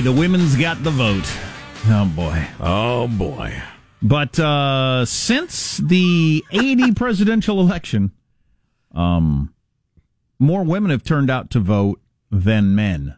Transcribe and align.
the 0.00 0.12
women's 0.12 0.56
got 0.56 0.82
the 0.82 0.90
vote. 0.90 1.30
Oh 1.86 2.10
boy. 2.14 2.46
Oh 2.60 3.08
boy. 3.08 3.60
But 4.02 4.38
uh, 4.38 5.04
since 5.04 5.78
the 5.78 6.44
80 6.52 6.92
presidential 6.94 7.60
election, 7.60 8.12
um, 8.94 9.52
more 10.38 10.62
women 10.64 10.90
have 10.90 11.02
turned 11.02 11.30
out 11.30 11.50
to 11.50 11.60
vote 11.60 12.00
than 12.30 12.74
men. 12.74 13.16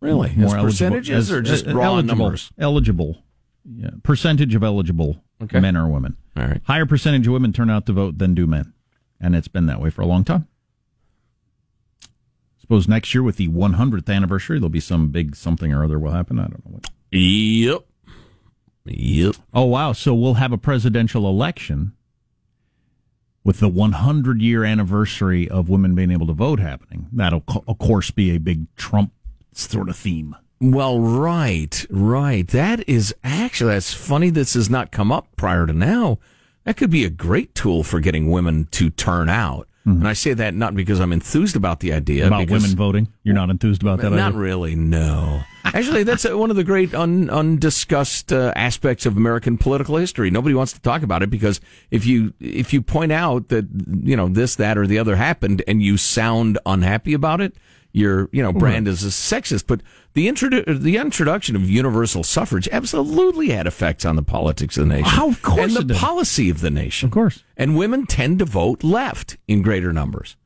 Really? 0.00 0.32
More 0.36 0.56
As 0.58 0.62
percentages 0.64 1.30
as- 1.30 1.32
or 1.32 1.42
just 1.42 1.66
uh, 1.66 1.74
raw 1.74 1.84
eligible, 1.94 2.16
numbers? 2.24 2.50
Eligible. 2.58 3.22
Yeah, 3.64 3.90
percentage 4.02 4.54
of 4.54 4.62
eligible 4.64 5.22
Okay. 5.42 5.60
men 5.60 5.76
or 5.76 5.88
women. 5.88 6.16
All 6.36 6.44
right. 6.44 6.60
Higher 6.64 6.86
percentage 6.86 7.26
of 7.26 7.32
women 7.32 7.52
turn 7.52 7.70
out 7.70 7.86
to 7.86 7.92
vote 7.92 8.18
than 8.18 8.34
do 8.34 8.46
men. 8.46 8.72
And 9.20 9.36
it's 9.36 9.48
been 9.48 9.66
that 9.66 9.80
way 9.80 9.90
for 9.90 10.02
a 10.02 10.06
long 10.06 10.24
time. 10.24 10.48
Suppose 12.62 12.86
next 12.86 13.12
year 13.12 13.24
with 13.24 13.36
the 13.36 13.48
100th 13.48 14.08
anniversary, 14.08 14.58
there'll 14.58 14.70
be 14.70 14.80
some 14.80 15.08
big 15.08 15.34
something 15.34 15.72
or 15.72 15.84
other 15.84 15.98
will 15.98 16.12
happen. 16.12 16.38
I 16.38 16.42
don't 16.42 16.64
know 16.64 16.78
what. 16.78 16.90
Yep. 17.10 17.84
Yep. 18.84 19.34
Oh, 19.52 19.64
wow. 19.64 19.92
So 19.92 20.14
we'll 20.14 20.34
have 20.34 20.52
a 20.52 20.58
presidential 20.58 21.28
election 21.28 21.92
with 23.42 23.58
the 23.58 23.68
100 23.68 24.40
year 24.40 24.64
anniversary 24.64 25.48
of 25.48 25.68
women 25.68 25.96
being 25.96 26.12
able 26.12 26.28
to 26.28 26.32
vote 26.32 26.60
happening. 26.60 27.08
That'll, 27.12 27.42
of 27.66 27.78
course, 27.78 28.12
be 28.12 28.30
a 28.30 28.38
big 28.38 28.72
Trump 28.76 29.12
sort 29.52 29.88
of 29.88 29.96
theme. 29.96 30.36
Well, 30.60 31.00
right, 31.00 31.84
right. 31.90 32.46
That 32.46 32.88
is 32.88 33.12
actually 33.24 33.72
that's 33.72 33.92
funny. 33.92 34.30
This 34.30 34.54
has 34.54 34.70
not 34.70 34.92
come 34.92 35.10
up 35.10 35.26
prior 35.36 35.66
to 35.66 35.72
now. 35.72 36.20
That 36.62 36.76
could 36.76 36.90
be 36.90 37.04
a 37.04 37.10
great 37.10 37.56
tool 37.56 37.82
for 37.82 37.98
getting 37.98 38.30
women 38.30 38.68
to 38.70 38.88
turn 38.88 39.28
out. 39.28 39.66
And 39.84 40.06
I 40.06 40.12
say 40.12 40.32
that 40.34 40.54
not 40.54 40.74
because 40.76 41.00
I'm 41.00 41.12
enthused 41.12 41.56
about 41.56 41.80
the 41.80 41.92
idea. 41.92 42.28
About 42.28 42.46
because 42.46 42.62
women 42.62 42.76
voting. 42.76 43.08
You're 43.24 43.34
not 43.34 43.50
enthused 43.50 43.82
about 43.82 44.00
that 44.00 44.10
Not 44.10 44.28
either? 44.28 44.38
really, 44.38 44.76
no. 44.76 45.42
Actually, 45.64 46.04
that's 46.04 46.24
uh, 46.24 46.36
one 46.36 46.50
of 46.50 46.56
the 46.56 46.64
great 46.64 46.94
un, 46.94 47.28
undiscussed 47.30 48.32
uh, 48.32 48.52
aspects 48.54 49.06
of 49.06 49.16
American 49.16 49.58
political 49.58 49.96
history. 49.96 50.30
Nobody 50.30 50.54
wants 50.54 50.72
to 50.72 50.80
talk 50.80 51.02
about 51.02 51.22
it 51.22 51.30
because 51.30 51.60
if 51.90 52.06
you 52.06 52.32
if 52.40 52.72
you 52.72 52.82
point 52.82 53.12
out 53.12 53.48
that 53.48 53.66
you 54.02 54.16
know 54.16 54.28
this, 54.28 54.56
that, 54.56 54.78
or 54.78 54.86
the 54.86 54.98
other 54.98 55.16
happened, 55.16 55.62
and 55.66 55.82
you 55.82 55.96
sound 55.96 56.58
unhappy 56.66 57.14
about 57.14 57.40
it, 57.40 57.54
you're 57.92 58.28
you 58.32 58.42
know 58.42 58.52
brand 58.52 58.88
as 58.88 59.04
a 59.04 59.08
sexist. 59.08 59.66
But 59.66 59.82
the 60.14 60.26
introdu- 60.28 60.80
the 60.82 60.96
introduction 60.96 61.56
of 61.56 61.68
universal 61.68 62.22
suffrage 62.22 62.68
absolutely 62.72 63.50
had 63.50 63.66
effects 63.66 64.04
on 64.04 64.16
the 64.16 64.22
politics 64.22 64.76
of 64.76 64.88
the 64.88 64.94
nation. 64.94 65.08
How, 65.08 65.28
of 65.28 65.42
course 65.42 65.76
and 65.76 65.88
the 65.90 65.94
policy 65.94 66.50
of 66.50 66.60
the 66.60 66.70
nation, 66.70 67.06
Of 67.06 67.12
course. 67.12 67.44
and 67.56 67.76
women 67.76 68.06
tend 68.06 68.38
to 68.40 68.44
vote 68.44 68.82
left 68.84 69.36
in 69.48 69.62
greater 69.62 69.92
numbers. 69.92 70.36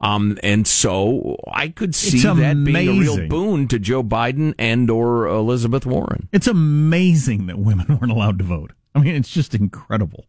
Um, 0.00 0.38
and 0.44 0.64
so 0.64 1.36
I 1.52 1.68
could 1.68 1.92
see 1.92 2.20
that 2.20 2.62
being 2.64 2.88
a 2.88 3.00
real 3.00 3.26
boon 3.28 3.66
to 3.66 3.80
Joe 3.80 4.04
Biden 4.04 4.54
and 4.56 4.88
or 4.90 5.26
Elizabeth 5.26 5.84
Warren. 5.86 6.28
It's 6.32 6.46
amazing 6.46 7.46
that 7.48 7.58
women 7.58 7.86
weren't 8.00 8.12
allowed 8.12 8.38
to 8.38 8.44
vote. 8.44 8.72
I 8.94 9.00
mean, 9.00 9.16
it's 9.16 9.28
just 9.30 9.56
incredible. 9.56 10.26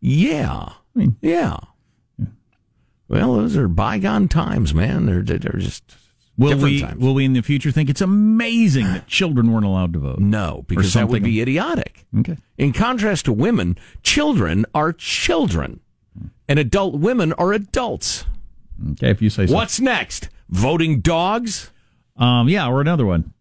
Yeah. 0.00 0.68
I 0.68 0.74
mean, 0.94 1.16
Yeah. 1.20 1.56
Well, 3.08 3.34
those 3.34 3.56
are 3.56 3.68
bygone 3.68 4.28
times, 4.28 4.74
man. 4.74 5.06
They're 5.06 5.22
they're 5.22 5.60
just 5.60 5.84
will 6.36 6.50
different 6.50 6.62
we 6.74 6.80
times. 6.82 7.00
will 7.00 7.14
we 7.14 7.24
in 7.24 7.32
the 7.34 7.42
future 7.42 7.70
think 7.70 7.88
it's 7.88 8.00
amazing 8.00 8.86
that 8.86 9.06
children 9.06 9.52
weren't 9.52 9.64
allowed 9.64 9.92
to 9.92 9.98
vote? 10.00 10.18
no, 10.18 10.64
because 10.66 10.94
that 10.94 11.08
would 11.08 11.22
be 11.22 11.40
idiotic. 11.40 12.04
Okay. 12.18 12.36
In 12.58 12.72
contrast 12.72 13.26
to 13.26 13.32
women, 13.32 13.78
children 14.02 14.66
are 14.74 14.92
children, 14.92 15.80
and 16.48 16.58
adult 16.58 16.94
women 16.96 17.32
are 17.34 17.52
adults. 17.52 18.24
Okay, 18.92 19.10
if 19.10 19.22
you 19.22 19.30
say 19.30 19.46
so. 19.46 19.54
What's 19.54 19.80
next? 19.80 20.28
Voting 20.50 21.00
dogs? 21.00 21.70
Um, 22.16 22.48
yeah, 22.48 22.68
or 22.68 22.80
another 22.80 23.06
one. 23.06 23.32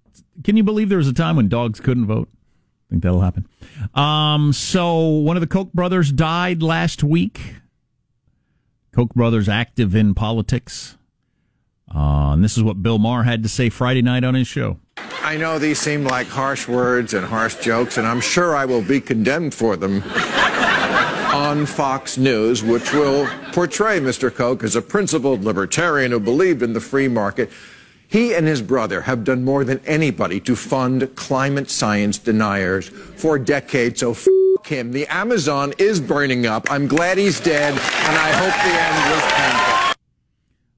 Can 0.43 0.57
you 0.57 0.63
believe 0.63 0.89
there 0.89 0.97
was 0.97 1.07
a 1.07 1.13
time 1.13 1.35
when 1.37 1.47
dogs 1.49 1.79
couldn't 1.79 2.05
vote? 2.05 2.29
I 2.31 2.85
think 2.91 3.03
that'll 3.03 3.21
happen. 3.21 3.47
Um, 3.93 4.53
so 4.53 5.07
one 5.07 5.37
of 5.37 5.41
the 5.41 5.47
Koch 5.47 5.71
brothers 5.73 6.11
died 6.11 6.61
last 6.61 7.03
week. 7.03 7.55
Koch 8.95 9.13
brothers 9.13 9.49
active 9.49 9.93
in 9.93 10.15
politics. 10.15 10.95
Uh, 11.93 12.31
and 12.31 12.41
this 12.41 12.55
is 12.55 12.63
what 12.63 12.81
Bill 12.81 12.97
Maher 12.97 13.23
had 13.23 13.43
to 13.43 13.49
say 13.49 13.69
Friday 13.69 14.01
night 14.01 14.23
on 14.23 14.35
his 14.35 14.47
show. 14.47 14.79
I 15.21 15.35
know 15.35 15.59
these 15.59 15.79
seem 15.79 16.05
like 16.05 16.27
harsh 16.27 16.65
words 16.65 17.13
and 17.13 17.25
harsh 17.25 17.55
jokes, 17.55 17.97
and 17.97 18.07
I'm 18.07 18.21
sure 18.21 18.55
I 18.55 18.63
will 18.63 18.81
be 18.81 19.01
condemned 19.01 19.53
for 19.53 19.75
them 19.75 20.01
on 21.33 21.65
Fox 21.65 22.17
News, 22.17 22.63
which 22.63 22.93
will 22.93 23.27
portray 23.51 23.99
Mr. 23.99 24.33
Koch 24.33 24.63
as 24.63 24.77
a 24.77 24.81
principled 24.81 25.43
libertarian 25.43 26.11
who 26.11 26.19
believed 26.21 26.63
in 26.63 26.71
the 26.71 26.79
free 26.79 27.09
market. 27.09 27.51
He 28.07 28.33
and 28.33 28.47
his 28.47 28.61
brother 28.61 29.01
have 29.01 29.25
done 29.25 29.43
more 29.43 29.65
than 29.65 29.81
anybody 29.85 30.39
to 30.41 30.55
fund 30.55 31.13
climate 31.15 31.69
science 31.69 32.17
deniers 32.17 32.87
for 32.87 33.37
decades, 33.37 33.99
so 33.99 34.11
f 34.11 34.25
him. 34.65 34.91
The 34.91 35.07
Amazon 35.07 35.73
is 35.77 35.99
burning 35.99 36.45
up. 36.45 36.69
I'm 36.69 36.87
glad 36.87 37.17
he's 37.17 37.39
dead, 37.39 37.71
and 37.71 37.81
I 37.81 38.31
hope 38.31 38.53
the 38.53 38.73
end 38.81 39.11
was 39.11 39.33
painful. 39.33 39.75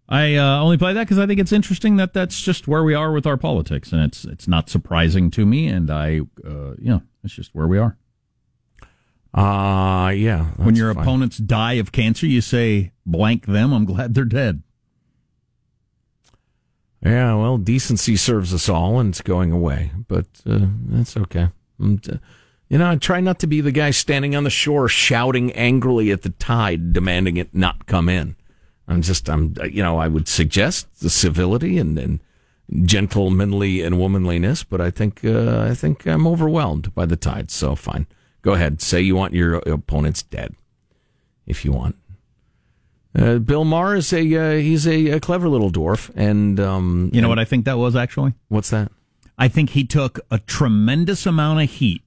I 0.09 0.35
uh, 0.35 0.61
only 0.61 0.77
play 0.77 0.93
that 0.93 1.03
because 1.03 1.19
I 1.19 1.25
think 1.25 1.39
it's 1.39 1.51
interesting 1.51 1.97
that 1.97 2.13
that's 2.13 2.41
just 2.41 2.67
where 2.67 2.83
we 2.83 2.93
are 2.93 3.11
with 3.11 3.27
our 3.27 3.37
politics, 3.37 3.91
and 3.91 4.01
it's 4.01 4.23
it's 4.23 4.47
not 4.47 4.69
surprising 4.69 5.29
to 5.31 5.45
me. 5.45 5.67
And 5.67 5.91
I, 5.91 6.21
uh, 6.45 6.75
you 6.77 6.89
know, 6.89 7.01
it's 7.23 7.33
just 7.33 7.53
where 7.53 7.67
we 7.67 7.77
are. 7.77 7.97
Uh 9.33 10.09
yeah. 10.11 10.45
when 10.55 10.75
your 10.75 10.93
fine. 10.93 11.03
opponents 11.03 11.37
die 11.37 11.73
of 11.73 11.91
cancer, 11.91 12.25
you 12.25 12.41
say 12.41 12.93
blank 13.05 13.45
them. 13.45 13.73
I'm 13.73 13.85
glad 13.85 14.13
they're 14.13 14.23
dead. 14.25 14.63
Yeah, 17.03 17.35
well, 17.35 17.57
decency 17.57 18.15
serves 18.15 18.53
us 18.53 18.67
all, 18.67 18.99
and 18.99 19.09
it's 19.09 19.21
going 19.21 19.51
away, 19.51 19.91
but 20.07 20.25
uh, 20.45 20.65
that's 20.87 21.15
okay. 21.15 21.49
And, 22.69 22.79
you 22.79 22.85
know, 22.85 22.91
I 22.91 22.95
try 22.95 23.19
not 23.19 23.39
to 23.39 23.47
be 23.47 23.61
the 23.61 23.71
guy 23.71 23.91
standing 23.91 24.35
on 24.35 24.43
the 24.43 24.49
shore 24.49 24.87
shouting 24.87 25.51
angrily 25.53 26.11
at 26.11 26.23
the 26.23 26.29
tide, 26.29 26.93
demanding 26.93 27.37
it 27.37 27.53
not 27.53 27.85
come 27.85 28.09
in. 28.09 28.35
I'm 28.87 29.01
just, 29.01 29.29
I'm, 29.29 29.55
you 29.69 29.83
know, 29.83 29.97
I 29.97 30.07
would 30.07 30.27
suggest 30.27 31.01
the 31.01 31.09
civility 31.09 31.77
and, 31.77 31.97
and 31.99 32.19
gentlemanly 32.85 33.81
and 33.81 33.99
womanliness, 33.99 34.63
but 34.63 34.81
I 34.81 34.91
think, 34.91 35.23
uh, 35.23 35.61
I 35.61 35.73
think 35.73 36.05
I'm 36.05 36.27
overwhelmed 36.27 36.93
by 36.93 37.05
the 37.05 37.15
tide. 37.15 37.51
So 37.51 37.75
fine, 37.75 38.07
go 38.41 38.53
ahead, 38.53 38.81
say 38.81 39.01
you 39.01 39.15
want 39.15 39.33
your 39.33 39.55
opponents 39.55 40.23
dead, 40.23 40.55
if 41.45 41.65
you 41.65 41.71
want. 41.71 41.95
Uh, 43.17 43.39
Bill 43.39 43.65
Maher 43.65 43.95
is 43.95 44.13
a 44.13 44.35
uh, 44.35 44.59
he's 44.59 44.85
a, 44.85 45.11
a 45.11 45.19
clever 45.19 45.49
little 45.49 45.71
dwarf, 45.71 46.11
and 46.15 46.59
um, 46.59 47.09
You 47.13 47.21
know 47.21 47.29
what 47.29 47.39
I 47.39 47.45
think 47.45 47.65
that 47.65 47.77
was 47.77 47.95
actually? 47.95 48.33
What's 48.49 48.69
that? 48.69 48.91
I 49.39 49.47
think 49.47 49.71
he 49.71 49.85
took 49.85 50.19
a 50.29 50.37
tremendous 50.37 51.25
amount 51.25 51.61
of 51.61 51.69
heat 51.69 52.03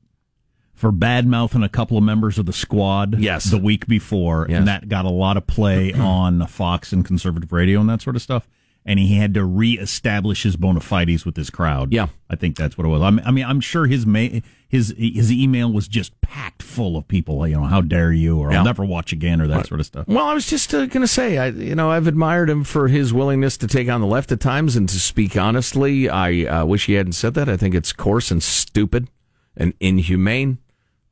for 0.81 0.91
bad 0.91 1.27
mouthing 1.27 1.63
a 1.63 1.69
couple 1.69 1.99
of 1.99 2.03
members 2.03 2.39
of 2.39 2.47
the 2.47 2.53
squad 2.55 3.19
Yes. 3.19 3.45
the 3.45 3.59
week 3.59 3.87
before, 3.87 4.47
Yes. 4.49 4.59
and 4.59 4.69
that 4.69 4.89
got 4.89 5.05
a 5.05 5.11
lot 5.11 5.37
of 5.37 5.47
play 5.47 5.93
on 5.95 6.47
Fox 6.47 6.91
and 6.93 7.05
conservative 7.05 7.53
radio 7.53 7.81
and 7.81 7.89
that 7.91 8.01
sort 8.01 8.17
of 8.17 8.23
stuff. 8.23 8.49
And 8.87 8.99
he 8.99 9.17
had 9.17 9.35
to 9.35 9.45
reestablish 9.45 10.43
his 10.43 10.57
bona 10.57 10.81
fides 10.81 11.27
with 11.27 11.37
his 11.37 11.51
crowd. 11.51 11.93
Yeah. 11.93 12.07
I 12.31 12.37
think 12.37 12.57
that's 12.57 12.79
what 12.79 12.87
it 12.87 12.89
was. 12.89 13.03
I 13.03 13.31
mean, 13.31 13.45
I'm 13.45 13.61
sure 13.61 13.87
his 13.87 14.07
ma- 14.07 14.41
his 14.69 14.95
his 14.97 15.31
email 15.31 15.71
was 15.71 15.87
just 15.87 16.19
packed 16.23 16.63
full 16.63 16.97
of 16.97 17.07
people. 17.07 17.47
You 17.47 17.57
know, 17.57 17.65
how 17.65 17.83
dare 17.83 18.11
you, 18.11 18.39
or 18.39 18.51
Yeah. 18.51 18.61
I'll 18.61 18.65
never 18.65 18.83
watch 18.83 19.13
again, 19.13 19.43
or 19.43 19.47
that 19.49 19.67
sort 19.67 19.81
of 19.81 19.87
stuff. 19.87 20.09
Well, 20.09 20.25
I 20.25 20.33
was 20.33 20.47
just 20.47 20.73
uh, 20.73 20.87
going 20.87 21.03
to 21.03 21.07
say, 21.09 21.37
I 21.37 21.49
you 21.49 21.75
know, 21.75 21.91
I've 21.91 22.07
admired 22.07 22.49
him 22.49 22.65
for 22.65 22.89
his 22.89 23.13
willingness 23.13 23.59
to 23.59 23.67
take 23.67 23.91
on 23.91 24.01
the 24.01 24.07
left 24.07 24.33
at 24.33 24.41
times 24.41 24.77
and 24.77 24.89
to 24.89 24.99
speak 24.99 25.37
honestly. 25.37 26.09
I 26.09 26.45
uh, 26.45 26.65
wish 26.65 26.87
he 26.87 26.95
hadn't 26.95 27.13
said 27.13 27.35
that. 27.35 27.51
I 27.51 27.59
think 27.59 27.75
it's 27.75 27.93
coarse 27.93 28.31
and 28.31 28.43
stupid 28.43 29.09
and 29.59 29.75
inhumane. 29.79 30.57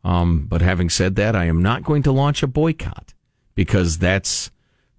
Um, 0.04 0.46
but 0.46 0.62
having 0.62 0.88
said 0.90 1.16
that, 1.16 1.34
I 1.34 1.46
am 1.46 1.62
not 1.62 1.82
going 1.82 2.02
to 2.04 2.12
launch 2.12 2.42
a 2.42 2.46
boycott 2.46 3.14
because 3.54 3.98
that's 3.98 4.50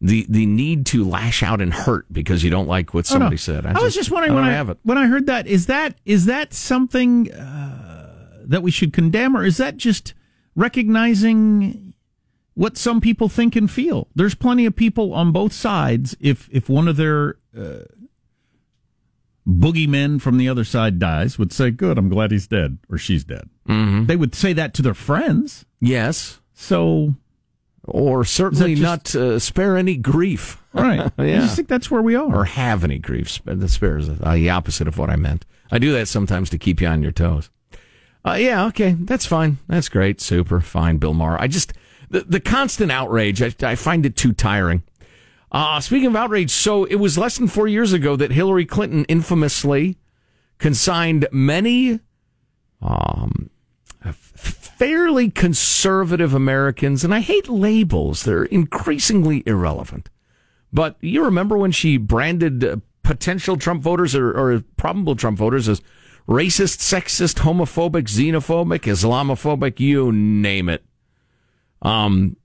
the 0.01 0.25
the 0.29 0.45
need 0.45 0.85
to 0.87 1.03
lash 1.03 1.43
out 1.43 1.61
and 1.61 1.73
hurt 1.73 2.05
because 2.11 2.43
you 2.43 2.49
don't 2.49 2.67
like 2.67 2.93
what 2.93 3.05
somebody 3.05 3.37
said. 3.37 3.65
I, 3.65 3.81
was 3.81 3.93
just 3.95 4.11
wondering 4.11 4.33
I 4.33 4.35
when 4.35 4.43
I 4.45 4.51
have 4.51 4.69
it. 4.69 4.77
when 4.83 4.97
I 4.97 5.07
heard 5.07 5.25
that 5.25 5.47
is 5.47 5.65
that 5.67 5.95
is 6.05 6.25
that 6.25 6.53
something 6.53 7.31
uh, 7.33 8.43
that 8.45 8.61
we 8.61 8.71
should 8.71 8.93
condemn, 8.93 9.35
or 9.35 9.43
is 9.43 9.57
that 9.57 9.77
just 9.77 10.13
recognizing 10.55 11.93
what 12.53 12.77
some 12.77 13.01
people 13.01 13.29
think 13.29 13.55
and 13.55 13.69
feel? 13.69 14.07
There's 14.15 14.35
plenty 14.35 14.65
of 14.65 14.75
people 14.75 15.13
on 15.13 15.31
both 15.31 15.53
sides. 15.53 16.15
If 16.19 16.49
if 16.51 16.69
one 16.69 16.87
of 16.87 16.95
their 16.95 17.37
uh, 17.57 17.79
boogeymen 19.49 20.21
from 20.21 20.37
the 20.37 20.47
other 20.49 20.63
side 20.63 20.99
dies, 20.99 21.39
would 21.39 21.51
say, 21.51 21.71
"Good, 21.71 21.97
I'm 21.97 22.09
glad 22.09 22.31
he's 22.31 22.47
dead 22.47 22.77
or 22.89 22.97
she's 22.97 23.23
dead." 23.23 23.49
Mm-hmm. 23.67 24.05
They 24.05 24.15
would 24.15 24.35
say 24.35 24.53
that 24.53 24.73
to 24.75 24.81
their 24.81 24.93
friends. 24.93 25.65
Yes, 25.81 26.39
So, 26.53 27.15
or 27.83 28.23
certainly 28.25 28.75
just- 28.75 28.81
not 28.83 29.15
uh, 29.15 29.39
spare 29.39 29.77
any 29.77 29.95
grief. 29.97 30.61
right, 30.73 31.11
I 31.17 31.23
Yeah. 31.25 31.39
just 31.41 31.55
think 31.55 31.67
that's 31.67 31.89
where 31.89 32.01
we 32.01 32.15
are. 32.15 32.33
or 32.35 32.45
have 32.45 32.83
any 32.83 32.99
grief. 32.99 33.29
Sp- 33.31 33.55
The 33.57 33.67
spare 33.69 33.97
is 33.97 34.09
uh, 34.09 34.33
the 34.33 34.49
opposite 34.49 34.87
of 34.87 34.97
what 34.97 35.09
I 35.09 35.15
meant. 35.15 35.45
I 35.71 35.79
do 35.79 35.91
that 35.93 36.07
sometimes 36.07 36.49
to 36.51 36.57
keep 36.57 36.81
you 36.81 36.87
on 36.87 37.01
your 37.03 37.11
toes. 37.11 37.49
Uh, 38.25 38.33
yeah, 38.39 38.65
okay, 38.65 38.95
that's 38.99 39.25
fine. 39.25 39.57
That's 39.67 39.87
great, 39.89 40.19
super, 40.19 40.59
fine, 40.59 40.97
Bill 40.97 41.13
Maher. 41.13 41.39
I 41.41 41.47
just 41.47 41.73
the 42.09 42.21
the 42.21 42.39
constant 42.41 42.91
outrage. 42.91 43.41
I, 43.41 43.53
I 43.61 43.75
find 43.75 44.05
it 44.05 44.17
too 44.17 44.33
tiring. 44.33 44.83
Uh, 45.51 45.79
speaking 45.79 46.07
of 46.07 46.15
outrage, 46.15 46.51
so 46.51 46.83
it 46.85 46.95
was 46.95 47.17
less 47.17 47.37
than 47.37 47.47
four 47.47 47.67
years 47.67 47.91
ago 47.91 48.15
that 48.15 48.31
Hillary 48.31 48.65
Clinton 48.65 49.03
infamously 49.05 49.97
consigned 50.59 51.27
many 51.31 51.99
um, 52.81 53.49
fairly 54.13 55.29
conservative 55.29 56.33
Americans, 56.33 57.03
and 57.03 57.13
I 57.13 57.19
hate 57.19 57.49
labels, 57.49 58.23
they're 58.23 58.45
increasingly 58.45 59.43
irrelevant. 59.45 60.09
But 60.71 60.97
you 61.01 61.25
remember 61.25 61.57
when 61.57 61.71
she 61.71 61.97
branded 61.97 62.63
uh, 62.63 62.77
potential 63.03 63.57
Trump 63.57 63.81
voters 63.81 64.15
or, 64.15 64.31
or 64.31 64.63
probable 64.77 65.15
Trump 65.15 65.37
voters 65.37 65.67
as 65.67 65.81
racist, 66.27 66.77
sexist, 66.77 67.39
homophobic, 67.39 68.03
xenophobic, 68.03 68.81
Islamophobic, 68.81 69.79
you 69.79 70.11
name 70.11 70.69
it. 70.69 70.85
Um, 71.81 72.37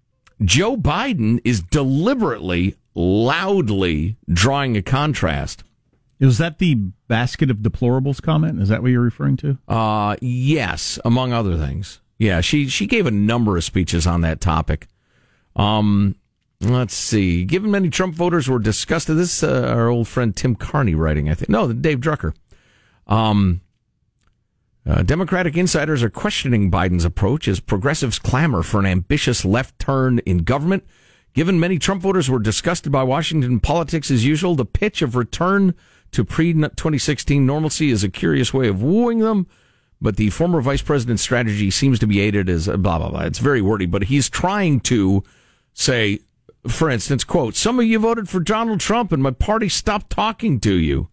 Joe 0.43 0.77
Biden 0.77 1.41
is 1.45 1.61
deliberately, 1.63 2.77
loudly 2.95 4.17
drawing 4.29 4.77
a 4.77 4.83
contrast. 4.83 5.65
Was 6.21 6.39
that 6.39 6.59
the 6.59 6.75
basket 7.09 7.51
of 7.51 7.59
deplorables 7.59 8.23
comment? 8.23 8.61
Is 8.61 8.69
that 8.69 8.83
what 8.83 8.91
you're 8.91 9.03
referring 9.03 9.37
to? 9.39 9.59
Uh, 9.69 10.17
yes, 10.21 10.99
among 11.05 11.33
other 11.33 11.57
things. 11.57 12.01
Yeah, 12.19 12.41
she 12.41 12.69
she 12.69 12.87
gave 12.87 13.07
a 13.07 13.11
number 13.11 13.57
of 13.57 13.65
speeches 13.65 14.07
on 14.07 14.21
that 14.23 14.41
topic. 14.41 14.87
Um, 15.57 16.15
let's 16.61 16.95
see. 16.95 17.45
Given 17.45 17.71
many 17.71 17.91
Trump 17.91 18.15
voters 18.15 18.49
were 18.49 18.59
disgusted, 18.59 19.17
this 19.17 19.43
uh, 19.43 19.73
our 19.75 19.89
old 19.89 20.09
friend 20.09 20.35
Tim 20.35 20.55
Carney 20.55 20.95
writing, 20.95 21.29
I 21.29 21.35
think. 21.35 21.49
No, 21.49 21.73
Dave 21.73 22.01
Drucker. 22.01 22.35
Um, 23.07 23.61
uh, 24.87 25.03
Democratic 25.03 25.57
insiders 25.57 26.03
are 26.03 26.11
questioning 26.11 26.71
Biden's 26.71 27.05
approach 27.05 27.49
as 27.49 27.61
progressives 27.61 28.19
clamor 28.19 28.63
for 28.63 28.79
an 28.79 28.87
ambitious 28.87 29.45
left 29.45 29.79
turn 29.79 30.21
in 30.21 30.39
government. 30.39 30.85
Given 31.35 31.59
many 31.59 31.79
Trump 31.79 32.01
voters 32.01 32.31
were 32.31 32.39
disgusted 32.39 32.93
by 32.93 33.03
Washington 33.03 33.59
politics 33.59 34.11
as 34.11 34.25
usual, 34.25 34.55
the 34.55 34.65
pitch 34.65 35.03
of 35.03 35.17
return 35.17 35.75
to 36.13 36.25
pre 36.25 36.53
2016 36.53 37.45
normalcy 37.45 37.91
is 37.91 38.05
a 38.05 38.09
curious 38.09 38.55
way 38.55 38.69
of 38.69 38.83
wooing 38.83 39.19
them. 39.19 39.49
But 40.01 40.17
the 40.17 40.31
former 40.31 40.61
vice 40.61 40.83
president's 40.83 41.23
strategy 41.23 41.71
seems 41.71 41.99
to 41.99 42.07
be 42.07 42.21
aided 42.21 42.49
as 42.49 42.69
blah, 42.69 42.99
blah, 42.99 43.11
blah. 43.11 43.23
It's 43.23 43.41
very 43.41 43.61
wordy, 43.61 43.87
but 43.87 44.05
he's 44.05 44.31
trying 44.31 44.81
to 44.81 45.25
say, 45.73 46.21
for 46.69 46.89
instance, 46.89 47.25
quote, 47.25 47.57
some 47.57 47.81
of 47.81 47.87
you 47.87 47.99
voted 47.99 48.29
for 48.29 48.39
Donald 48.39 48.81
Trump 48.81 49.13
and 49.13 49.23
my 49.23 49.31
party 49.33 49.69
stopped 49.69 50.11
talking 50.11 50.61
to 50.61 50.75
you. 50.75 51.09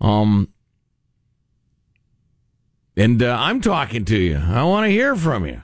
Um, 0.00 0.48
and 2.96 3.22
uh, 3.22 3.36
I'm 3.38 3.60
talking 3.60 4.04
to 4.06 4.18
you. 4.18 4.36
I 4.36 4.64
want 4.64 4.86
to 4.86 4.90
hear 4.90 5.16
from 5.16 5.44
you. 5.46 5.62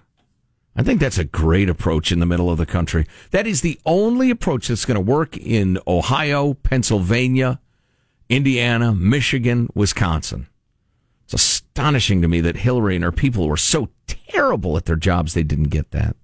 I 0.79 0.85
think 0.85 1.01
that's 1.01 1.19
a 1.19 1.25
great 1.25 1.69
approach 1.69 2.13
in 2.13 2.21
the 2.21 2.27
middle 2.27 2.51
of 2.51 2.57
the 2.57 2.65
country. 2.65 3.05
That 3.33 3.49
is 3.49 3.63
the 3.63 3.81
only 3.85 4.31
approach 4.31 4.69
that's 4.69 4.85
going 4.85 4.95
to 4.95 5.01
work 5.01 5.37
in 5.37 5.81
Ohio, 5.89 6.55
Pennsylvania, 6.55 7.61
Indiana, 8.29 8.95
Michigan, 8.95 9.69
Wisconsin. 9.75 10.47
It's 11.25 11.35
astonishing 11.35 12.23
to 12.23 12.29
me 12.29 12.41
that 12.43 12.59
Hillary 12.59 12.95
and 12.95 13.03
her 13.03 13.11
people 13.11 13.49
were 13.49 13.57
so 13.57 13.89
terrible 14.07 14.77
at 14.77 14.85
their 14.85 14.95
jobs 14.95 15.35
they 15.35 15.43
didn't 15.43 15.71
get 15.71 15.91
that. 15.91 16.15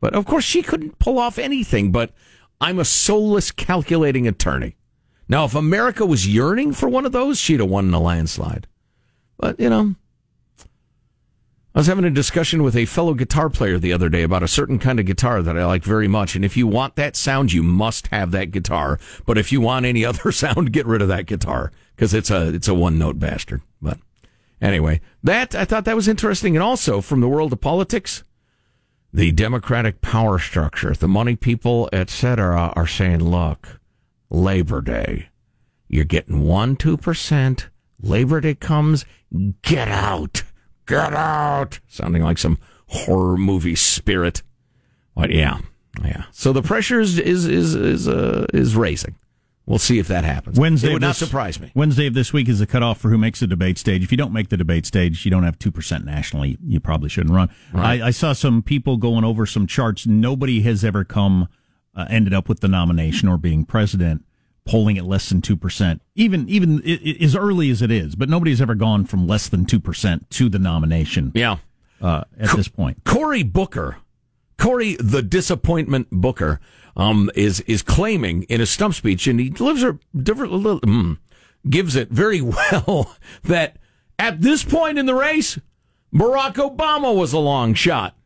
But 0.00 0.14
of 0.14 0.26
course, 0.26 0.44
she 0.44 0.60
couldn't 0.60 0.98
pull 0.98 1.18
off 1.18 1.38
anything. 1.38 1.90
But 1.90 2.10
I'm 2.60 2.78
a 2.78 2.84
soulless, 2.84 3.50
calculating 3.50 4.28
attorney. 4.28 4.76
Now, 5.30 5.46
if 5.46 5.54
America 5.54 6.04
was 6.04 6.28
yearning 6.28 6.74
for 6.74 6.90
one 6.90 7.06
of 7.06 7.12
those, 7.12 7.38
she'd 7.38 7.60
have 7.60 7.70
won 7.70 7.88
in 7.88 7.94
a 7.94 8.00
landslide. 8.00 8.66
But, 9.38 9.58
you 9.58 9.70
know, 9.70 9.94
I 11.74 11.80
was 11.80 11.88
having 11.88 12.04
a 12.04 12.10
discussion 12.10 12.62
with 12.62 12.76
a 12.76 12.84
fellow 12.84 13.14
guitar 13.14 13.50
player 13.50 13.80
the 13.80 13.92
other 13.92 14.08
day 14.08 14.22
about 14.22 14.44
a 14.44 14.48
certain 14.48 14.78
kind 14.78 15.00
of 15.00 15.06
guitar 15.06 15.42
that 15.42 15.58
I 15.58 15.66
like 15.66 15.82
very 15.82 16.06
much. 16.06 16.36
And 16.36 16.44
if 16.44 16.56
you 16.56 16.68
want 16.68 16.94
that 16.94 17.16
sound, 17.16 17.52
you 17.52 17.64
must 17.64 18.06
have 18.08 18.30
that 18.30 18.52
guitar. 18.52 19.00
But 19.26 19.38
if 19.38 19.50
you 19.50 19.60
want 19.60 19.84
any 19.84 20.04
other 20.04 20.30
sound, 20.30 20.72
get 20.72 20.86
rid 20.86 21.02
of 21.02 21.08
that 21.08 21.26
guitar 21.26 21.72
because 21.96 22.14
it's 22.14 22.30
a, 22.30 22.54
it's 22.54 22.68
a 22.68 22.74
one 22.74 22.96
note 22.96 23.18
bastard. 23.18 23.60
But 23.82 23.98
anyway, 24.62 25.00
that, 25.24 25.56
I 25.56 25.64
thought 25.64 25.84
that 25.86 25.96
was 25.96 26.06
interesting. 26.06 26.54
And 26.54 26.62
also 26.62 27.00
from 27.00 27.20
the 27.20 27.28
world 27.28 27.52
of 27.52 27.60
politics, 27.60 28.22
the 29.12 29.32
Democratic 29.32 30.00
power 30.00 30.38
structure, 30.38 30.94
the 30.94 31.08
money 31.08 31.34
people, 31.34 31.88
etc., 31.92 32.72
are 32.76 32.86
saying, 32.86 33.18
look, 33.18 33.80
Labor 34.30 34.80
Day, 34.80 35.28
you're 35.88 36.04
getting 36.04 36.44
one, 36.44 36.76
2%. 36.76 37.66
Labor 38.00 38.40
Day 38.40 38.54
comes, 38.54 39.04
get 39.62 39.88
out 39.88 40.44
Get 40.86 41.14
out! 41.14 41.80
Sounding 41.88 42.22
like 42.22 42.38
some 42.38 42.58
horror 42.86 43.36
movie 43.36 43.74
spirit. 43.74 44.42
But 45.14 45.30
yeah, 45.30 45.60
yeah. 46.02 46.24
So 46.32 46.52
the 46.52 46.62
pressure 46.62 47.00
is 47.00 47.18
is 47.18 47.46
is 47.46 47.74
is, 47.74 48.08
uh, 48.08 48.46
is 48.52 48.76
raising. 48.76 49.16
We'll 49.66 49.78
see 49.78 49.98
if 49.98 50.08
that 50.08 50.24
happens. 50.24 50.58
Wednesday 50.58 50.90
it 50.90 50.92
would 50.92 51.02
this, 51.02 51.06
not 51.06 51.16
surprise 51.16 51.58
me. 51.58 51.72
Wednesday 51.74 52.06
of 52.06 52.12
this 52.12 52.34
week 52.34 52.50
is 52.50 52.58
the 52.58 52.66
cutoff 52.66 53.00
for 53.00 53.08
who 53.08 53.16
makes 53.16 53.40
the 53.40 53.46
debate 53.46 53.78
stage. 53.78 54.04
If 54.04 54.12
you 54.12 54.18
don't 54.18 54.32
make 54.32 54.50
the 54.50 54.58
debate 54.58 54.84
stage, 54.84 55.24
you 55.24 55.30
don't 55.30 55.44
have 55.44 55.58
two 55.58 55.72
percent 55.72 56.04
nationally. 56.04 56.58
You 56.66 56.80
probably 56.80 57.08
shouldn't 57.08 57.34
run. 57.34 57.48
Right. 57.72 58.02
I, 58.02 58.08
I, 58.08 58.10
saw 58.10 58.34
some 58.34 58.62
people 58.62 58.98
going 58.98 59.24
over 59.24 59.46
some 59.46 59.66
charts. 59.66 60.06
Nobody 60.06 60.60
has 60.62 60.84
ever 60.84 61.02
come 61.02 61.48
uh, 61.96 62.04
ended 62.10 62.34
up 62.34 62.46
with 62.46 62.60
the 62.60 62.68
nomination 62.68 63.28
or 63.28 63.38
being 63.38 63.64
president 63.64 64.24
polling 64.66 64.96
at 64.96 65.04
less 65.04 65.28
than 65.28 65.40
2%, 65.40 66.00
even, 66.14 66.48
even 66.48 66.82
as 67.20 67.36
early 67.36 67.70
as 67.70 67.82
it 67.82 67.90
is, 67.90 68.14
but 68.14 68.28
nobody's 68.28 68.60
ever 68.60 68.74
gone 68.74 69.04
from 69.04 69.26
less 69.26 69.48
than 69.48 69.66
2% 69.66 70.28
to 70.30 70.48
the 70.48 70.58
nomination. 70.58 71.32
Yeah. 71.34 71.56
Uh, 72.00 72.24
at 72.38 72.48
Co- 72.48 72.56
this 72.56 72.68
point. 72.68 73.04
Cory 73.04 73.42
Booker, 73.42 73.98
Cory 74.58 74.96
the 74.98 75.22
disappointment 75.22 76.08
Booker, 76.10 76.60
um, 76.96 77.30
is, 77.34 77.60
is 77.60 77.82
claiming 77.82 78.44
in 78.44 78.60
a 78.60 78.66
stump 78.66 78.94
speech, 78.94 79.26
and 79.26 79.38
he 79.38 79.50
delivers 79.50 79.82
a 79.82 79.98
different, 80.16 80.52
mm, 80.52 81.18
gives 81.68 81.96
it 81.96 82.08
very 82.10 82.40
well 82.72 83.16
that 83.44 83.76
at 84.18 84.40
this 84.40 84.64
point 84.64 84.98
in 84.98 85.06
the 85.06 85.14
race, 85.14 85.58
Barack 86.14 86.54
Obama 86.54 87.14
was 87.14 87.32
a 87.32 87.38
long 87.38 87.74
shot. 87.74 88.16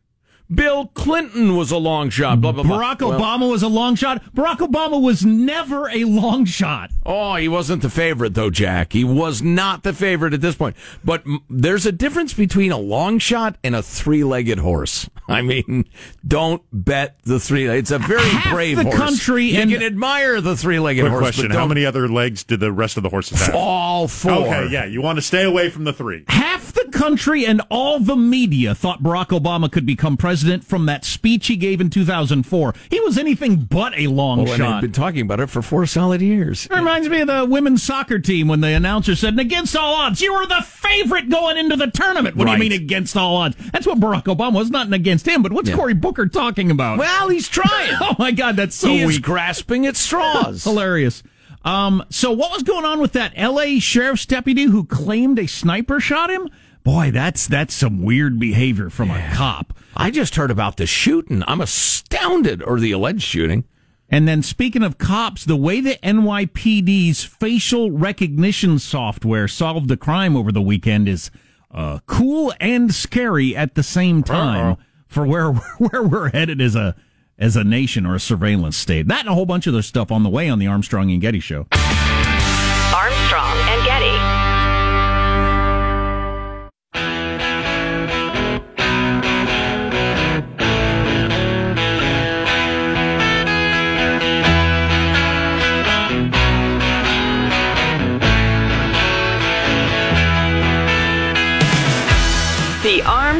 Bill 0.53 0.87
Clinton 0.87 1.55
was 1.55 1.71
a 1.71 1.77
long 1.77 2.09
shot. 2.09 2.41
Blah, 2.41 2.51
blah, 2.53 2.63
blah. 2.63 2.79
Barack 2.79 3.01
well, 3.07 3.19
Obama 3.19 3.49
was 3.49 3.61
a 3.61 3.67
long 3.67 3.95
shot. 3.95 4.23
Barack 4.33 4.57
Obama 4.57 4.99
was 5.01 5.23
never 5.23 5.87
a 5.89 6.05
long 6.05 6.45
shot. 6.45 6.89
Oh, 7.05 7.35
he 7.35 7.47
wasn't 7.47 7.81
the 7.83 7.89
favorite, 7.89 8.33
though, 8.33 8.49
Jack. 8.49 8.93
He 8.93 9.03
was 9.03 9.41
not 9.43 9.83
the 9.83 9.93
favorite 9.93 10.33
at 10.33 10.41
this 10.41 10.55
point. 10.55 10.75
But 11.03 11.21
m- 11.25 11.41
there's 11.49 11.85
a 11.85 11.91
difference 11.91 12.33
between 12.33 12.71
a 12.71 12.77
long 12.79 13.19
shot 13.19 13.57
and 13.63 13.75
a 13.75 13.83
three 13.83 14.23
legged 14.23 14.57
horse. 14.59 15.07
I 15.29 15.43
mean, 15.43 15.85
don't 16.27 16.63
bet 16.73 17.17
the 17.23 17.39
three. 17.39 17.67
It's 17.67 17.91
a 17.91 17.99
very 17.99 18.21
Half 18.27 18.53
brave 18.53 18.77
the 18.77 18.83
horse. 18.85 18.95
country 18.95 19.45
you 19.45 19.59
and 19.59 19.69
can 19.71 19.83
admire 19.83 20.41
the 20.41 20.55
three 20.55 20.79
legged 20.79 21.07
horse. 21.07 21.21
Question: 21.21 21.51
How 21.51 21.67
many 21.67 21.85
other 21.85 22.07
legs 22.07 22.43
did 22.43 22.59
the 22.59 22.71
rest 22.71 22.97
of 22.97 23.03
the 23.03 23.09
horses 23.09 23.45
have? 23.45 23.53
All 23.55 24.07
four. 24.07 24.31
Okay, 24.31 24.69
yeah. 24.71 24.85
You 24.85 25.01
want 25.03 25.17
to 25.17 25.21
stay 25.21 25.43
away 25.43 25.69
from 25.69 25.83
the 25.83 25.93
three. 25.93 26.23
Half 26.27 26.68
the 26.85 26.91
country 26.91 27.45
and 27.45 27.61
all 27.69 27.99
the 27.99 28.15
media 28.15 28.75
thought 28.75 29.01
Barack 29.01 29.27
Obama 29.27 29.71
could 29.71 29.85
become 29.85 30.17
president 30.17 30.63
from 30.63 30.85
that 30.85 31.05
speech 31.05 31.47
he 31.47 31.55
gave 31.55 31.81
in 31.81 31.89
2004. 31.89 32.73
He 32.89 32.99
was 32.99 33.17
anything 33.17 33.57
but 33.57 33.97
a 33.97 34.07
long 34.07 34.45
well, 34.45 34.55
shot. 34.55 34.75
I've 34.75 34.81
been 34.81 34.91
talking 34.91 35.21
about 35.21 35.39
it 35.39 35.49
for 35.49 35.61
four 35.61 35.85
solid 35.85 36.21
years. 36.21 36.65
It 36.65 36.75
reminds 36.75 37.09
me 37.09 37.21
of 37.21 37.27
the 37.27 37.45
women's 37.45 37.83
soccer 37.83 38.19
team 38.19 38.47
when 38.47 38.61
the 38.61 38.69
announcer 38.69 39.15
said, 39.15 39.33
and 39.33 39.39
"Against 39.39 39.75
all 39.75 39.95
odds, 39.95 40.21
you 40.21 40.33
were 40.33 40.45
the 40.45 40.61
favorite 40.61 41.29
going 41.29 41.57
into 41.57 41.75
the 41.75 41.87
tournament." 41.87 42.35
What 42.35 42.45
right. 42.45 42.57
do 42.57 42.63
you 42.63 42.69
mean 42.69 42.81
against 42.81 43.15
all 43.15 43.37
odds? 43.37 43.55
That's 43.71 43.87
what 43.87 43.99
Barack 43.99 44.23
Obama 44.25 44.53
was. 44.53 44.69
not 44.69 44.91
against 44.93 45.27
him, 45.27 45.41
but 45.41 45.51
what's 45.51 45.69
yeah. 45.69 45.75
Cory 45.75 45.93
Booker 45.93 46.27
talking 46.27 46.71
about? 46.71 46.99
Well, 46.99 47.29
he's 47.29 47.47
trying. 47.47 47.95
oh 48.01 48.15
my 48.19 48.31
God, 48.31 48.55
that's 48.55 48.75
so 48.75 48.89
he 48.89 49.05
weak. 49.05 49.15
is 49.15 49.19
grasping 49.19 49.85
at 49.85 49.95
straws. 49.95 50.63
Hilarious. 50.69 51.23
Um, 51.63 52.05
so 52.09 52.31
what 52.31 52.51
was 52.51 52.63
going 52.63 52.85
on 52.85 52.99
with 52.99 53.13
that 53.13 53.33
L.A. 53.35 53.79
sheriff's 53.79 54.25
deputy 54.25 54.63
who 54.63 54.85
claimed 54.85 55.39
a 55.39 55.47
sniper 55.47 55.99
shot 55.99 56.29
him? 56.29 56.49
Boy, 56.83 57.11
that's 57.11 57.47
that's 57.47 57.73
some 57.73 58.03
weird 58.03 58.39
behavior 58.39 58.89
from 58.89 59.09
yeah. 59.09 59.33
a 59.33 59.35
cop. 59.35 59.73
I 59.95 60.11
just 60.11 60.35
heard 60.35 60.51
about 60.51 60.77
the 60.77 60.85
shooting. 60.85 61.43
I'm 61.47 61.61
astounded, 61.61 62.63
or 62.63 62.79
the 62.79 62.91
alleged 62.91 63.23
shooting. 63.23 63.65
And 64.09 64.27
then, 64.27 64.41
speaking 64.41 64.81
of 64.81 64.97
cops, 64.97 65.45
the 65.45 65.55
way 65.55 65.81
the 65.81 65.99
NYPD's 66.01 67.23
facial 67.23 67.91
recognition 67.91 68.79
software 68.79 69.47
solved 69.47 69.87
the 69.87 69.97
crime 69.97 70.35
over 70.35 70.51
the 70.51 70.61
weekend 70.61 71.07
is 71.07 71.29
uh, 71.71 71.99
cool 72.07 72.53
and 72.59 72.93
scary 72.93 73.55
at 73.55 73.75
the 73.75 73.83
same 73.83 74.23
time. 74.23 74.73
Uh-oh 74.73 74.83
for 75.09 75.25
where 75.25 75.51
where 75.77 76.03
we're 76.03 76.29
headed 76.29 76.61
as 76.61 76.75
a 76.75 76.95
as 77.37 77.55
a 77.55 77.63
nation 77.63 78.05
or 78.05 78.15
a 78.15 78.19
surveillance 78.19 78.77
state. 78.77 79.07
That 79.07 79.21
and 79.21 79.29
a 79.29 79.33
whole 79.33 79.45
bunch 79.45 79.67
of 79.67 79.73
other 79.73 79.81
stuff 79.81 80.11
on 80.11 80.23
the 80.23 80.29
way 80.29 80.47
on 80.47 80.59
the 80.59 80.67
Armstrong 80.67 81.11
and 81.11 81.19
Getty 81.19 81.39
show. 81.39 81.67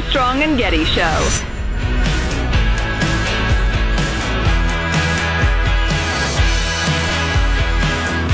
Armstrong 0.10 0.42
and 0.42 0.58
Getty 0.58 0.86
Show. 0.86 1.04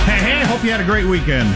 Hey, 0.05 0.20
hey, 0.20 0.46
hope 0.46 0.63
you 0.63 0.72
had 0.72 0.79
a 0.79 0.86
great 0.86 1.03
weekend. 1.03 1.53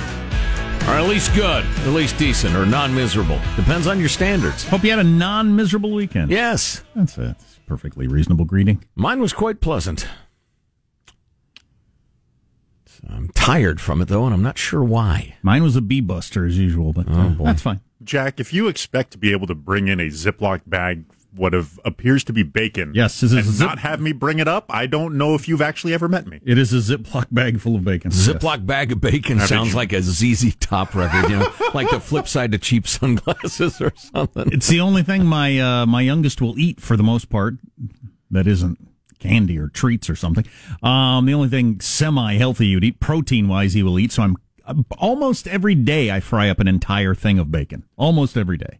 Or 0.89 0.95
at 0.95 1.07
least 1.07 1.33
good, 1.35 1.63
at 1.63 1.93
least 1.93 2.17
decent, 2.17 2.53
or 2.53 2.65
non 2.65 2.93
miserable. 2.93 3.39
Depends 3.55 3.87
on 3.87 3.97
your 3.97 4.09
standards. 4.09 4.67
Hope 4.67 4.83
you 4.83 4.89
had 4.89 4.99
a 4.99 5.05
non 5.05 5.55
miserable 5.55 5.93
weekend. 5.93 6.31
Yes. 6.31 6.83
That's 6.97 7.17
a, 7.17 7.21
that's 7.21 7.57
a 7.57 7.61
perfectly 7.61 8.07
reasonable 8.07 8.43
greeting. 8.43 8.83
Mine 8.95 9.21
was 9.21 9.31
quite 9.31 9.61
pleasant. 9.61 10.05
So 13.01 13.07
I'm 13.13 13.29
tired 13.29 13.79
from 13.79 14.01
it, 14.01 14.07
though, 14.09 14.25
and 14.25 14.33
I'm 14.33 14.43
not 14.43 14.57
sure 14.57 14.83
why. 14.83 15.35
Mine 15.41 15.63
was 15.63 15.75
a 15.75 15.81
bee 15.81 16.01
buster 16.01 16.45
as 16.45 16.57
usual, 16.57 16.91
but 16.93 17.07
uh, 17.09 17.33
that's 17.39 17.61
fine. 17.61 17.81
Jack, 18.03 18.39
if 18.39 18.53
you 18.53 18.67
expect 18.67 19.11
to 19.11 19.17
be 19.17 19.31
able 19.31 19.47
to 19.47 19.55
bring 19.55 19.87
in 19.87 19.99
a 19.99 20.07
Ziploc 20.07 20.61
bag, 20.65 21.05
what 21.33 21.53
of 21.53 21.79
appears 21.85 22.23
to 22.23 22.33
be 22.33 22.43
bacon, 22.43 22.91
Yes, 22.95 23.19
this 23.21 23.31
is 23.31 23.45
and 23.47 23.55
zip- 23.55 23.67
not 23.67 23.79
have 23.79 24.01
me 24.01 24.11
bring 24.13 24.39
it 24.39 24.47
up, 24.47 24.65
I 24.69 24.87
don't 24.87 25.15
know 25.17 25.35
if 25.35 25.47
you've 25.47 25.61
actually 25.61 25.93
ever 25.93 26.07
met 26.09 26.25
me. 26.27 26.39
It 26.43 26.57
is 26.57 26.73
a 26.73 26.97
Ziploc 26.97 27.27
bag 27.31 27.59
full 27.59 27.75
of 27.75 27.83
bacon. 27.85 28.09
Ziploc 28.11 28.65
bag 28.65 28.91
of 28.91 28.99
bacon 28.99 29.37
Have 29.37 29.47
sounds 29.47 29.69
you- 29.69 29.75
like 29.75 29.93
a 29.93 30.01
ZZ 30.01 30.55
Top 30.55 30.95
record, 30.95 31.29
you 31.29 31.37
know, 31.37 31.53
like 31.73 31.89
the 31.91 31.99
flip 31.99 32.27
side 32.27 32.51
to 32.53 32.57
cheap 32.57 32.87
sunglasses 32.87 33.79
or 33.79 33.93
something. 33.95 34.51
It's 34.51 34.67
the 34.67 34.79
only 34.81 35.03
thing 35.03 35.25
my 35.25 35.59
uh, 35.59 35.85
my 35.85 36.01
youngest 36.01 36.41
will 36.41 36.57
eat 36.57 36.81
for 36.81 36.97
the 36.97 37.03
most 37.03 37.29
part. 37.29 37.55
That 38.31 38.47
isn't 38.47 38.77
candy 39.19 39.57
or 39.57 39.67
treats 39.67 40.09
or 40.09 40.15
something. 40.15 40.45
Um, 40.81 41.25
the 41.25 41.33
only 41.33 41.49
thing 41.49 41.79
semi 41.79 42.35
healthy 42.35 42.67
you'd 42.67 42.83
eat, 42.83 42.99
protein 42.99 43.47
wise, 43.47 43.73
he 43.73 43.83
will 43.83 43.99
eat. 43.99 44.11
So 44.11 44.23
I'm 44.23 44.37
uh, 44.65 44.75
almost 44.97 45.47
every 45.47 45.75
day 45.75 46.11
I 46.11 46.19
fry 46.19 46.49
up 46.49 46.59
an 46.59 46.67
entire 46.67 47.13
thing 47.15 47.39
of 47.39 47.51
bacon. 47.51 47.85
Almost 47.97 48.37
every 48.37 48.57
day. 48.57 48.79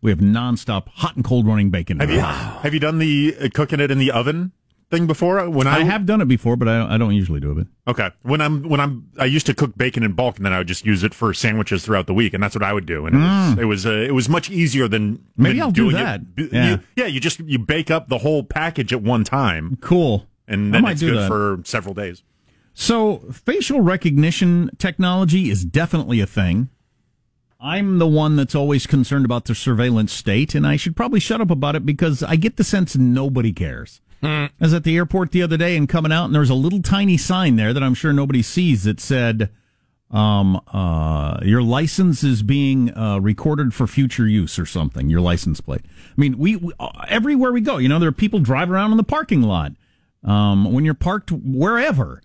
We 0.00 0.10
have 0.10 0.20
nonstop 0.20 0.88
hot 0.88 1.16
and 1.16 1.24
cold 1.24 1.46
running 1.46 1.70
bacon. 1.70 1.98
Have 1.98 2.10
you 2.10 2.20
have 2.20 2.72
you 2.72 2.80
done 2.80 2.98
the 2.98 3.36
uh, 3.40 3.48
cooking 3.52 3.80
it 3.80 3.90
in 3.90 3.98
the 3.98 4.12
oven 4.12 4.52
thing 4.90 5.06
before? 5.06 5.48
When 5.50 5.66
I, 5.66 5.78
I 5.80 5.84
have 5.84 6.06
done 6.06 6.20
it 6.20 6.28
before, 6.28 6.56
but 6.56 6.68
I, 6.68 6.94
I 6.94 6.98
don't 6.98 7.14
usually 7.14 7.40
do 7.40 7.58
it. 7.58 7.66
Okay. 7.86 8.10
When 8.22 8.40
I'm 8.40 8.62
when 8.68 8.80
I'm 8.80 9.08
I 9.18 9.24
used 9.26 9.46
to 9.46 9.54
cook 9.54 9.76
bacon 9.76 10.02
in 10.02 10.12
bulk 10.12 10.36
and 10.36 10.46
then 10.46 10.52
I 10.52 10.58
would 10.58 10.68
just 10.68 10.84
use 10.86 11.02
it 11.04 11.14
for 11.14 11.32
sandwiches 11.34 11.84
throughout 11.84 12.06
the 12.06 12.14
week 12.14 12.34
and 12.34 12.42
that's 12.42 12.54
what 12.54 12.62
I 12.62 12.72
would 12.72 12.86
do 12.86 13.06
and 13.06 13.16
it 13.16 13.18
was 13.18 13.58
it 13.58 13.64
was, 13.64 13.86
uh, 13.86 13.90
it 14.08 14.14
was 14.14 14.28
much 14.28 14.50
easier 14.50 14.88
than 14.88 15.18
Mm. 15.18 15.20
Maybe 15.36 15.54
than 15.54 15.62
I'll 15.62 15.70
do 15.70 15.82
doing 15.90 15.96
it- 15.96 16.04
that. 16.04 16.34
b- 16.34 16.48
Yeah. 16.52 16.70
You, 16.70 16.80
yeah, 16.96 17.06
you 17.06 17.20
just 17.20 17.40
you 17.40 17.58
bake 17.58 17.90
up 17.90 18.08
the 18.08 18.18
whole 18.18 18.42
package 18.44 18.92
at 18.92 19.02
one 19.02 19.24
time 19.24 19.76
Cool. 19.80 20.26
and 20.46 20.72
then 20.74 20.84
it's 20.86 21.00
do 21.00 21.10
good 21.10 21.18
that. 21.18 21.28
for 21.28 21.60
several 21.64 21.94
days. 21.94 22.22
So, 22.74 23.18
facial 23.32 23.80
recognition 23.80 24.70
technology 24.78 25.50
is 25.50 25.64
definitely 25.64 26.20
a 26.20 26.26
thing. 26.26 26.68
I'm 27.60 27.98
the 27.98 28.06
one 28.06 28.36
that's 28.36 28.54
always 28.54 28.86
concerned 28.86 29.24
about 29.24 29.46
the 29.46 29.54
surveillance 29.56 30.12
state, 30.12 30.54
and 30.54 30.64
I 30.64 30.76
should 30.76 30.94
probably 30.94 31.18
shut 31.18 31.40
up 31.40 31.50
about 31.50 31.74
it 31.74 31.84
because 31.84 32.22
I 32.22 32.36
get 32.36 32.56
the 32.56 32.62
sense 32.62 32.94
nobody 32.96 33.52
cares. 33.52 34.00
I 34.22 34.50
was 34.60 34.74
at 34.74 34.84
the 34.84 34.96
airport 34.96 35.30
the 35.30 35.42
other 35.42 35.56
day 35.56 35.76
and 35.76 35.88
coming 35.88 36.12
out, 36.12 36.26
and 36.26 36.34
there 36.34 36.40
was 36.40 36.50
a 36.50 36.54
little 36.54 36.82
tiny 36.82 37.16
sign 37.16 37.56
there 37.56 37.72
that 37.72 37.82
I'm 37.82 37.94
sure 37.94 38.12
nobody 38.12 38.42
sees 38.42 38.84
that 38.84 39.00
said, 39.00 39.50
um, 40.10 40.60
uh, 40.72 41.38
your 41.42 41.62
license 41.62 42.24
is 42.24 42.42
being 42.42 42.96
uh, 42.96 43.18
recorded 43.18 43.74
for 43.74 43.86
future 43.86 44.26
use 44.26 44.58
or 44.58 44.66
something, 44.66 45.10
your 45.10 45.20
license 45.20 45.60
plate. 45.60 45.82
I 45.86 46.20
mean, 46.20 46.38
we, 46.38 46.56
we 46.56 46.72
uh, 46.80 46.90
everywhere 47.08 47.52
we 47.52 47.60
go, 47.60 47.78
you 47.78 47.88
know, 47.88 47.98
there 47.98 48.08
are 48.08 48.12
people 48.12 48.40
driving 48.40 48.74
around 48.74 48.90
in 48.90 48.96
the 48.96 49.04
parking 49.04 49.42
lot. 49.42 49.72
Um, 50.24 50.72
when 50.72 50.84
you're 50.84 50.94
parked 50.94 51.30
wherever, 51.30 52.22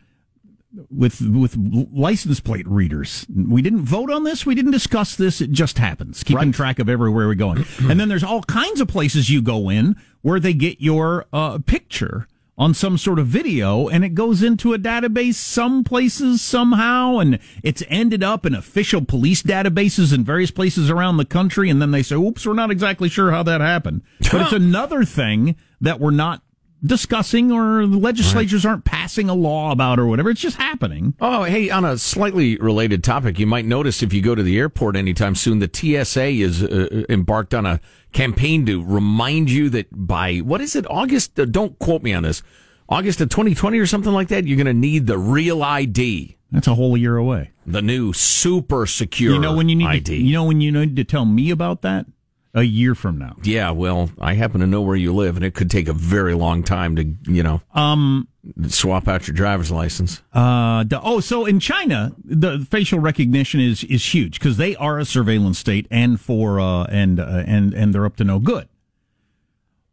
with 0.90 1.22
with 1.22 1.56
license 1.92 2.40
plate 2.40 2.68
readers. 2.68 3.26
We 3.34 3.62
didn't 3.62 3.86
vote 3.86 4.12
on 4.12 4.24
this. 4.24 4.46
We 4.46 4.56
didn't 4.56 4.72
discuss 4.72 5.16
this. 5.16 5.42
It 5.42 5.52
just 5.52 5.78
happens. 5.78 6.24
Keeping 6.24 6.52
track 6.52 6.80
of 6.80 6.90
everywhere 6.90 7.28
we're 7.28 7.36
going. 7.36 7.66
and 7.90 8.00
then 8.00 8.10
there's 8.10 8.24
all 8.24 8.44
kinds 8.44 8.82
of 8.82 8.88
places 8.88 9.30
you 9.30 9.42
go 9.42 9.70
in 9.70 9.96
where 10.22 10.40
they 10.40 10.54
get 10.54 10.82
your 10.82 11.26
uh, 11.34 11.60
picture 11.60 12.28
on 12.58 12.74
some 12.74 12.98
sort 12.98 13.18
of 13.18 13.26
video 13.26 13.88
and 13.88 14.06
it 14.06 14.10
goes 14.10 14.44
into 14.44 14.74
a 14.74 14.78
database 14.80 15.34
some 15.34 15.84
places 15.84 16.40
somehow 16.40 17.18
and 17.18 17.40
it's 17.64 17.82
ended 17.88 18.24
up 18.24 18.46
in 18.46 18.54
official 18.54 19.04
police 19.04 19.42
databases 19.42 20.14
in 20.14 20.24
various 20.24 20.52
places 20.52 20.88
around 20.90 21.18
the 21.18 21.26
country 21.26 21.68
and 21.68 21.82
then 21.82 21.90
they 21.90 22.04
say 22.04 22.16
oops 22.16 22.46
we're 22.46 22.54
not 22.54 22.70
exactly 22.70 23.10
sure 23.10 23.32
how 23.32 23.42
that 23.42 23.60
happened 23.60 24.04
but 24.32 24.42
it's 24.42 24.52
another 24.54 25.04
thing 25.04 25.56
that 25.82 26.00
we're 26.00 26.12
not 26.12 26.44
discussing 26.86 27.52
or 27.52 27.86
the 27.88 27.98
legislatures 27.98 28.66
aren't 28.66 28.84
passing 28.86 29.30
a 29.30 29.34
law 29.34 29.72
about 29.72 30.00
or 30.00 30.06
whatever. 30.06 30.30
It's 30.30 30.42
just 30.42 30.58
happening. 30.58 31.14
Oh, 31.22 31.44
hey, 31.44 31.70
on 31.70 31.86
a 31.86 31.98
slightly 31.98 32.58
related 32.58 33.04
topic, 33.04 33.40
you 33.40 33.48
might 33.48 33.66
notice 33.66 34.04
if 34.04 34.14
you 34.14 34.22
go 34.22 34.36
to 34.36 34.44
the 34.44 34.58
airport 34.58 34.96
anytime 34.96 35.36
soon, 35.36 35.60
the 35.60 35.70
TSA 35.72 36.26
is 36.26 36.64
uh, 36.64 37.06
embarked 37.10 37.54
on 37.54 37.66
a 37.66 37.80
campaign 38.12 38.66
to 38.66 38.84
remind 38.84 39.50
you 39.50 39.70
that 39.70 39.88
by, 39.92 40.38
what 40.40 40.62
is 40.62 40.76
it, 40.76 40.86
August? 40.90 41.40
Uh, 41.40 41.46
don't 41.46 41.78
quote 41.80 42.04
me 42.04 42.14
on 42.14 42.24
this. 42.24 42.44
August 42.90 43.22
of 43.22 43.30
2020 43.30 43.80
or 43.80 43.86
something 43.88 44.12
like 44.12 44.28
that, 44.28 44.46
you're 44.46 44.58
going 44.58 44.68
to 44.68 44.74
need 44.74 45.08
the 45.08 45.18
real 45.18 45.64
ID, 45.64 46.38
That's 46.52 46.68
a 46.68 46.76
whole 46.76 46.98
year 46.98 47.16
away. 47.16 47.52
the 47.66 47.82
new 47.82 48.12
super 48.12 48.86
secure 48.86 49.34
You 49.34 49.40
know 49.40 49.56
when 49.56 49.70
you 49.70 49.76
need 49.78 49.88
ID. 49.88 50.04
to, 50.04 50.16
you 50.18 50.34
know 50.34 50.44
when 50.44 50.60
you 50.60 50.72
need 50.72 50.98
to 50.98 51.04
tell 51.06 51.24
me 51.26 51.50
about 51.50 51.82
that? 51.84 52.06
A 52.56 52.62
year 52.64 52.94
from 52.94 53.18
now. 53.18 53.36
yeah, 53.44 53.72
well, 53.72 54.12
I 54.20 54.36
happen 54.36 54.62
to 54.62 54.68
know 54.68 54.82
where 54.82 54.96
you 54.96 55.12
live, 55.14 55.36
and 55.38 55.44
it 55.44 55.56
could 55.56 55.72
take 55.72 55.88
a 55.88 55.94
very 55.94 56.36
long 56.36 56.62
time 56.62 56.96
to, 56.98 57.04
you 57.32 57.42
know, 57.42 57.62
Um 57.74 58.28
swap 58.68 59.08
out 59.08 59.26
your 59.28 59.34
driver's 59.36 59.72
license. 59.72 60.22
uh 60.34 60.84
the- 60.84 61.00
oh 61.02 61.20
so 61.22 61.46
in 61.46 61.60
China 61.62 62.12
the 62.24 62.60
facial 62.70 63.00
recognition 63.00 63.62
is 63.62 63.84
is 63.86 64.14
huge 64.14 64.40
cuz 64.42 64.58
they 64.58 64.76
are 64.76 65.00
a 65.00 65.06
surveillance 65.06 65.58
state 65.58 65.88
and 65.90 66.20
for 66.20 66.60
uh 66.60 66.84
and 66.86 67.20
uh, 67.22 67.44
and 67.48 67.74
and 67.74 67.94
they're 67.94 68.06
up 68.06 68.18
to 68.18 68.24
no 68.26 68.40
good. 68.40 68.68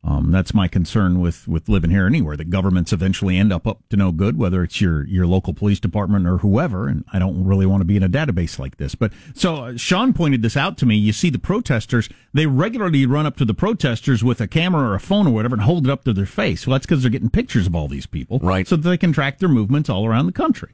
Um, 0.02 0.30
that's 0.33 0.54
my 0.54 0.66
concern 0.66 1.21
with, 1.21 1.47
with 1.47 1.69
living 1.69 1.90
here 1.90 2.07
anywhere. 2.07 2.35
That 2.35 2.49
governments 2.49 2.90
eventually 2.90 3.37
end 3.37 3.52
up 3.52 3.66
up 3.66 3.87
to 3.90 3.97
no 3.97 4.12
good, 4.12 4.38
whether 4.38 4.62
it's 4.62 4.80
your, 4.80 5.07
your 5.07 5.26
local 5.26 5.52
police 5.52 5.78
department 5.78 6.26
or 6.26 6.38
whoever. 6.38 6.88
And 6.88 7.04
I 7.12 7.19
don't 7.19 7.45
really 7.45 7.66
want 7.66 7.83
to 7.83 7.85
be 7.85 7.97
in 7.97 8.02
a 8.02 8.09
database 8.09 8.59
like 8.59 8.78
this. 8.78 8.95
But 8.95 9.12
so 9.35 9.57
uh, 9.57 9.76
Sean 9.76 10.14
pointed 10.14 10.40
this 10.40 10.57
out 10.57 10.78
to 10.78 10.87
me. 10.87 10.97
You 10.97 11.12
see 11.12 11.28
the 11.28 11.38
protesters, 11.38 12.09
they 12.33 12.47
regularly 12.47 13.04
run 13.04 13.26
up 13.26 13.37
to 13.37 13.45
the 13.45 13.52
protesters 13.52 14.25
with 14.25 14.40
a 14.40 14.49
camera 14.49 14.88
or 14.88 14.95
a 14.95 15.00
phone 15.00 15.26
or 15.26 15.35
whatever 15.35 15.54
and 15.54 15.64
hold 15.64 15.87
it 15.87 15.90
up 15.90 16.04
to 16.04 16.14
their 16.14 16.25
face. 16.25 16.66
Well, 16.66 16.76
that's 16.76 16.87
because 16.87 17.02
they're 17.02 17.11
getting 17.11 17.28
pictures 17.28 17.66
of 17.66 17.75
all 17.75 17.87
these 17.87 18.07
people. 18.07 18.38
Right. 18.38 18.66
So 18.66 18.76
that 18.76 18.88
they 18.88 18.97
can 18.97 19.12
track 19.12 19.38
their 19.38 19.50
movements 19.50 19.90
all 19.90 20.07
around 20.07 20.26
the 20.26 20.33
country. 20.33 20.71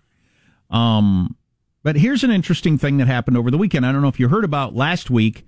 Um, 0.70 1.36
but 1.82 1.96
here's 1.96 2.22
an 2.22 2.30
interesting 2.30 2.78
thing 2.78 2.98
that 2.98 3.08
happened 3.08 3.36
over 3.36 3.50
the 3.50 3.58
weekend. 3.58 3.86
I 3.86 3.90
don't 3.90 4.02
know 4.02 4.08
if 4.08 4.20
you 4.20 4.28
heard 4.28 4.44
about 4.44 4.76
last 4.76 5.10
week 5.10 5.46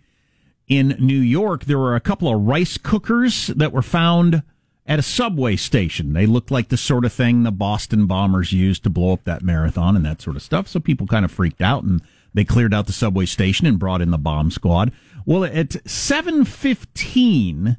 in 0.68 0.96
New 0.98 1.18
York, 1.18 1.64
there 1.64 1.78
were 1.78 1.96
a 1.96 2.00
couple 2.00 2.28
of 2.32 2.42
rice 2.42 2.76
cookers 2.78 3.48
that 3.48 3.72
were 3.72 3.82
found 3.82 4.42
at 4.86 4.98
a 4.98 5.02
subway 5.02 5.56
station. 5.56 6.12
They 6.12 6.26
looked 6.26 6.50
like 6.50 6.68
the 6.68 6.76
sort 6.76 7.04
of 7.04 7.12
thing 7.12 7.42
the 7.42 7.50
Boston 7.50 8.06
bombers 8.06 8.52
used 8.52 8.82
to 8.84 8.90
blow 8.90 9.12
up 9.12 9.24
that 9.24 9.42
marathon 9.42 9.96
and 9.96 10.04
that 10.04 10.22
sort 10.22 10.36
of 10.36 10.42
stuff. 10.42 10.68
So 10.68 10.80
people 10.80 11.06
kind 11.06 11.24
of 11.24 11.30
freaked 11.30 11.60
out 11.60 11.84
and 11.84 12.02
they 12.32 12.44
cleared 12.44 12.72
out 12.72 12.86
the 12.86 12.92
subway 12.92 13.26
station 13.26 13.66
and 13.66 13.78
brought 13.78 14.00
in 14.00 14.10
the 14.10 14.18
bomb 14.18 14.50
squad. 14.50 14.92
Well, 15.26 15.44
at 15.44 15.70
7:15, 15.86 17.76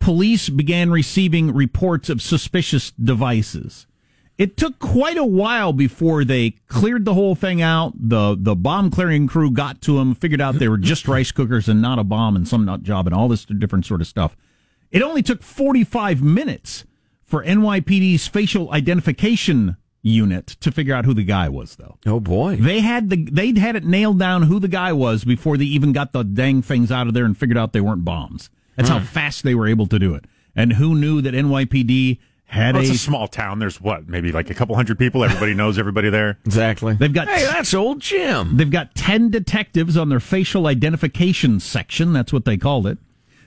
police 0.00 0.48
began 0.48 0.90
receiving 0.90 1.52
reports 1.52 2.08
of 2.08 2.20
suspicious 2.20 2.90
devices. 2.92 3.86
It 4.36 4.56
took 4.56 4.80
quite 4.80 5.16
a 5.16 5.24
while 5.24 5.72
before 5.72 6.24
they 6.24 6.56
cleared 6.66 7.04
the 7.04 7.14
whole 7.14 7.34
thing 7.36 7.62
out. 7.62 7.92
The 7.96 8.36
the 8.38 8.56
bomb 8.56 8.90
clearing 8.90 9.28
crew 9.28 9.50
got 9.50 9.80
to 9.82 9.98
them, 9.98 10.14
figured 10.14 10.40
out 10.40 10.58
they 10.58 10.68
were 10.68 10.76
just 10.76 11.06
rice 11.06 11.30
cookers 11.30 11.68
and 11.68 11.80
not 11.80 12.00
a 12.00 12.04
bomb 12.04 12.34
and 12.34 12.46
some 12.46 12.64
nut 12.64 12.82
job 12.82 13.06
and 13.06 13.14
all 13.14 13.28
this 13.28 13.44
different 13.44 13.86
sort 13.86 14.00
of 14.00 14.06
stuff. 14.08 14.36
It 14.90 15.02
only 15.02 15.22
took 15.22 15.42
45 15.42 16.22
minutes 16.22 16.84
for 17.24 17.44
NYPD's 17.44 18.26
facial 18.28 18.72
identification 18.72 19.76
unit 20.02 20.46
to 20.60 20.70
figure 20.70 20.94
out 20.94 21.04
who 21.04 21.14
the 21.14 21.24
guy 21.24 21.48
was 21.48 21.76
though. 21.76 21.96
Oh, 22.04 22.20
boy. 22.20 22.56
They 22.56 22.80
had 22.80 23.10
the 23.10 23.24
they'd 23.24 23.58
had 23.58 23.76
it 23.76 23.84
nailed 23.84 24.18
down 24.18 24.42
who 24.42 24.58
the 24.58 24.68
guy 24.68 24.92
was 24.92 25.24
before 25.24 25.56
they 25.56 25.64
even 25.64 25.92
got 25.92 26.12
the 26.12 26.22
dang 26.22 26.60
things 26.60 26.92
out 26.92 27.06
of 27.06 27.14
there 27.14 27.24
and 27.24 27.36
figured 27.36 27.56
out 27.58 27.72
they 27.72 27.80
weren't 27.80 28.04
bombs. 28.04 28.50
That's 28.76 28.88
how 28.88 29.00
fast 29.00 29.44
they 29.44 29.54
were 29.54 29.68
able 29.68 29.86
to 29.86 29.98
do 29.98 30.14
it. 30.14 30.24
And 30.56 30.74
who 30.74 30.94
knew 30.94 31.20
that 31.22 31.34
NYPD 31.34 32.18
had 32.46 32.74
Well, 32.74 32.82
a 32.82 32.86
it's 32.86 32.94
a 32.94 32.98
small 32.98 33.26
town. 33.26 33.58
There's 33.58 33.80
what, 33.80 34.08
maybe 34.08 34.30
like 34.32 34.50
a 34.50 34.54
couple 34.54 34.76
hundred 34.76 34.98
people. 34.98 35.24
Everybody 35.24 35.54
knows 35.62 35.78
everybody 35.78 36.10
there. 36.10 36.38
Exactly. 36.44 36.94
They've 36.94 37.12
got- 37.12 37.28
Hey, 37.28 37.44
that's 37.44 37.74
old 37.74 38.00
Jim. 38.00 38.56
They've 38.56 38.70
got 38.70 38.94
10 38.94 39.30
detectives 39.30 39.96
on 39.96 40.08
their 40.08 40.20
facial 40.20 40.66
identification 40.66 41.58
section. 41.60 42.12
That's 42.12 42.32
what 42.32 42.44
they 42.44 42.56
called 42.56 42.86
it. 42.86 42.98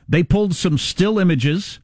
They 0.10 0.24
pulled 0.24 0.56
some 0.56 0.78
still 0.78 1.20
images 1.20 1.80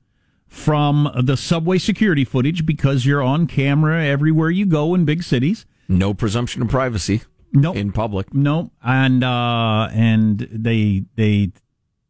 from 0.47 1.09
the 1.23 1.35
subway 1.37 1.77
security 1.77 2.23
footage 2.23 2.65
because 2.65 3.05
you're 3.05 3.23
on 3.23 3.47
camera 3.47 4.03
everywhere 4.05 4.49
you 4.49 4.65
go 4.65 4.93
in 4.95 5.03
big 5.05 5.23
cities. 5.23 5.65
No 5.89 6.13
presumption 6.13 6.61
of 6.61 6.69
privacy 6.69 7.21
Nope. 7.51 7.75
in 7.75 7.91
public. 7.91 8.33
No, 8.33 8.71
and 8.83 9.23
uh, 9.23 9.89
and 9.91 10.47
they 10.51 11.05
they 11.15 11.51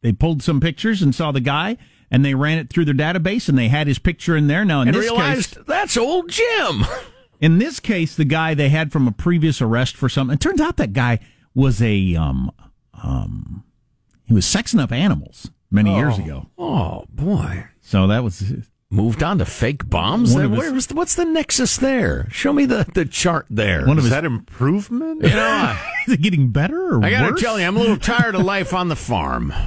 they 0.01 0.11
pulled 0.13 0.43
some 0.43 0.59
pictures 0.59 1.01
and 1.01 1.15
saw 1.15 1.31
the 1.31 1.39
guy, 1.41 1.77
and 2.13 2.23
they 2.23 2.33
ran 2.35 2.59
it 2.59 2.69
through 2.69 2.85
their 2.85 2.93
database, 2.93 3.49
and 3.49 3.57
they 3.57 3.67
had 3.67 3.87
his 3.87 3.99
picture 3.99 4.37
in 4.37 4.47
there. 4.47 4.63
Now 4.63 4.81
in 4.81 4.87
And 4.87 4.95
this 4.95 5.01
realized 5.03 5.55
case, 5.55 5.63
that's 5.67 5.97
old 5.97 6.29
Jim. 6.29 6.85
in 7.41 7.57
this 7.57 7.79
case, 7.81 8.15
the 8.15 8.23
guy 8.23 8.53
they 8.53 8.69
had 8.69 8.91
from 8.93 9.07
a 9.07 9.11
previous 9.11 9.61
arrest 9.61 9.97
for 9.97 10.07
something. 10.07 10.35
It 10.35 10.39
turns 10.39 10.61
out 10.61 10.77
that 10.77 10.93
guy 10.93 11.19
was 11.55 11.81
a 11.81 12.15
um 12.15 12.51
um 13.03 13.63
he 14.25 14.33
was 14.33 14.45
sexing 14.45 14.79
up 14.79 14.91
animals 14.91 15.49
many 15.71 15.93
years 15.95 16.17
ago. 16.19 16.49
Oh, 16.57 17.05
boy. 17.09 17.65
So 17.81 18.07
that 18.07 18.23
was 18.23 18.43
moved 18.89 19.23
on 19.23 19.39
to 19.39 19.45
fake 19.45 19.89
bombs. 19.89 20.33
One 20.35 20.45
of 20.45 20.51
his- 20.51 20.59
Where's 20.59 20.87
the- 20.87 20.93
what's 20.95 21.15
the 21.15 21.25
nexus 21.25 21.77
there? 21.77 22.27
Show 22.31 22.53
me 22.53 22.65
the, 22.65 22.85
the 22.93 23.05
chart 23.05 23.47
there. 23.49 23.81
One 23.87 23.97
of 23.97 23.99
Is 23.99 24.03
his, 24.05 24.11
that 24.11 24.23
improvement? 24.23 25.23
you 25.23 25.29
know, 25.29 25.77
is 26.07 26.13
it 26.13 26.21
getting 26.21 26.49
better 26.49 26.95
or 26.95 27.03
I 27.03 27.09
gotta 27.09 27.31
worse? 27.31 27.41
tell 27.41 27.59
you, 27.59 27.65
I'm 27.65 27.75
a 27.75 27.79
little 27.79 27.97
tired 27.97 28.35
of 28.35 28.41
life 28.43 28.73
on 28.73 28.87
the 28.87 28.95
farm. 28.95 29.51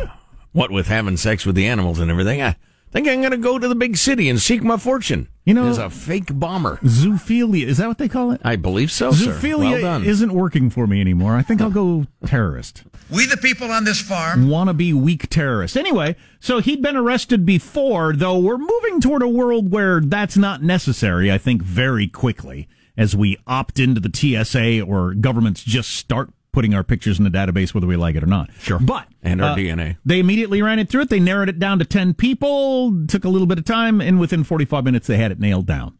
What 0.56 0.70
with 0.70 0.86
having 0.86 1.18
sex 1.18 1.44
with 1.44 1.54
the 1.54 1.66
animals 1.66 1.98
and 1.98 2.10
everything, 2.10 2.40
I 2.40 2.56
think 2.90 3.06
I'm 3.06 3.20
gonna 3.20 3.36
go 3.36 3.58
to 3.58 3.68
the 3.68 3.74
big 3.74 3.98
city 3.98 4.30
and 4.30 4.40
seek 4.40 4.62
my 4.62 4.78
fortune. 4.78 5.28
You 5.44 5.52
know- 5.52 5.68
as 5.68 5.76
a 5.76 5.90
fake 5.90 6.30
bomber. 6.38 6.78
Zoophilia. 6.82 7.66
Is 7.66 7.76
that 7.76 7.88
what 7.88 7.98
they 7.98 8.08
call 8.08 8.30
it? 8.32 8.40
I 8.42 8.56
believe 8.56 8.90
so, 8.90 9.12
sir. 9.12 9.32
Zoophilia 9.34 9.72
Well 9.72 9.80
done. 9.82 10.04
isn't 10.04 10.32
working 10.32 10.70
for 10.70 10.86
me 10.86 11.02
anymore. 11.02 11.36
I 11.36 11.42
think 11.42 11.60
I'll 11.60 11.68
go 11.70 12.06
terrorist. 12.24 12.84
We, 13.10 13.26
the 13.26 13.36
people 13.36 13.70
on 13.70 13.84
this 13.84 14.00
farm, 14.00 14.48
want 14.48 14.68
to 14.68 14.74
be 14.74 14.94
weak 14.94 15.28
terrorists. 15.28 15.76
Anyway, 15.76 16.16
so 16.40 16.60
he'd 16.60 16.80
been 16.80 16.96
arrested 16.96 17.44
before, 17.44 18.14
though 18.16 18.38
we're 18.38 18.56
moving 18.56 19.02
toward 19.02 19.20
a 19.22 19.28
world 19.28 19.70
where 19.70 20.00
that's 20.00 20.38
not 20.38 20.62
necessary, 20.62 21.30
I 21.30 21.36
think, 21.36 21.60
very 21.60 22.08
quickly 22.08 22.66
as 22.96 23.14
we 23.14 23.36
opt 23.46 23.78
into 23.78 24.00
the 24.00 24.10
TSA 24.10 24.80
or 24.80 25.12
governments 25.12 25.62
just 25.62 25.90
start 25.90 26.30
putting 26.56 26.72
our 26.72 26.82
pictures 26.82 27.18
in 27.18 27.24
the 27.24 27.30
database 27.30 27.74
whether 27.74 27.86
we 27.86 27.96
like 27.96 28.16
it 28.16 28.22
or 28.22 28.26
not. 28.26 28.48
Sure. 28.60 28.78
But 28.78 29.08
And 29.22 29.44
our 29.44 29.50
uh, 29.50 29.56
DNA. 29.56 29.98
They 30.06 30.20
immediately 30.20 30.62
ran 30.62 30.78
it 30.78 30.88
through 30.88 31.02
it. 31.02 31.10
They 31.10 31.20
narrowed 31.20 31.50
it 31.50 31.58
down 31.58 31.78
to 31.80 31.84
10 31.84 32.14
people, 32.14 33.04
took 33.06 33.26
a 33.26 33.28
little 33.28 33.46
bit 33.46 33.58
of 33.58 33.66
time, 33.66 34.00
and 34.00 34.18
within 34.18 34.42
45 34.42 34.82
minutes 34.82 35.06
they 35.06 35.18
had 35.18 35.30
it 35.30 35.38
nailed 35.38 35.66
down. 35.66 35.98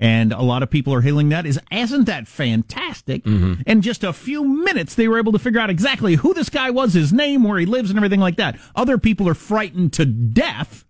And 0.00 0.32
a 0.32 0.42
lot 0.42 0.64
of 0.64 0.70
people 0.70 0.92
are 0.92 1.02
hailing 1.02 1.28
that 1.28 1.46
is, 1.46 1.60
isn't 1.70 2.06
that 2.06 2.26
fantastic? 2.26 3.22
Mm-hmm. 3.22 3.62
In 3.68 3.82
just 3.82 4.02
a 4.02 4.12
few 4.12 4.42
minutes, 4.42 4.96
they 4.96 5.06
were 5.06 5.18
able 5.18 5.30
to 5.30 5.38
figure 5.38 5.60
out 5.60 5.70
exactly 5.70 6.16
who 6.16 6.34
this 6.34 6.50
guy 6.50 6.72
was, 6.72 6.94
his 6.94 7.12
name, 7.12 7.44
where 7.44 7.60
he 7.60 7.64
lives, 7.64 7.90
and 7.90 7.96
everything 7.96 8.18
like 8.18 8.34
that. 8.34 8.58
Other 8.74 8.98
people 8.98 9.28
are 9.28 9.34
frightened 9.34 9.92
to 9.92 10.04
death 10.04 10.84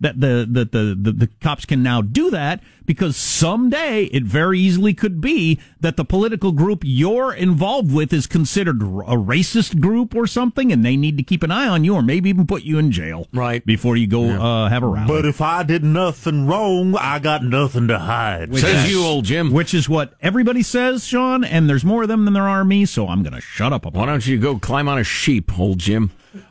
that 0.00 0.20
the, 0.20 0.48
that 0.50 0.72
the, 0.72 0.98
the, 1.00 1.12
the 1.12 1.26
cops 1.40 1.64
can 1.64 1.84
now 1.84 2.02
do 2.02 2.30
that 2.32 2.60
because 2.88 3.18
someday 3.18 4.04
it 4.04 4.24
very 4.24 4.58
easily 4.58 4.94
could 4.94 5.20
be 5.20 5.60
that 5.78 5.98
the 5.98 6.06
political 6.06 6.52
group 6.52 6.80
you're 6.82 7.34
involved 7.34 7.92
with 7.92 8.14
is 8.14 8.26
considered 8.26 8.80
a 8.80 9.14
racist 9.14 9.78
group 9.78 10.14
or 10.14 10.26
something 10.26 10.72
and 10.72 10.82
they 10.82 10.96
need 10.96 11.18
to 11.18 11.22
keep 11.22 11.42
an 11.42 11.50
eye 11.50 11.68
on 11.68 11.84
you 11.84 11.94
or 11.94 12.02
maybe 12.02 12.30
even 12.30 12.46
put 12.46 12.62
you 12.62 12.78
in 12.78 12.90
jail. 12.90 13.28
Right. 13.30 13.64
Before 13.64 13.94
you 13.94 14.06
go, 14.06 14.24
uh, 14.24 14.70
have 14.70 14.82
a 14.82 14.88
rally. 14.88 15.06
But 15.06 15.26
if 15.26 15.42
I 15.42 15.64
did 15.64 15.84
nothing 15.84 16.46
wrong, 16.46 16.96
I 16.96 17.18
got 17.18 17.44
nothing 17.44 17.88
to 17.88 17.98
hide. 17.98 18.56
Says 18.56 18.90
you, 18.90 19.04
old 19.04 19.26
Jim. 19.26 19.52
which 19.52 19.74
is 19.74 19.86
what 19.86 20.14
everybody 20.22 20.62
says, 20.62 21.06
Sean, 21.06 21.44
and 21.44 21.68
there's 21.68 21.84
more 21.84 22.02
of 22.02 22.08
them 22.08 22.24
than 22.24 22.32
there 22.32 22.48
are 22.48 22.64
me, 22.64 22.86
so 22.86 23.06
I'm 23.06 23.22
going 23.22 23.34
to 23.34 23.42
shut 23.42 23.74
up 23.74 23.84
Why 23.84 23.90
about 23.90 24.04
it. 24.04 24.06
don't 24.06 24.26
you 24.26 24.38
go 24.38 24.58
climb 24.58 24.88
on 24.88 24.98
a 24.98 25.04
sheep, 25.04 25.58
old 25.58 25.78
Jim? 25.78 26.10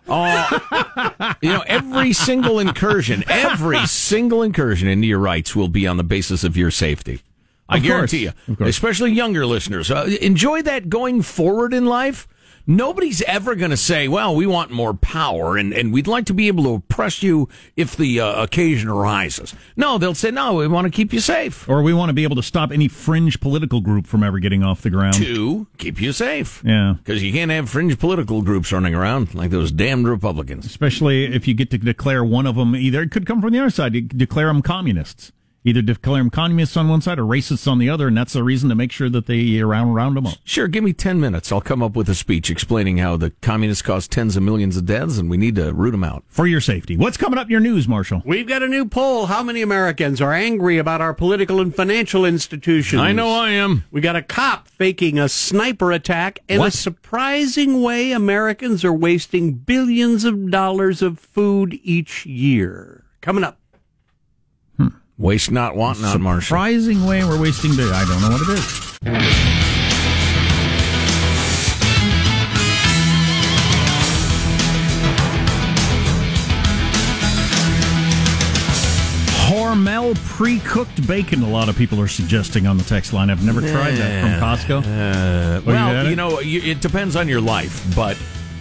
Oh, 0.10 1.34
you 1.42 1.50
know, 1.50 1.64
every 1.68 2.14
single 2.14 2.60
incursion, 2.60 3.24
every 3.28 3.86
single 3.86 4.42
incursion 4.42 4.88
into 4.88 5.08
your 5.08 5.20
rights 5.20 5.56
will 5.56 5.68
be 5.68 5.86
on 5.86 5.98
the 5.98 6.04
basis 6.04 6.27
of 6.32 6.58
your 6.58 6.72
safety. 6.72 7.22
I 7.70 7.78
Of 7.78 7.84
course. 7.84 7.88
guarantee 7.92 8.24
you, 8.24 8.32
especially 8.62 9.12
younger 9.12 9.46
listeners. 9.46 9.92
Uh, 9.92 10.10
enjoy 10.22 10.62
that 10.62 10.90
going 10.90 11.22
forward 11.22 11.74
in 11.74 11.86
life. 11.86 12.28
Nobody's 12.70 13.22
ever 13.22 13.56
going 13.56 13.72
to 13.72 13.78
say, 13.78 14.10
well, 14.10 14.36
we 14.36 14.46
want 14.46 14.72
more 14.72 14.94
power 14.94 15.56
and, 15.56 15.72
and 15.74 15.94
we'd 15.94 16.06
like 16.08 16.26
to 16.26 16.34
be 16.34 16.50
able 16.50 16.66
to 16.66 16.74
oppress 16.74 17.24
you 17.24 17.48
if 17.78 17.96
the 17.96 18.20
uh, 18.20 18.44
occasion 18.44 18.90
arises. 18.90 19.56
No, 19.78 19.98
they'll 19.98 20.14
say, 20.14 20.32
no, 20.32 20.56
we 20.56 20.68
want 20.68 20.84
to 20.86 20.92
keep 20.92 21.14
you 21.14 21.22
safe. 21.22 21.68
Or 21.70 21.82
we 21.82 21.94
want 21.94 22.10
to 22.10 22.14
be 22.14 22.24
able 22.24 22.36
to 22.36 22.44
stop 22.44 22.72
any 22.74 22.90
fringe 22.90 23.40
political 23.40 23.80
group 23.80 24.06
from 24.06 24.22
ever 24.22 24.40
getting 24.40 24.64
off 24.64 24.82
the 24.82 24.90
ground. 24.90 25.14
To 25.16 25.68
keep 25.78 26.02
you 26.02 26.12
safe. 26.12 26.62
Yeah. 26.66 26.96
Because 26.98 27.24
you 27.24 27.32
can't 27.32 27.52
have 27.52 27.70
fringe 27.70 27.98
political 28.00 28.42
groups 28.42 28.74
running 28.74 28.94
around 28.94 29.34
like 29.34 29.50
those 29.50 29.72
damned 29.72 30.06
Republicans. 30.10 30.66
Especially 30.66 31.24
if 31.34 31.48
you 31.48 31.54
get 31.54 31.70
to 31.72 31.78
declare 31.78 32.22
one 32.26 32.46
of 32.46 32.56
them 32.58 32.76
either, 32.76 33.02
it 33.02 33.12
could 33.12 33.26
come 33.26 33.42
from 33.42 33.54
the 33.54 33.60
other 33.60 33.70
side, 33.70 33.96
you 33.96 34.02
declare 34.02 34.48
them 34.48 34.62
communists. 34.62 35.32
Either 35.68 35.82
declare 35.82 36.22
them 36.22 36.30
communists 36.30 36.78
on 36.78 36.88
one 36.88 37.02
side 37.02 37.20
or 37.20 37.24
racists 37.24 37.70
on 37.70 37.78
the 37.78 37.90
other, 37.90 38.08
and 38.08 38.16
that's 38.16 38.32
the 38.32 38.42
reason 38.42 38.70
to 38.70 38.76
make 38.76 38.90
sure 38.90 39.10
that 39.10 39.26
they 39.26 39.60
uh, 39.60 39.66
round, 39.66 39.94
round 39.94 40.16
them 40.16 40.26
up. 40.26 40.38
Sure, 40.46 40.66
give 40.66 40.82
me 40.82 40.94
10 40.94 41.20
minutes. 41.20 41.52
I'll 41.52 41.60
come 41.60 41.84
up 41.84 41.94
with 41.94 42.08
a 42.08 42.16
speech 42.16 42.50
explaining 42.50 43.00
how 43.00 43.18
the 43.18 43.32
communists 43.42 43.82
caused 43.82 44.10
tens 44.10 44.38
of 44.38 44.44
millions 44.44 44.78
of 44.78 44.86
deaths 44.86 45.18
and 45.18 45.30
we 45.30 45.36
need 45.36 45.56
to 45.56 45.74
root 45.74 45.92
them 45.92 46.06
out. 46.06 46.24
For 46.30 46.48
your 46.48 46.62
safety. 46.62 46.96
What's 46.96 47.18
coming 47.18 47.38
up 47.38 47.48
in 47.48 47.52
your 47.52 47.60
news, 47.60 47.86
Marshall? 47.86 48.22
We've 48.26 48.48
got 48.48 48.64
a 48.64 48.68
new 48.70 48.86
poll. 48.86 49.26
How 49.26 49.44
many 49.44 49.62
Americans 49.62 50.22
are 50.22 50.32
angry 50.32 50.78
about 50.78 51.02
our 51.02 51.14
political 51.14 51.60
and 51.60 51.76
financial 51.76 52.24
institutions? 52.24 53.02
I 53.02 53.12
know 53.12 53.28
I 53.28 53.50
am. 53.50 53.84
We 53.92 54.00
got 54.00 54.16
a 54.16 54.22
cop 54.22 54.70
faking 54.70 55.20
a 55.20 55.28
sniper 55.28 55.92
attack, 55.92 56.40
and 56.48 56.60
What? 56.60 56.74
a 56.74 56.78
surprising 56.78 57.82
way 57.82 58.14
Americans 58.14 58.86
are 58.86 58.94
wasting 58.94 59.52
billions 59.54 60.24
of 60.24 60.50
dollars 60.50 61.02
of 61.02 61.20
food 61.20 61.78
each 61.84 62.26
year. 62.26 63.04
Coming 63.20 63.44
up. 63.44 63.60
Waste 65.20 65.50
not, 65.50 65.76
want 65.76 66.00
not, 66.00 66.20
Marshall. 66.22 66.42
Surprising 66.42 67.04
way 67.04 67.24
we're 67.24 67.42
wasting 67.42 67.76
day. 67.76 67.90
I 67.92 68.06
don't 68.06 68.22
know 68.22 68.30
what 68.30 68.42
it 68.42 68.50
is. 68.50 68.88
Hormel 79.50 80.16
pre-cooked 80.24 81.08
bacon. 81.08 81.42
A 81.42 81.50
lot 81.50 81.68
of 81.68 81.76
people 81.76 82.00
are 82.00 82.08
suggesting 82.08 82.68
on 82.68 82.78
the 82.78 82.84
text 82.84 83.12
line. 83.12 83.32
I've 83.32 83.44
never 83.44 83.62
tried 83.62 83.96
that 83.96 84.22
from 84.22 84.34
Costco. 84.40 84.84
Uh, 84.84 85.62
well, 85.66 86.06
it? 86.06 86.12
you 86.12 86.16
know, 86.16 86.42
you, 86.42 86.62
it 86.62 86.80
depends 86.80 87.16
on 87.16 87.28
your 87.28 87.42
life, 87.42 87.84
but 87.96 88.16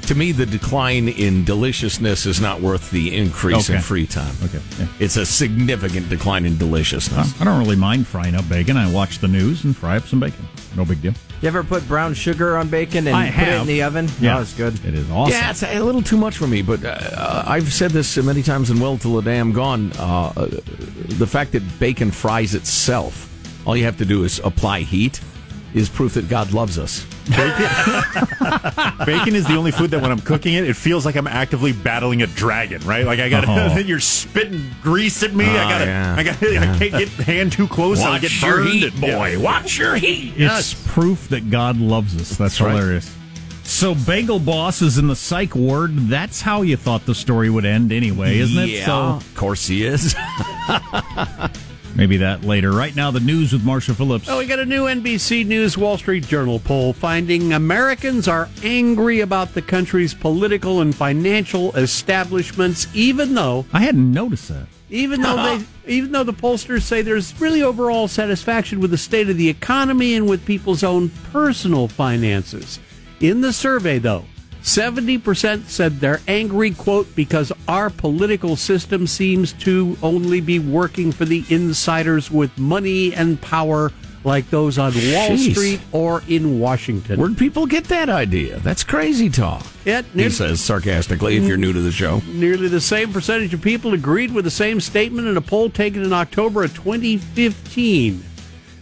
to 0.07 0.14
me, 0.14 0.33
the 0.33 0.47
decline 0.47 1.09
in 1.09 1.45
deliciousness 1.45 2.27
is 2.27 2.40
not 2.40 2.61
worth 2.61 2.90
the 2.90 3.14
increase 3.16 3.69
in 3.69 3.81
free 3.81 4.07
time. 4.07 4.35
Okay, 4.45 4.61
yeah. 4.79 4.87
It's 4.99 5.16
a 5.16 5.27
significant 5.27 6.09
decline 6.09 6.45
in 6.47 6.57
deliciousness. 6.59 7.40
I 7.40 7.45
don't 7.45 7.59
really 7.59 7.77
mind 7.77 8.07
frying 8.07 8.35
up 8.35 8.49
bacon. 8.49 8.77
I 8.77 8.90
watch 8.90 9.19
the 9.19 9.29
news 9.29 9.64
and 9.64 9.77
fry 9.77 9.97
up 9.97 10.07
some 10.07 10.21
bacon. 10.21 10.47
No 10.77 10.85
big 10.85 11.01
deal. 11.03 11.12
You 11.42 11.49
ever 11.49 11.62
put 11.64 11.87
brown 11.87 12.14
sugar 12.14 12.57
on 12.57 12.69
bacon 12.69 13.07
and 13.07 13.16
I 13.16 13.31
put 13.31 13.49
it 13.49 13.61
in 13.61 13.66
the 13.66 13.83
oven? 13.83 14.09
Yeah, 14.21 14.38
Oh, 14.38 14.42
it's 14.42 14.55
good. 14.55 14.75
It 14.85 14.95
is 14.95 15.11
awesome. 15.11 15.33
Yeah, 15.33 15.51
it's 15.51 15.62
a 15.62 15.81
little 15.81 16.03
too 16.03 16.16
much 16.16 16.37
for 16.37 16.47
me, 16.47 16.62
but 16.62 16.85
uh, 16.85 17.45
I've 17.47 17.73
said 17.73 17.90
this 17.90 18.16
many 18.16 18.42
times 18.42 18.71
and 18.71 18.81
Well 18.81 18.97
Till 18.99 19.14
the 19.16 19.23
Day 19.23 19.38
I'm 19.38 19.53
Gone. 19.53 19.92
Uh, 19.99 20.33
uh, 20.37 20.47
the 20.47 21.27
fact 21.27 21.53
that 21.53 21.62
bacon 21.79 22.11
fries 22.11 22.55
itself, 22.55 23.31
all 23.66 23.77
you 23.77 23.85
have 23.85 23.99
to 23.99 24.05
do 24.05 24.25
is 24.25 24.38
apply 24.45 24.81
heat, 24.81 25.21
is 25.77 25.91
proof 25.91 26.15
that 26.15 26.27
God 26.29 26.53
loves 26.53 26.79
us. 26.79 27.05
Bacon 29.05 29.35
is 29.35 29.47
the 29.47 29.57
only 29.57 29.71
food 29.73 29.91
that 29.91 30.01
when 30.01 30.11
I'm 30.11 30.21
cooking 30.21 30.55
it, 30.55 30.65
it 30.65 30.75
feels 30.75 31.05
like 31.05 31.17
I'm 31.17 31.27
actively 31.27 31.73
battling 31.73 32.23
a 32.23 32.27
dragon, 32.27 32.81
right? 32.87 33.05
Like 33.05 33.19
I 33.21 33.29
got 33.29 33.43
to 33.43 33.47
Oh. 33.75 33.77
you're 33.79 34.01
spitting 34.01 34.71
grease 34.83 35.23
at 35.23 35.35
me. 35.35 35.45
I 35.45 35.49
ah, 35.49 35.67
Oh, 35.67 35.69
got 35.69 35.79
to 35.79 35.85
yeah. 35.85 36.15
I 36.17 36.23
got 36.23 36.39
to 36.39 36.57
I 36.59 36.79
can't 36.79 36.93
get 36.93 37.09
hand 37.27 37.53
too 37.53 37.69
close. 37.69 38.01
I'll 38.01 38.19
get 38.19 38.41
your 38.41 38.57
burned. 38.57 38.69
heat, 38.71 39.01
boy. 39.01 39.33
yeah. 39.33 39.37
Watch 39.37 39.77
your 39.77 39.97
heat. 39.97 40.33
It's 40.37 40.73
proof 40.93 41.29
that 41.29 41.51
God 41.51 41.77
loves 41.79 42.19
us. 42.19 42.37
That's, 42.39 42.59
right. 42.61 42.71
hilarious. 42.75 43.15
So 43.65 43.95
Bagel 43.95 44.39
Boss 44.39 44.81
is 44.81 44.97
in 44.97 45.09
the 45.09 45.17
psych 45.17 45.55
ward. 45.55 45.95
That's 46.09 46.41
how 46.41 46.62
you 46.62 46.77
thought 46.79 47.05
the 47.05 47.15
story 47.15 47.51
would 47.51 47.67
end 47.67 47.93
anyway, 47.93 48.39
isn't 48.39 48.57
it? 48.62 48.69
Yeah, 48.71 48.87
So 48.87 48.93
of 48.95 49.35
course 49.35 49.67
he 49.67 49.85
is. 49.85 50.15
maybe 51.96 52.16
that 52.18 52.44
later. 52.44 52.72
Right 52.72 52.94
now, 52.94 53.11
the 53.11 53.20
news 53.20 53.52
with 53.52 53.64
Marshall 53.64 53.94
Phillips. 53.94 54.28
Oh, 54.28 54.38
we 54.38 54.46
got 54.46 54.59
a 54.59 54.66
new 54.66 54.85
NBC 54.85 55.46
News 55.46 55.76
Wall 55.78 55.96
Street 55.98 56.26
Journal 56.26 56.59
poll 56.61 56.92
finding 56.92 57.52
Americans 57.52 58.28
are 58.28 58.48
angry 58.62 59.20
about 59.20 59.54
the 59.54 59.62
country's 59.62 60.14
political 60.14 60.80
and 60.80 60.94
financial 60.94 61.74
establishments, 61.76 62.87
even 62.94 63.35
though 63.35 63.66
I 63.72 63.80
hadn't 63.80 64.12
noticed 64.12 64.48
that. 64.48 64.66
even 64.90 65.20
though 65.22 65.37
they 65.37 65.64
even 65.92 66.12
though 66.12 66.24
the 66.24 66.32
pollsters 66.32 66.82
say 66.82 67.02
there's 67.02 67.38
really 67.40 67.62
overall 67.62 68.09
satisfaction 68.09 68.80
with 68.80 68.90
the 68.90 68.98
state 68.98 69.28
of 69.28 69.37
the 69.37 69.48
economy 69.48 70.14
and 70.14 70.28
with 70.28 70.44
people's 70.44 70.82
own 70.85 71.09
personal 71.32 71.88
finances. 71.88 72.78
In 73.20 73.40
the 73.40 73.52
survey 73.52 73.98
though, 73.98 74.24
70% 74.66 75.68
said 75.68 76.00
they're 76.00 76.20
angry 76.26 76.72
quote 76.72 77.14
because 77.14 77.52
our 77.68 77.88
political 77.88 78.57
system 78.57 79.07
seems 79.07 79.52
to 79.52 79.96
only 80.02 80.40
be 80.40 80.59
working 80.59 81.12
for 81.12 81.24
the 81.24 81.44
insiders 81.48 82.33
with 82.33 82.59
money 82.59 83.14
and 83.14 83.40
power 83.40 83.92
like 84.24 84.50
those 84.50 84.76
on 84.76 84.92
Wall 84.92 85.31
Jeez. 85.31 85.52
Street 85.52 85.81
or 85.92 86.20
in 86.26 86.59
Washington. 86.59 87.20
Where'd 87.20 87.38
people 87.38 87.66
get 87.66 87.85
that 87.85 88.09
idea? 88.09 88.59
That's 88.59 88.83
crazy 88.83 89.31
talk. 89.31 89.64
Yeah, 89.85 90.02
He 90.02 90.31
says 90.31 90.61
sarcastically 90.61 91.37
if 91.37 91.44
you're 91.44 91.57
new 91.57 91.72
to 91.72 91.81
the 91.81 91.92
show. 91.92 92.20
Nearly 92.26 92.66
the 92.66 92.81
same 92.81 93.12
percentage 93.12 93.55
of 93.55 93.62
people 93.62 93.94
agreed 93.94 94.33
with 94.33 94.44
the 94.44 94.50
same 94.50 94.81
statement 94.81 95.29
in 95.29 95.37
a 95.37 95.40
poll 95.40 95.70
taken 95.70 96.02
in 96.02 96.12
October 96.12 96.64
of 96.64 96.74
2015. 96.74 98.24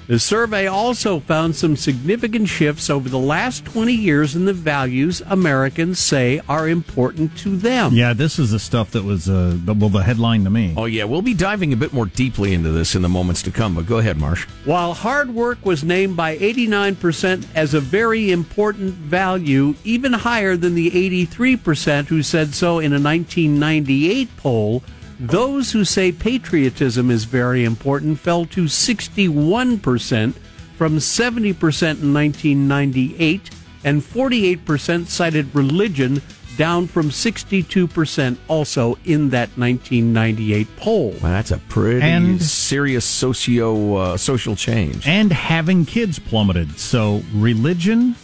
The 0.06 0.18
survey 0.18 0.66
also 0.66 1.18
found 1.20 1.56
some 1.56 1.76
significant 1.76 2.48
shifts 2.48 2.90
over 2.90 3.08
the 3.08 3.18
last 3.18 3.64
20 3.64 3.94
years 3.94 4.36
in 4.36 4.44
the 4.44 4.52
values 4.52 5.22
Americans 5.26 5.98
say 5.98 6.42
are 6.46 6.68
important 6.68 7.36
to 7.38 7.56
them. 7.56 7.94
Yeah, 7.94 8.12
this 8.12 8.38
is 8.38 8.50
the 8.50 8.58
stuff 8.58 8.90
that 8.90 9.02
was 9.02 9.30
uh, 9.30 9.56
the- 9.64 9.72
well 9.72 9.88
the 9.88 10.02
headline 10.02 10.44
to 10.44 10.50
me. 10.50 10.74
Oh, 10.76 10.84
yeah, 10.84 11.04
we'll 11.04 11.22
be 11.22 11.32
diving 11.32 11.72
a 11.72 11.76
bit 11.76 11.94
more 11.94 12.04
deeply 12.04 12.52
into 12.52 12.70
this 12.70 12.94
in 12.94 13.00
the 13.00 13.08
moments 13.08 13.40
to 13.44 13.50
come, 13.50 13.74
but 13.74 13.86
go 13.86 13.96
ahead, 13.96 14.18
Marsh. 14.18 14.44
While 14.66 14.92
hard 14.92 15.30
work 15.34 15.64
was 15.64 15.82
named 15.82 16.16
by 16.16 16.36
89% 16.36 17.46
as 17.54 17.72
a 17.72 17.80
very 17.80 18.30
important 18.30 18.92
value, 18.92 19.74
even 19.84 20.12
higher 20.12 20.56
than 20.56 20.74
the 20.74 20.90
83% 20.90 22.06
who 22.08 22.22
said 22.22 22.54
so 22.54 22.78
in 22.78 22.92
a 22.92 23.00
1998 23.00 24.36
poll, 24.36 24.82
Those 25.20 25.72
who 25.72 25.84
say 25.84 26.10
patriotism 26.12 27.10
is 27.10 27.24
very 27.24 27.64
important 27.64 28.18
fell 28.18 28.44
to 28.46 28.64
61% 28.64 30.34
from 30.76 30.96
70% 30.96 32.02
in 32.02 32.12
1998, 32.12 33.50
and 33.84 34.02
48% 34.02 35.06
cited 35.06 35.54
religion, 35.54 36.20
down 36.56 36.86
from 36.86 37.10
62% 37.10 38.36
also 38.48 38.96
in 39.04 39.30
that 39.30 39.48
1998 39.58 40.76
poll. 40.76 41.10
Well, 41.22 41.32
that's 41.32 41.50
a 41.50 41.58
pretty 41.58 42.00
And- 42.00 42.40
serious 42.40 43.04
socio 43.04 43.96
uh, 43.96 44.16
social 44.16 44.54
change. 44.56 45.06
and 45.06 45.32
having 45.32 45.84
kids 45.84 46.18
plummeted. 46.20 46.78
So 46.78 47.22
religion, 47.34 48.14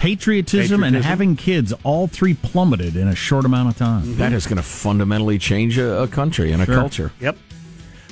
patriotism, 0.00 0.82
and 0.82 0.96
having 0.96 1.36
kids, 1.36 1.72
all 1.84 2.08
three 2.08 2.34
plummeted 2.34 2.96
in 2.96 3.06
a 3.06 3.14
short 3.14 3.44
amount 3.44 3.68
of 3.68 3.76
time. 3.76 4.16
That 4.16 4.32
is 4.32 4.46
going 4.46 4.56
to 4.56 4.62
fundamentally 4.62 5.38
change 5.38 5.78
a, 5.78 6.02
a 6.02 6.08
country 6.08 6.52
and 6.52 6.62
a 6.62 6.66
culture. 6.66 7.12
Yep. 7.20 7.36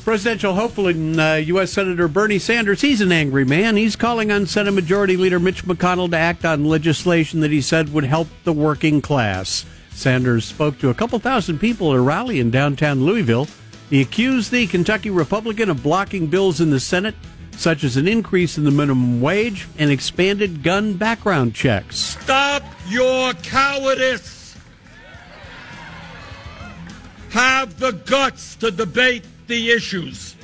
Presidential 0.04 0.54
hopeful 0.54 0.86
in 0.88 1.18
uh, 1.18 1.34
U.S. 1.34 1.72
Senator 1.72 2.08
Bernie 2.08 2.38
Sanders, 2.38 2.80
he's 2.80 3.00
an 3.00 3.12
angry 3.12 3.44
man. 3.44 3.76
He's 3.76 3.96
calling 3.96 4.30
on 4.30 4.46
Senate 4.46 4.72
Majority 4.72 5.16
Leader 5.16 5.40
Mitch 5.40 5.64
McConnell 5.64 6.10
to 6.10 6.16
act 6.16 6.44
on 6.44 6.64
legislation 6.64 7.40
that 7.40 7.50
he 7.50 7.60
said 7.60 7.92
would 7.92 8.04
help 8.04 8.28
the 8.44 8.52
working 8.52 9.02
class. 9.02 9.66
Sanders 9.90 10.44
spoke 10.44 10.78
to 10.78 10.90
a 10.90 10.94
couple 10.94 11.18
thousand 11.18 11.58
people 11.58 11.92
at 11.92 11.98
a 11.98 12.00
rally 12.00 12.38
in 12.38 12.50
downtown 12.50 13.04
Louisville. 13.04 13.48
He 13.90 14.00
accused 14.00 14.50
the 14.50 14.66
Kentucky 14.66 15.10
Republican 15.10 15.70
of 15.70 15.82
blocking 15.82 16.26
bills 16.26 16.60
in 16.60 16.70
the 16.70 16.80
Senate, 16.80 17.14
such 17.58 17.82
as 17.82 17.96
an 17.96 18.06
increase 18.06 18.56
in 18.56 18.64
the 18.64 18.70
minimum 18.70 19.20
wage 19.20 19.66
and 19.78 19.90
expanded 19.90 20.62
gun 20.62 20.94
background 20.94 21.54
checks. 21.54 21.98
Stop 22.22 22.62
your 22.88 23.32
cowardice. 23.34 24.56
Have 27.30 27.78
the 27.78 27.92
guts 27.92 28.54
to 28.56 28.70
debate 28.70 29.24
the 29.48 29.70
issues. 29.72 30.34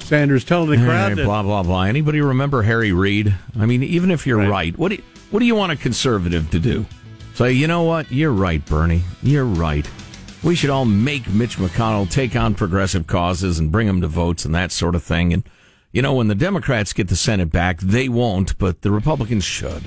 Sanders 0.00 0.44
telling 0.44 0.70
the 0.70 0.76
crowd 0.76 1.10
Hey, 1.10 1.14
that 1.14 1.24
blah 1.24 1.42
blah 1.42 1.62
blah. 1.62 1.82
Anybody 1.84 2.20
remember 2.20 2.62
Harry 2.62 2.92
Reid? 2.92 3.32
I 3.58 3.66
mean, 3.66 3.82
even 3.84 4.10
if 4.10 4.26
you're 4.26 4.38
Right. 4.38 4.48
right, 4.50 4.78
what 4.78 4.88
do 4.88 4.96
you, 4.96 5.02
what 5.30 5.38
do 5.38 5.46
you 5.46 5.54
want 5.54 5.70
a 5.72 5.76
conservative 5.76 6.50
to 6.50 6.58
do? 6.58 6.84
Say, 7.34 7.52
you 7.52 7.68
know 7.68 7.84
what? 7.84 8.10
You're 8.10 8.32
right, 8.32 8.64
Bernie. 8.66 9.02
You're 9.22 9.44
right. 9.44 9.88
We 10.42 10.54
should 10.54 10.70
all 10.70 10.86
make 10.86 11.28
Mitch 11.28 11.58
McConnell 11.58 12.10
take 12.10 12.34
on 12.34 12.54
progressive 12.54 13.06
causes 13.06 13.58
and 13.58 13.70
bring 13.70 13.86
them 13.86 14.00
to 14.00 14.08
votes 14.08 14.44
and 14.44 14.54
that 14.54 14.72
sort 14.72 14.94
of 14.94 15.02
thing. 15.02 15.32
And 15.32 15.42
you 15.92 16.02
know, 16.02 16.14
when 16.14 16.28
the 16.28 16.34
Democrats 16.34 16.92
get 16.92 17.08
the 17.08 17.16
Senate 17.16 17.50
back, 17.50 17.80
they 17.80 18.08
won't, 18.08 18.56
but 18.58 18.82
the 18.82 18.90
Republicans 18.90 19.44
should. 19.44 19.82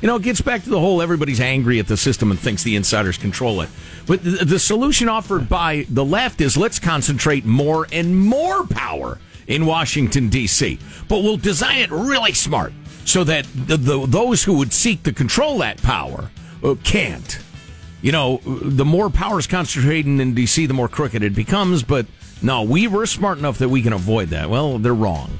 You 0.00 0.06
know, 0.06 0.16
it 0.16 0.22
gets 0.22 0.40
back 0.40 0.62
to 0.62 0.70
the 0.70 0.78
whole 0.78 1.02
everybody's 1.02 1.40
angry 1.40 1.80
at 1.80 1.88
the 1.88 1.96
system 1.96 2.30
and 2.30 2.38
thinks 2.38 2.62
the 2.62 2.76
insiders 2.76 3.18
control 3.18 3.60
it. 3.62 3.68
But 4.06 4.22
the, 4.22 4.44
the 4.44 4.58
solution 4.60 5.08
offered 5.08 5.48
by 5.48 5.86
the 5.88 6.04
left 6.04 6.40
is 6.40 6.56
let's 6.56 6.78
concentrate 6.78 7.44
more 7.44 7.88
and 7.90 8.16
more 8.16 8.64
power 8.68 9.18
in 9.48 9.66
Washington, 9.66 10.28
D.C. 10.28 10.78
But 11.08 11.24
we'll 11.24 11.36
design 11.36 11.78
it 11.78 11.90
really 11.90 12.32
smart 12.32 12.72
so 13.04 13.24
that 13.24 13.46
the, 13.66 13.76
the, 13.76 14.06
those 14.06 14.44
who 14.44 14.58
would 14.58 14.72
seek 14.72 15.02
to 15.02 15.12
control 15.12 15.58
that 15.58 15.82
power 15.82 16.30
uh, 16.62 16.76
can't. 16.84 17.40
You 18.00 18.12
know, 18.12 18.40
the 18.44 18.84
more 18.84 19.10
power 19.10 19.38
is 19.40 19.46
concentrated 19.48 20.06
in 20.20 20.34
D.C., 20.34 20.66
the 20.66 20.74
more 20.74 20.88
crooked 20.88 21.22
it 21.22 21.34
becomes. 21.34 21.82
But 21.82 22.06
no, 22.42 22.62
we 22.62 22.86
were 22.86 23.06
smart 23.06 23.38
enough 23.38 23.58
that 23.58 23.68
we 23.68 23.82
can 23.82 23.92
avoid 23.92 24.28
that. 24.28 24.48
Well, 24.48 24.78
they're 24.78 24.94
wrong. 24.94 25.30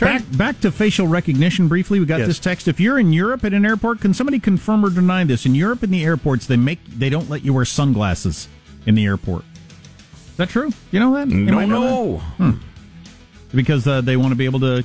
Back, 0.00 0.22
back 0.36 0.60
to 0.62 0.72
facial 0.72 1.06
recognition 1.06 1.68
briefly. 1.68 2.00
We 2.00 2.06
got 2.06 2.18
Yes. 2.18 2.26
this 2.28 2.38
text. 2.40 2.66
If 2.68 2.80
you're 2.80 2.98
in 2.98 3.12
Europe 3.12 3.44
at 3.44 3.52
an 3.52 3.64
airport, 3.64 4.00
can 4.00 4.12
somebody 4.12 4.38
confirm 4.40 4.84
or 4.84 4.90
deny 4.90 5.24
this? 5.24 5.46
In 5.46 5.54
Europe, 5.54 5.82
in 5.84 5.90
the 5.90 6.04
airports, 6.04 6.46
they 6.46 6.56
make 6.56 6.80
they 6.86 7.08
don't 7.10 7.30
let 7.30 7.44
you 7.44 7.52
wear 7.54 7.64
sunglasses 7.64 8.48
in 8.86 8.96
the 8.96 9.04
airport. 9.04 9.44
Is 10.30 10.36
that 10.36 10.48
true? 10.48 10.72
You 10.90 10.98
know 11.00 11.14
that? 11.14 11.28
You 11.28 11.36
No, 11.44 11.54
might 11.54 11.68
know 11.68 12.22
that? 12.38 12.44
no. 12.44 12.54
because 13.54 13.86
uh, 13.86 14.00
they 14.00 14.16
want 14.16 14.32
to 14.32 14.36
be 14.36 14.46
able 14.46 14.60
to 14.60 14.84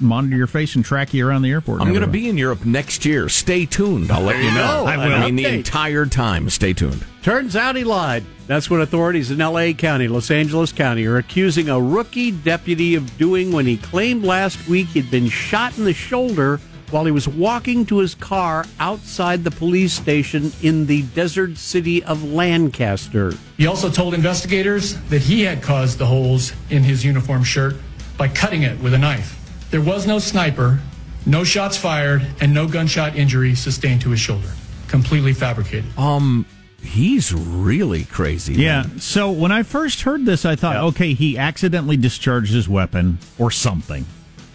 monitor 0.00 0.36
your 0.36 0.46
face 0.46 0.74
and 0.76 0.84
track 0.84 1.14
you 1.14 1.26
around 1.26 1.42
the 1.42 1.50
airport. 1.50 1.80
I'm 1.80 1.88
going 1.88 2.02
to 2.02 2.06
be 2.06 2.28
in 2.28 2.38
Europe 2.38 2.64
next 2.64 3.04
year. 3.04 3.28
Stay 3.28 3.66
tuned. 3.66 4.10
I'll 4.10 4.22
let 4.22 4.36
you 4.42 4.50
know. 4.52 4.84
I 4.86 4.96
will. 4.96 5.12
I 5.12 5.26
mean, 5.26 5.36
the 5.36 5.46
entire 5.46 6.06
time. 6.06 6.50
Stay 6.50 6.72
tuned. 6.72 7.04
Turns 7.22 7.56
out 7.56 7.76
he 7.76 7.84
lied. 7.84 8.24
That's 8.46 8.68
what 8.68 8.80
authorities 8.80 9.30
in 9.30 9.38
LA 9.38 9.72
County, 9.72 10.08
Los 10.08 10.30
Angeles 10.30 10.72
County, 10.72 11.06
are 11.06 11.16
accusing 11.16 11.70
a 11.70 11.80
rookie 11.80 12.30
deputy 12.30 12.94
of 12.94 13.16
doing 13.16 13.52
when 13.52 13.66
he 13.66 13.78
claimed 13.78 14.24
last 14.24 14.68
week 14.68 14.88
he'd 14.88 15.10
been 15.10 15.28
shot 15.28 15.78
in 15.78 15.84
the 15.84 15.94
shoulder 15.94 16.60
while 16.90 17.06
he 17.06 17.10
was 17.10 17.26
walking 17.26 17.86
to 17.86 17.98
his 17.98 18.14
car 18.14 18.66
outside 18.78 19.42
the 19.42 19.50
police 19.50 19.94
station 19.94 20.52
in 20.62 20.86
the 20.86 21.02
desert 21.14 21.56
city 21.56 22.04
of 22.04 22.22
Lancaster. 22.22 23.32
He 23.56 23.66
also 23.66 23.90
told 23.90 24.12
investigators 24.12 25.00
that 25.08 25.22
he 25.22 25.42
had 25.42 25.62
caused 25.62 25.98
the 25.98 26.06
holes 26.06 26.52
in 26.70 26.82
his 26.82 27.04
uniform 27.04 27.42
shirt 27.42 27.76
by 28.16 28.28
cutting 28.28 28.62
it 28.62 28.78
with 28.80 28.94
a 28.94 28.98
knife. 28.98 29.43
There 29.74 29.80
was 29.82 30.06
no 30.06 30.20
sniper, 30.20 30.78
no 31.26 31.42
shots 31.42 31.76
fired, 31.76 32.24
and 32.40 32.54
no 32.54 32.68
gunshot 32.68 33.16
injury 33.16 33.56
sustained 33.56 34.02
to 34.02 34.10
his 34.10 34.20
shoulder. 34.20 34.46
Completely 34.86 35.32
fabricated. 35.32 35.98
Um, 35.98 36.46
he's 36.80 37.34
really 37.34 38.04
crazy. 38.04 38.54
Yeah. 38.54 38.82
man. 38.82 39.00
So 39.00 39.32
when 39.32 39.50
I 39.50 39.64
first 39.64 40.02
heard 40.02 40.26
this, 40.26 40.44
I 40.44 40.54
thought, 40.54 40.76
Yep. 40.76 40.84
okay, 40.94 41.12
he 41.14 41.36
accidentally 41.36 41.96
discharged 41.96 42.52
his 42.52 42.68
weapon 42.68 43.18
or 43.36 43.50
something. 43.50 44.06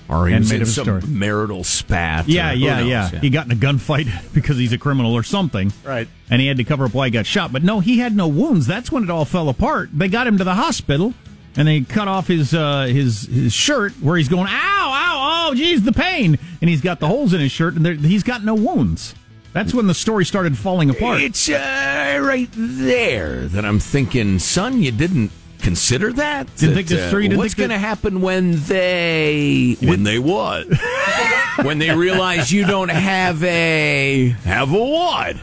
Or 0.08 0.30
he 0.30 0.34
And 0.36 0.44
was 0.46 0.52
made 0.52 0.56
in 0.56 0.62
up 0.62 0.68
a 0.70 0.72
some 0.72 0.84
story. 0.86 1.02
marital 1.14 1.66
spat. 1.66 2.30
Yeah, 2.30 2.52
or 2.52 2.56
who 2.56 2.60
yeah, 2.60 2.80
knows, 2.80 2.88
yeah, 2.88 3.20
He 3.20 3.30
got 3.30 3.46
in 3.46 3.52
a 3.52 3.56
gunfight 3.56 4.10
because 4.34 4.56
he's 4.58 4.72
a 4.72 4.78
criminal 4.78 5.14
or 5.16 5.24
something. 5.24 5.74
Right. 5.84 6.08
And 6.30 6.40
he 6.40 6.48
had 6.48 6.56
to 6.56 6.64
cover 6.64 6.86
up 6.86 6.94
why 6.94 7.08
he 7.08 7.12
got 7.12 7.26
shot. 7.26 7.52
But 7.52 7.64
no, 7.64 7.82
he 7.82 7.98
had 8.00 8.16
no 8.16 8.30
wounds. 8.30 8.68
That's 8.68 8.90
when 8.90 9.04
it 9.04 9.10
all 9.10 9.26
fell 9.26 9.50
apart. 9.50 9.90
They 9.92 10.08
got 10.08 10.28
him 10.28 10.38
to 10.38 10.46
the 10.46 10.56
hospital 10.56 11.14
and 11.60 11.68
they 11.68 11.82
cut 11.82 12.08
off 12.08 12.28
his 12.28 12.54
uh, 12.54 12.86
his 12.86 13.24
his 13.28 13.54
shirt 13.54 13.92
where 14.02 14.18
he's 14.18 14.30
going, 14.30 14.48
ow, 14.48 14.52
ow, 14.52 15.48
oh, 15.52 15.54
geez, 15.56 15.84
the 15.84 15.92
pain. 15.92 16.40
And 16.62 16.70
he's 16.70 16.82
got 16.82 17.00
the 17.00 17.08
holes 17.08 17.34
in 17.34 17.40
his 17.42 17.52
shirt 17.52 17.76
and 17.76 17.86
he's 18.04 18.24
got 18.24 18.44
no 18.44 18.56
wounds. 18.56 19.14
That's 19.52 19.74
when 19.74 19.88
the 19.88 19.94
story 19.94 20.26
started 20.26 20.58
falling 20.58 20.90
apart. 20.90 21.22
It's 21.22 21.50
uh, 21.50 22.20
right 22.22 22.50
there 22.54 23.48
that 23.48 23.66
I'm 23.66 23.80
thinking, 23.80 24.40
son, 24.40 24.82
you 24.82 24.92
didn't 24.92 25.32
consider 25.60 26.14
that. 26.14 26.48
Didn't 26.56 26.70
That, 26.70 26.76
think 26.76 26.88
this 26.88 27.08
uh, 27.08 27.10
through? 27.10 27.24
Didn't 27.24 27.38
what's 27.40 27.56
going 27.56 27.70
to 27.72 27.76
that- 27.76 27.80
happen 27.80 28.22
when 28.22 28.62
they 28.66 29.76
when 29.82 30.04
they 30.04 30.20
what? 30.20 30.68
when 31.64 31.80
they 31.80 31.94
realize 31.94 32.52
you 32.52 32.66
don't 32.66 32.90
have 32.90 33.44
a 33.44 34.30
have 34.46 34.72
a 34.72 34.78
what? 34.78 35.36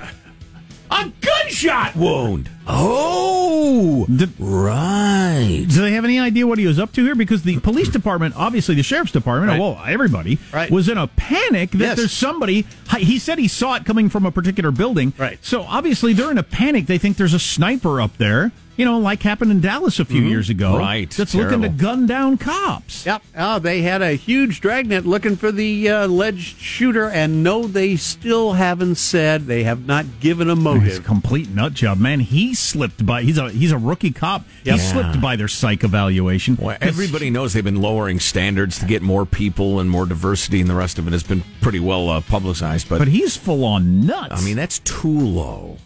A 0.91 1.11
gunshot 1.21 1.97
wound. 1.97 2.49
Oh, 2.67 4.07
Did- 4.15 4.33
right. 4.39 5.65
Do 5.69 5.81
they 5.83 5.93
have 5.93 6.05
any 6.05 6.19
idea 6.19 6.47
what 6.47 6.59
he 6.59 6.67
was 6.67 6.79
up 6.79 6.93
to 6.93 7.05
here? 7.05 7.15
Because 7.15 7.43
the 7.43 7.59
police 7.61 7.89
department, 7.89 8.35
obviously 8.37 8.75
the 8.75 8.83
sheriff's 8.83 9.13
department, 9.13 9.51
Right. 9.51 9.61
well, 9.61 9.81
everybody 9.87 10.39
Right. 10.53 10.71
was 10.71 10.89
in 10.89 10.99
a 10.99 11.07
panic 11.07 11.71
that 11.73 11.79
Yes. 11.79 11.97
there's 11.97 12.13
somebody. 12.13 12.65
He 12.99 13.19
said 13.19 13.39
he 13.39 13.49
saw 13.49 13.75
it 13.75 13.85
coming 13.85 14.09
from 14.09 14.27
a 14.27 14.31
particular 14.31 14.71
building. 14.71 15.13
Right. 15.19 15.39
So 15.43 15.63
obviously 15.63 16.13
they're 16.13 16.31
in 16.31 16.39
a 16.39 16.43
panic. 16.43 16.87
They 16.87 16.99
think 16.99 17.17
there's 17.17 17.35
a 17.35 17.39
sniper 17.39 18.01
up 18.01 18.17
there. 18.19 18.53
You 18.77 18.85
know, 18.85 18.99
like 18.99 19.23
happened 19.23 19.51
in 19.51 19.61
Dallas 19.61 19.99
a 19.99 20.05
few 20.05 20.23
years 20.23 20.51
ago. 20.51 20.73
Mm-hmm. 20.73 20.79
Right. 20.79 21.11
That's 21.11 21.35
looking 21.35 21.63
to 21.63 21.69
gun 21.71 22.07
down 22.07 22.37
cops. 22.37 23.07
Yep. 23.07 23.23
Oh, 23.37 23.59
they 23.59 23.83
had 23.83 24.03
a 24.03 24.13
huge 24.13 24.61
dragnet 24.61 25.07
looking 25.07 25.37
for 25.37 25.51
the 25.51 25.89
uh, 25.89 26.07
alleged 26.07 26.59
shooter, 26.59 27.09
and 27.09 27.43
no, 27.43 27.67
they 27.67 27.97
still 27.97 28.53
haven't 28.53 28.97
said. 28.97 29.47
They 29.47 29.65
have 29.65 29.87
not 29.87 30.05
given 30.21 30.51
a 30.51 30.57
motive. 30.57 30.83
He's 30.83 30.93
a 30.93 31.01
motive. 31.01 31.07
complete 31.07 31.49
nut 31.51 31.73
job, 31.73 31.99
man. 31.99 32.21
He 32.21 32.55
slipped 32.55 33.07
by. 33.07 33.23
He's 33.23 33.39
a 33.39 33.51
he's 33.51 33.73
a 33.73 33.79
rookie 33.79 34.11
cop. 34.11 34.45
He 34.63 34.71
Yeah. 34.71 34.77
slipped 34.77 35.21
by 35.21 35.37
their 35.37 35.49
psych 35.49 35.83
evaluation. 35.83 36.57
Well, 36.61 36.77
everybody 36.81 37.31
knows 37.31 37.55
they've 37.55 37.65
been 37.65 37.81
lowering 37.81 38.21
standards 38.21 38.79
to 38.81 38.87
get 38.87 39.01
more 39.03 39.25
people 39.25 39.81
and 39.81 39.89
more 39.89 40.05
diversity, 40.07 40.61
and 40.61 40.69
the 40.69 40.75
rest 40.75 40.99
of 40.99 41.07
it 41.07 41.13
has 41.13 41.23
been 41.23 41.43
pretty 41.63 41.81
well 41.81 42.11
uh, 42.11 42.21
publicized. 42.21 42.89
But, 42.89 42.99
but 42.99 43.09
he's 43.09 43.37
full 43.37 43.65
on 43.65 44.05
nuts. 44.07 44.41
I 44.41 44.45
mean, 44.45 44.57
that's 44.57 44.81
too 44.81 45.19
low. 45.19 45.79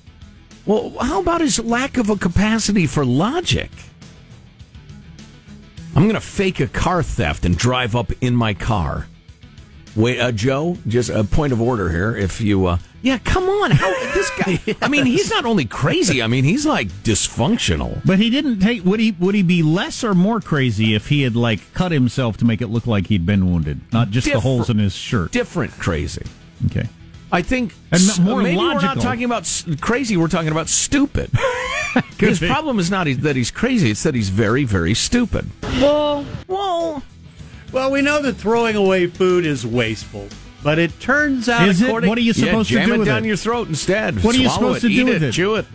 Well, 0.70 0.94
how 1.00 1.20
about 1.20 1.40
his 1.40 1.58
lack 1.58 1.96
of 1.96 2.10
a 2.10 2.16
capacity 2.16 2.86
for 2.86 3.04
logic? 3.04 3.72
I'm 5.96 6.04
going 6.04 6.14
to 6.14 6.20
fake 6.20 6.60
a 6.60 6.68
car 6.68 7.02
theft 7.02 7.44
and 7.44 7.58
drive 7.58 7.96
up 7.96 8.12
in 8.20 8.36
my 8.36 8.54
car. 8.54 9.08
Wait, 9.96 10.20
uh, 10.20 10.30
Joe, 10.30 10.78
just 10.86 11.10
a 11.10 11.24
point 11.24 11.52
of 11.52 11.60
order 11.60 11.90
here. 11.90 12.16
If 12.16 12.40
you, 12.40 12.66
uh, 12.66 12.78
yeah, 13.02 13.18
come 13.18 13.48
on, 13.48 13.72
how 13.72 13.90
this 14.14 14.30
guy? 14.38 14.76
I 14.80 14.86
mean, 14.86 15.06
he's 15.06 15.28
not 15.28 15.44
only 15.44 15.64
crazy. 15.64 16.22
I 16.22 16.28
mean, 16.28 16.44
he's 16.44 16.64
like 16.64 16.86
dysfunctional. 17.02 18.00
But 18.06 18.20
he 18.20 18.30
didn't 18.30 18.60
take. 18.60 18.84
Would 18.84 19.00
he? 19.00 19.10
Would 19.18 19.34
he 19.34 19.42
be 19.42 19.64
less 19.64 20.04
or 20.04 20.14
more 20.14 20.40
crazy 20.40 20.94
if 20.94 21.08
he 21.08 21.22
had 21.22 21.34
like 21.34 21.74
cut 21.74 21.90
himself 21.90 22.36
to 22.36 22.44
make 22.44 22.62
it 22.62 22.68
look 22.68 22.86
like 22.86 23.08
he'd 23.08 23.26
been 23.26 23.50
wounded, 23.50 23.80
not 23.92 24.10
just 24.10 24.32
the 24.32 24.38
holes 24.38 24.70
in 24.70 24.78
his 24.78 24.94
shirt? 24.94 25.32
Different 25.32 25.72
crazy. 25.72 26.24
Okay. 26.66 26.88
I 27.32 27.42
think 27.42 27.74
And 27.92 28.00
s- 28.00 28.18
more 28.18 28.42
maybe 28.42 28.56
we're 28.56 28.74
not 28.80 29.00
talking 29.00 29.24
about 29.24 29.42
s- 29.42 29.64
crazy. 29.80 30.16
We're 30.16 30.28
talking 30.28 30.50
about 30.50 30.68
stupid. 30.68 31.30
His 32.18 32.40
be. 32.40 32.46
problem 32.48 32.78
is 32.78 32.90
not 32.90 33.06
that 33.20 33.36
he's 33.36 33.50
crazy; 33.50 33.90
it's 33.90 34.02
that 34.04 34.14
he's 34.14 34.28
very, 34.28 34.64
very 34.64 34.94
stupid. 34.94 35.48
Well, 35.62 36.24
Well, 36.48 37.02
well, 37.72 37.90
we 37.90 38.02
know 38.02 38.20
that 38.22 38.34
throwing 38.34 38.76
away 38.76 39.06
food 39.06 39.44
is 39.46 39.66
wasteful, 39.66 40.28
but 40.62 40.78
it 40.78 40.98
turns 41.00 41.48
out, 41.48 41.68
Is 41.68 41.80
it? 41.82 41.90
What 41.92 42.16
are 42.18 42.20
you 42.20 42.32
supposed 42.32 42.68
jam 42.70 42.82
to 42.82 42.86
do 42.86 42.94
it 42.94 42.98
with 42.98 43.08
down 43.08 43.24
it? 43.24 43.28
your 43.28 43.36
throat 43.36 43.68
instead. 43.68 44.22
What 44.22 44.34
are 44.34 44.38
you 44.38 44.48
supposed 44.48 44.78
it, 44.84 44.88
to 44.88 44.94
do 44.94 45.00
eat 45.00 45.04
with 45.04 45.22
it, 45.22 45.28
it? 45.28 45.32
Chew 45.32 45.54
it. 45.56 45.66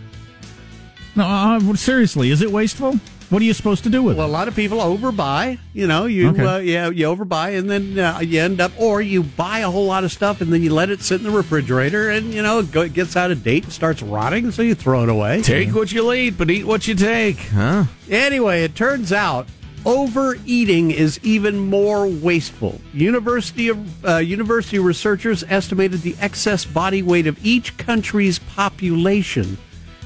No, 1.14 1.24
uh, 1.24 1.74
seriously, 1.74 2.30
is 2.30 2.42
it 2.42 2.50
wasteful? 2.52 2.98
What 3.28 3.42
are 3.42 3.44
you 3.44 3.54
supposed 3.54 3.82
to 3.84 3.90
do 3.90 4.02
with 4.02 4.16
Well, 4.16 4.26
a 4.26 4.30
lot 4.30 4.46
of 4.46 4.54
people 4.54 4.78
overbuy. 4.78 5.58
You 5.74 5.86
know, 5.86 6.06
you 6.06 6.28
Okay. 6.28 6.44
uh, 6.44 6.58
yeah, 6.58 6.90
you 6.90 7.06
overbuy, 7.06 7.58
and 7.58 7.68
then 7.68 7.98
uh, 7.98 8.20
you 8.20 8.40
end 8.40 8.60
up, 8.60 8.72
or 8.78 9.02
you 9.02 9.22
buy 9.24 9.60
a 9.60 9.70
whole 9.70 9.86
lot 9.86 10.04
of 10.04 10.12
stuff, 10.12 10.40
and 10.40 10.52
then 10.52 10.62
you 10.62 10.72
let 10.72 10.90
it 10.90 11.02
sit 11.02 11.20
in 11.20 11.24
the 11.26 11.30
refrigerator, 11.32 12.10
and 12.10 12.32
you 12.32 12.42
know, 12.42 12.60
it, 12.60 12.92
gets 12.94 13.16
out 13.16 13.30
of 13.30 13.42
date 13.42 13.64
and 13.64 13.72
starts 13.72 14.00
rotting, 14.02 14.50
so 14.52 14.62
you 14.62 14.74
throw 14.74 15.02
it 15.02 15.08
away. 15.08 15.42
Take 15.42 15.74
what 15.74 15.90
you'll 15.92 16.12
eat, 16.14 16.38
but 16.38 16.50
eat 16.50 16.64
what 16.66 16.86
you 16.86 16.94
take, 16.94 17.38
huh? 17.38 17.84
Anyway, 18.08 18.62
it 18.62 18.74
turns 18.76 19.12
out 19.12 19.48
overeating 19.84 20.90
is 20.90 21.18
even 21.22 21.58
more 21.58 22.06
wasteful. 22.08 22.80
University 22.92 23.68
of 23.68 24.04
uh, 24.04 24.16
university 24.18 24.78
researchers 24.80 25.44
estimated 25.48 26.02
the 26.02 26.16
excess 26.20 26.64
body 26.64 27.02
weight 27.02 27.26
of 27.26 27.38
each 27.44 27.76
country's 27.76 28.38
population, 28.40 29.56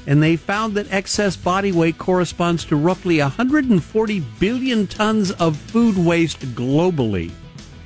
and 0.07 0.21
they 0.21 0.35
found 0.35 0.73
that 0.75 0.91
excess 0.91 1.35
body 1.35 1.71
weight 1.71 1.97
corresponds 1.97 2.65
to 2.65 2.75
roughly 2.75 3.19
140 3.19 4.19
billion 4.39 4.87
tons 4.87 5.31
of 5.33 5.55
food 5.57 5.97
waste 5.97 6.39
globally. 6.55 7.31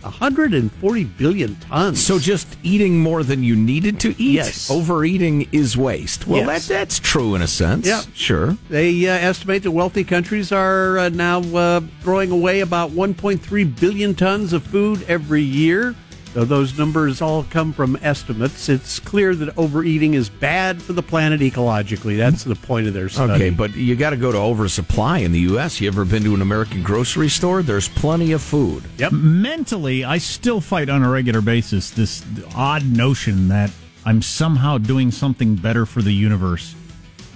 140 0.02 1.04
billion 1.04 1.56
tons. 1.56 2.00
So 2.06 2.20
just 2.20 2.48
eating 2.62 3.00
more 3.00 3.24
than 3.24 3.44
you 3.44 3.56
needed 3.56 4.00
to 4.02 4.10
eat? 4.22 4.36
Yes. 4.36 4.70
Overeating 4.70 5.50
is 5.52 5.76
waste. 5.76 6.28
Well, 6.28 6.46
Yes. 6.46 6.68
that 6.68 6.74
that's 6.74 7.00
true 7.00 7.34
in 7.34 7.42
a 7.42 7.48
sense. 7.48 7.88
Yeah. 7.88 8.02
Sure. 8.14 8.56
They 8.70 9.08
uh, 9.08 9.14
estimate 9.14 9.64
that 9.64 9.72
wealthy 9.72 10.04
countries 10.04 10.52
are 10.52 11.00
uh, 11.00 11.10
now 11.10 11.40
uh, 11.56 11.82
throwing 12.02 12.30
away 12.32 12.60
about 12.60 12.92
1.3 12.92 13.80
billion 13.80 14.14
tons 14.14 14.54
of 14.54 14.62
food 14.64 15.04
every 15.08 15.42
year. 15.42 15.96
Though 16.36 16.44
those 16.44 16.78
numbers 16.78 17.22
all 17.22 17.44
come 17.46 17.72
from 17.72 17.98
estimates, 18.02 18.68
it's 18.68 19.00
clear 19.00 19.34
that 19.36 19.58
overeating 19.58 20.16
is 20.16 20.28
bad 20.28 20.82
for 20.82 20.92
the 20.92 21.02
planet 21.02 21.40
ecologically. 21.40 22.18
That's 22.18 22.44
the 22.44 22.56
point 22.56 22.88
of 22.88 22.94
their 22.94 23.08
study. 23.08 23.32
Okay, 23.32 23.50
but 23.52 23.74
you 23.74 23.96
got 23.96 24.10
to 24.10 24.18
go 24.18 24.34
to 24.34 24.38
oversupply 24.38 25.20
in 25.20 25.32
the 25.32 25.40
U.S. 25.40 25.80
You 25.80 25.88
ever 25.88 26.04
been 26.04 26.26
to 26.26 26.36
an 26.36 26.42
American 26.42 26.84
grocery 26.84 27.30
store? 27.30 27.64
There's 27.64 27.88
plenty 27.88 28.34
of 28.34 28.42
food. 28.42 28.84
Yep. 28.98 29.14
Mentally, 29.14 30.04
I 30.04 30.18
still 30.18 30.60
fight 30.60 30.90
on 30.90 31.04
a 31.04 31.10
regular 31.10 31.40
basis 31.40 31.90
this 31.92 32.22
odd 32.54 32.84
notion 32.86 33.48
that 33.48 33.72
I'm 34.06 34.22
somehow 34.22 34.78
doing 34.78 35.12
something 35.12 35.56
better 35.56 35.86
for 35.86 36.02
the 36.02 36.12
universe 36.12 36.76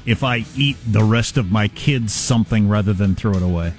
if 0.06 0.24
I 0.26 0.44
eat 0.58 0.76
the 0.86 1.06
rest 1.06 1.38
of 1.38 1.54
my 1.54 1.70
kids 1.70 2.14
something 2.14 2.68
rather 2.68 2.92
than 2.92 3.16
throw 3.16 3.32
it 3.36 3.44
away. 3.44 3.72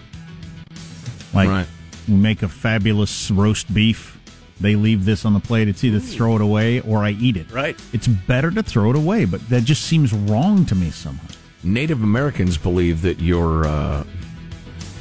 Like, 1.35 1.49
Right. 1.51 1.67
we 2.09 2.15
make 2.15 2.43
a 2.43 2.49
fabulous 2.49 3.31
roast 3.31 3.73
beef. 3.75 4.17
They 4.61 4.77
leave 4.77 5.05
this 5.05 5.25
on 5.25 5.33
the 5.33 5.41
plate. 5.41 5.69
It's 5.69 5.83
either 5.85 5.99
throw 5.99 6.37
it 6.37 6.43
away 6.43 6.81
or 6.81 6.99
I 6.99 7.11
eat 7.13 7.37
it. 7.37 7.51
Right. 7.51 7.81
It's 7.93 8.07
better 8.07 8.51
to 8.51 8.63
throw 8.63 8.91
it 8.91 8.97
away, 8.97 9.25
but 9.25 9.47
that 9.49 9.65
just 9.65 9.83
seems 9.85 10.13
wrong 10.13 10.67
to 10.67 10.75
me 10.75 10.91
somehow. 10.91 11.27
Native 11.63 12.03
Americans 12.03 12.57
believe 12.59 13.03
that 13.03 13.21
you're, 13.21 13.67
uh, 13.67 14.05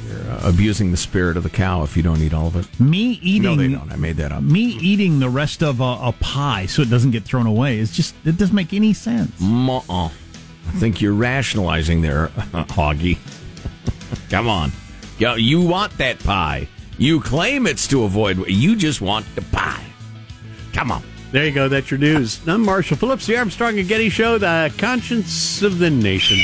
you're 0.08 0.30
uh, 0.30 0.40
abusing 0.44 0.90
the 0.90 0.96
spirit 0.96 1.36
of 1.36 1.42
the 1.42 1.50
cow 1.50 1.82
if 1.82 1.96
you 1.96 2.02
don't 2.02 2.20
eat 2.20 2.32
all 2.34 2.46
of 2.46 2.56
it. 2.56 2.80
Me 2.80 3.18
eating. 3.22 3.42
No, 3.42 3.54
they 3.54 3.68
don't. 3.68 3.92
I 3.92 3.96
made 3.96 4.16
that 4.16 4.32
up. 4.32 4.42
Me 4.42 4.60
eating 4.60 5.18
the 5.20 5.28
rest 5.28 5.62
of 5.62 5.80
a, 5.80 5.98
a 6.02 6.14
pie 6.20 6.66
so 6.66 6.82
it 6.82 6.90
doesn't 6.90 7.10
get 7.10 7.24
thrown 7.24 7.46
away 7.46 7.78
is 7.78 7.92
just, 7.92 8.14
it 8.24 8.36
doesn't 8.38 8.54
make 8.56 8.72
any 8.72 8.92
sense. 8.94 9.30
Uh-uh. 9.42 10.06
I 10.06 10.72
think 10.78 11.00
you're 11.00 11.14
rationalizing 11.14 12.00
there, 12.00 12.28
Hoggy. 12.52 13.18
Come 14.30 14.48
on. 14.48 14.72
Yo, 15.18 15.34
you 15.34 15.60
want 15.60 15.96
that 15.98 16.18
pie. 16.20 16.66
You 17.00 17.18
claim 17.18 17.66
it's 17.66 17.88
to 17.88 18.02
avoid. 18.04 18.46
You 18.46 18.76
just 18.76 19.00
want 19.00 19.24
the 19.34 19.40
pie. 19.40 19.82
Come 20.74 20.92
on. 20.92 21.02
There 21.32 21.46
you 21.46 21.50
go. 21.50 21.66
That's 21.66 21.90
your 21.90 21.96
news. 21.96 22.38
I'm 22.46 22.62
Marshall 22.62 22.98
Phillips, 22.98 23.26
the 23.26 23.38
Armstrong 23.38 23.78
and 23.78 23.88
Getty 23.88 24.10
Show, 24.10 24.36
the 24.36 24.70
conscience 24.76 25.62
of 25.62 25.78
the 25.78 25.88
nation. 25.88 26.36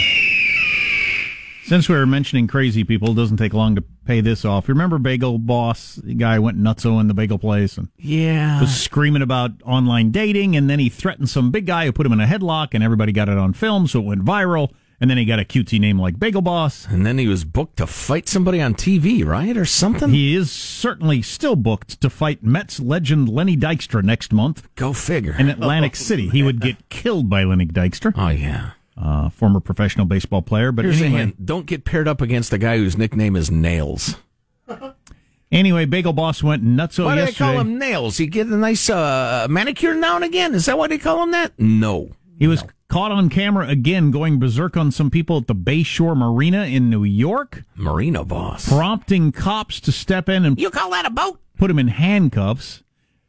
Since 1.66 1.90
we 1.90 1.95
were 1.97 2.07
mentioning 2.07 2.47
crazy 2.47 2.85
people, 2.85 3.11
it 3.11 3.16
doesn't 3.16 3.37
take 3.37 3.53
long 3.53 3.75
to 3.75 3.83
pay 4.07 4.23
this 4.23 4.47
off. 4.47 4.66
Remember 4.71 4.99
Bagel 4.99 5.37
Boss? 5.38 5.97
The 5.97 6.14
guy 6.14 6.38
went 6.38 6.59
nutso 6.59 6.99
in 7.03 7.09
the 7.09 7.12
bagel 7.14 7.38
place 7.38 7.77
and 7.77 7.88
Yeah. 7.99 8.59
was 8.59 8.75
screaming 8.75 9.21
about 9.21 9.51
online 9.62 10.11
dating, 10.11 10.57
and 10.57 10.71
then 10.71 10.79
he 10.79 10.88
threatened 10.88 11.29
some 11.29 11.51
big 11.51 11.66
guy 11.66 11.85
who 11.85 11.92
put 11.92 12.07
him 12.07 12.12
in 12.12 12.21
a 12.21 12.27
headlock, 12.27 12.69
and 12.73 12.83
everybody 12.83 13.12
got 13.12 13.29
it 13.29 13.37
on 13.37 13.53
film, 13.53 13.87
so 13.88 13.99
it 14.01 14.05
went 14.07 14.25
viral. 14.25 14.71
And 15.01 15.11
then 15.11 15.19
he 15.19 15.27
got 15.27 15.39
a 15.39 15.45
cutesy 15.45 15.79
name 15.79 16.01
like 16.01 16.19
Bagel 16.19 16.41
Boss. 16.41 16.87
And 16.89 17.05
then 17.05 17.19
he 17.19 17.27
was 17.29 17.45
booked 17.45 17.77
to 17.77 17.87
fight 17.87 18.29
somebody 18.29 18.63
on 18.63 18.75
TV, 18.75 19.25
right? 19.27 19.55
Or 19.57 19.67
something? 19.67 20.09
He 20.09 20.35
is 20.35 20.51
certainly 20.51 21.21
still 21.21 21.55
booked 21.55 22.01
to 22.01 22.09
fight 22.09 22.43
Mets 22.43 22.81
legend 22.81 23.29
Lenny 23.29 23.57
Dykstra 23.59 24.03
next 24.03 24.33
month 24.33 24.67
Go 24.75 24.93
figure. 24.95 25.37
in 25.39 25.51
Atlantic 25.51 25.97
City. 25.97 26.29
He 26.31 26.43
would 26.43 26.61
get 26.61 26.89
killed 26.89 27.29
by 27.29 27.45
Lenny 27.45 27.67
Dykstra, 27.67 28.15
oh, 28.17 28.29
yeah. 28.29 28.71
uh, 28.97 29.29
former 29.29 29.61
professional 29.61 30.07
baseball 30.07 30.41
player. 30.41 30.73
But 30.73 30.87
Here's 30.87 31.03
a 31.03 31.05
anyway. 31.05 31.35
Don't 31.45 31.67
get 31.67 31.85
paired 31.85 32.09
up 32.09 32.23
against 32.23 32.51
the 32.51 32.59
guy 32.59 32.79
whose 32.79 32.97
nickname 32.97 33.37
is 33.37 33.51
Nails. 33.51 34.17
anyway, 35.53 35.85
Bagel 35.85 36.15
Boss 36.15 36.43
went 36.43 36.65
nutso 36.65 37.05
Why 37.05 37.17
do 37.17 37.27
they 37.27 37.33
call 37.33 37.59
him 37.61 37.79
Nails? 37.79 38.17
He 38.17 38.27
get 38.27 38.47
a 38.47 38.57
nice 38.57 38.89
uh, 38.89 39.47
manicure 39.51 39.95
now 39.95 40.17
and 40.17 40.25
again. 40.25 40.55
Is 40.55 40.67
that 40.67 40.79
why 40.79 40.89
they 40.89 40.99
call 40.99 41.23
him 41.23 41.33
that? 41.33 41.53
No. 41.59 42.11
He 42.39 42.47
was 42.47 42.63
caught 42.88 43.12
on 43.12 43.29
camera 43.29 43.68
again 43.68 44.11
going 44.11 44.38
berserk 44.38 44.77
on 44.77 44.90
some 44.92 45.11
people 45.11 45.37
at 45.38 45.46
the 45.46 45.55
Bayshore 45.55 46.16
Marina 46.16 46.64
in 46.64 46.88
New 46.90 47.05
York, 47.05 47.64
Marina 47.75 48.25
boss. 48.25 48.68
prompting 48.68 49.33
cops 49.33 49.81
to 49.81 49.92
step 49.92 50.29
in 50.29 50.44
and 50.44 50.59
You 50.61 50.70
call 50.70 50.90
that 50.90 51.07
a 51.07 51.11
boat? 51.11 51.40
put 51.59 51.70
him 51.70 51.79
in 51.79 51.88
handcuffs 51.88 52.83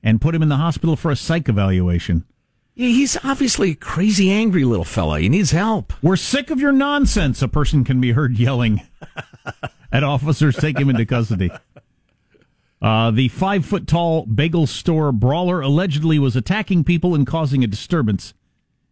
and 0.03 0.21
put 0.21 0.35
him 0.35 0.41
in 0.43 0.49
the 0.49 0.57
hospital 0.57 0.95
for 0.95 1.11
a 1.11 1.15
psych 1.15 1.47
evaluation. 1.49 2.25
He's 2.75 3.17
obviously 3.23 3.71
a 3.71 3.75
crazy, 3.75 4.29
angry 4.29 4.63
little 4.63 4.85
fella. 4.85 5.19
He 5.19 5.29
needs 5.29 5.49
help. 5.51 5.93
We're 6.03 6.15
sick 6.15 6.51
of 6.51 6.59
your 6.59 6.71
nonsense, 6.71 7.41
a 7.41 7.47
person 7.47 7.83
can 7.83 7.99
be 7.99 8.11
heard 8.11 8.37
yelling 8.37 8.81
at 9.91 10.03
officers 10.03 10.55
take 10.55 10.77
him 10.77 10.89
into 10.89 11.05
custody. 11.05 11.49
Uh, 12.79 13.09
the 13.09 13.29
five 13.29 13.65
foot 13.65 13.87
tall 13.87 14.25
bagel 14.27 14.67
store 14.67 15.11
brawler 15.11 15.61
allegedly 15.61 16.19
was 16.19 16.35
attacking 16.35 16.83
people 16.83 17.15
and 17.15 17.25
causing 17.25 17.63
a 17.63 17.67
disturbance. 17.67 18.35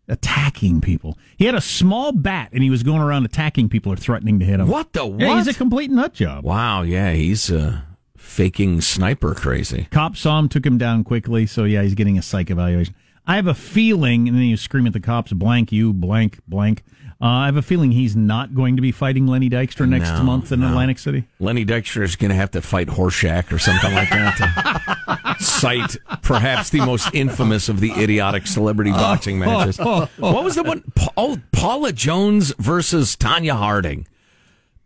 Attacking 0.07 0.81
people. 0.81 1.17
He 1.37 1.45
had 1.45 1.55
a 1.55 1.61
small 1.61 2.11
bat 2.11 2.49
and 2.53 2.61
he 2.61 2.69
was 2.69 2.83
going 2.83 3.01
around 3.01 3.25
attacking 3.25 3.69
people 3.69 3.91
or 3.91 3.95
threatening 3.95 4.39
to 4.39 4.45
hit 4.45 4.57
them. 4.57 4.67
What 4.67 4.93
the 4.93 5.07
Yeah, 5.07 5.37
he's 5.37 5.47
a 5.47 5.53
complete 5.53 5.89
nut 5.89 6.13
job. 6.13 6.43
Wow, 6.43 6.83
yeah, 6.83 7.11
he's 7.13 7.51
uh, 7.51 7.81
faking 8.15 8.81
sniper 8.81 9.33
crazy. 9.33 9.87
Cops 9.91 10.19
saw 10.19 10.37
him, 10.37 10.49
took 10.49 10.65
him 10.65 10.77
down 10.77 11.03
quickly. 11.03 11.47
So 11.47 11.63
yeah, 11.63 11.81
he's 11.81 11.95
getting 11.95 12.17
a 12.17 12.21
psych 12.21 12.51
evaluation. 12.51 12.93
I 13.27 13.37
have 13.37 13.47
a 13.47 13.55
feeling, 13.55 14.27
and 14.27 14.37
then 14.37 14.43
you 14.43 14.57
scream 14.57 14.85
at 14.85 14.93
the 14.93 14.99
cops, 14.99 15.33
blank 15.33 15.71
you, 15.71 15.93
blank, 15.93 16.39
blank. 16.47 16.83
Uh, 17.21 17.25
I 17.27 17.45
have 17.45 17.55
a 17.55 17.61
feeling 17.61 17.91
he's 17.91 18.15
not 18.15 18.53
going 18.53 18.75
to 18.75 18.81
be 18.81 18.91
fighting 18.91 19.25
Lenny 19.25 19.49
Dykstra 19.49 19.87
next 19.87 20.09
No, 20.09 20.23
month 20.23 20.51
in 20.51 20.59
no. 20.59 20.67
Atlantic 20.67 20.99
City. 20.99 21.23
Lenny 21.39 21.65
Dykstra 21.65 22.03
is 22.03 22.15
going 22.17 22.29
to 22.29 22.35
have 22.35 22.51
to 22.51 22.61
fight 22.61 22.87
Horshack 22.89 23.53
or 23.53 23.57
something 23.57 23.93
like 23.93 24.09
that 24.09 25.35
to 25.37 25.43
cite 25.43 25.95
perhaps 26.21 26.71
the 26.71 26.79
most 26.79 27.09
infamous 27.13 27.69
of 27.69 27.79
the 27.79 27.91
idiotic 27.91 28.47
celebrity 28.47 28.91
boxing 28.93 29.39
matches. 29.39 29.77
What 29.77 30.09
was 30.19 30.55
the 30.55 30.63
one? 30.63 30.83
Oh, 31.15 31.37
Paula 31.53 31.93
Jones 31.93 32.53
versus 32.57 33.15
Tonya 33.15 33.55
Harding. 33.55 34.07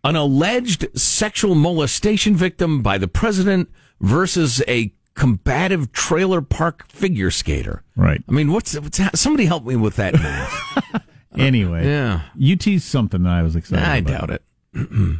An 0.03 0.15
alleged 0.15 0.87
sexual 0.97 1.55
molestation 1.55 2.35
victim 2.35 2.81
by 2.81 2.97
the 2.99 3.07
president 3.07 3.69
versus 3.99 4.61
a 4.67 4.93
combative 5.15 5.91
trailer 5.91 6.41
park 6.41 6.85
figure 6.89 7.31
skater. 7.31 7.83
Right. 7.97 8.23
I 8.29 8.31
mean, 8.31 8.51
what's, 8.53 8.79
what's 8.79 8.99
somebody 9.19 9.45
help 9.45 9.65
me 9.65 9.75
with 9.75 9.95
that 9.97 10.13
math? 10.13 11.03
Anyway, 11.39 11.85
yeah. 11.85 12.21
you 12.35 12.55
teased 12.55 12.85
something 12.85 13.23
that 13.23 13.29
I 13.31 13.41
was 13.43 13.55
excited 13.55 13.83
I 13.85 13.97
about. 13.97 14.29
doubt 14.29 14.41
it. 14.75 15.19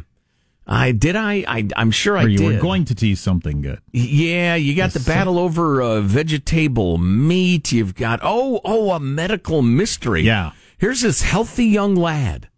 I 0.66 0.92
did. 0.92 1.16
I, 1.16 1.44
I 1.48 1.68
I'm 1.76 1.90
sure 1.90 2.16
I 2.16 2.24
Or 2.24 2.28
you 2.28 2.38
did. 2.38 2.54
were 2.54 2.60
going 2.60 2.84
to 2.86 2.94
tease 2.94 3.18
something 3.20 3.60
good. 3.60 3.80
Yeah, 3.92 4.54
you 4.54 4.76
got 4.76 4.92
the 4.92 5.00
battle 5.00 5.38
over 5.38 5.82
uh, 5.82 6.00
vegetable 6.00 6.96
meat. 6.98 7.72
You've 7.72 7.96
got 7.96 8.20
oh 8.22 8.60
oh 8.64 8.92
a 8.92 9.00
medical 9.00 9.62
mystery. 9.62 10.22
Yeah. 10.22 10.52
Here's 10.78 11.00
this 11.00 11.22
healthy 11.22 11.66
young 11.66 11.94
lad, 11.96 12.48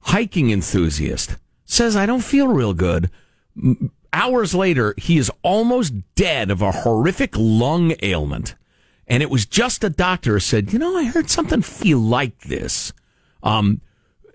hiking 0.00 0.50
enthusiast, 0.50 1.36
says 1.64 1.96
I 1.96 2.06
don't 2.06 2.22
feel 2.22 2.48
real 2.48 2.74
good. 2.74 3.10
M- 3.56 3.90
Hours 4.12 4.54
later, 4.54 4.94
he 4.96 5.18
is 5.18 5.28
almost 5.42 5.92
dead 6.14 6.48
of 6.52 6.62
a 6.62 6.70
horrific 6.70 7.34
lung 7.36 7.94
ailment, 8.00 8.54
and 9.08 9.24
it 9.24 9.30
was 9.30 9.44
just 9.44 9.82
a 9.82 9.90
doctor 9.90 10.34
who 10.34 10.38
said, 10.38 10.72
you 10.72 10.78
know, 10.78 10.96
I 10.96 11.06
heard 11.06 11.28
something 11.28 11.62
feel 11.62 11.98
like 11.98 12.38
this, 12.42 12.92
um, 13.44 13.80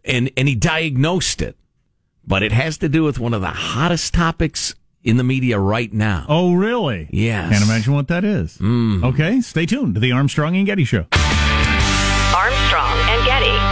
and 0.05 0.31
and 0.37 0.47
he 0.47 0.55
diagnosed 0.55 1.41
it, 1.41 1.57
but 2.25 2.41
it 2.43 2.53
has 2.53 2.77
to 2.77 2.87
do 2.87 3.03
with 3.03 3.19
one 3.19 3.33
of 3.33 3.41
the 3.41 3.47
hottest 3.47 4.13
topics 4.13 4.75
in 5.03 5.17
the 5.17 5.23
media 5.23 5.59
right 5.59 5.91
now. 5.91 6.25
Oh, 6.29 6.53
really? 6.53 7.09
Yes. 7.11 7.51
Can't 7.51 7.63
imagine 7.63 7.93
what 7.93 8.07
that 8.09 8.23
is. 8.23 8.57
Mm. 8.59 9.03
Okay, 9.03 9.41
stay 9.41 9.65
tuned 9.65 9.95
to 9.95 9.99
the 9.99 10.11
Armstrong 10.11 10.55
and 10.55 10.65
Getty 10.65 10.85
Show. 10.85 11.05
Armstrong 12.33 12.97
and 13.09 13.25
Getty. 13.25 13.68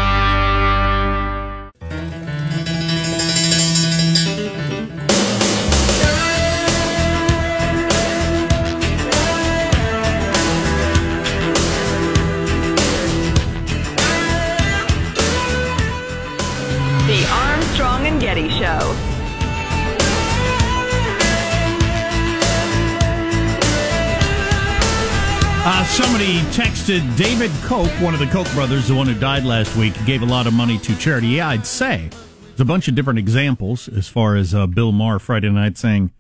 Uh, 25.70 25.84
somebody 25.86 26.40
texted 26.54 27.18
David 27.18 27.52
Koch, 27.64 27.90
one 28.02 28.14
of 28.14 28.22
the 28.22 28.28
Koch 28.28 28.50
brothers, 28.54 28.88
the 28.88 28.96
one 28.96 29.06
who 29.06 29.14
died 29.20 29.44
last 29.44 29.76
week, 29.76 29.94
gave 30.06 30.22
a 30.22 30.26
lot 30.26 30.48
of 30.48 30.54
money 30.54 30.78
to 30.78 30.96
charity. 30.98 31.28
Yeah, 31.28 31.50
I'd 31.50 31.66
say 31.66 32.10
there's 32.48 32.62
a 32.62 32.66
bunch 32.66 32.88
of 32.88 32.96
different 32.96 33.20
examples 33.20 33.90
as 33.90 34.08
far 34.08 34.38
as 34.38 34.56
uh, 34.56 34.66
Bill 34.66 34.94
Maher 34.94 35.20
Friday 35.20 35.50
night 35.50 35.78
saying, 35.78 36.12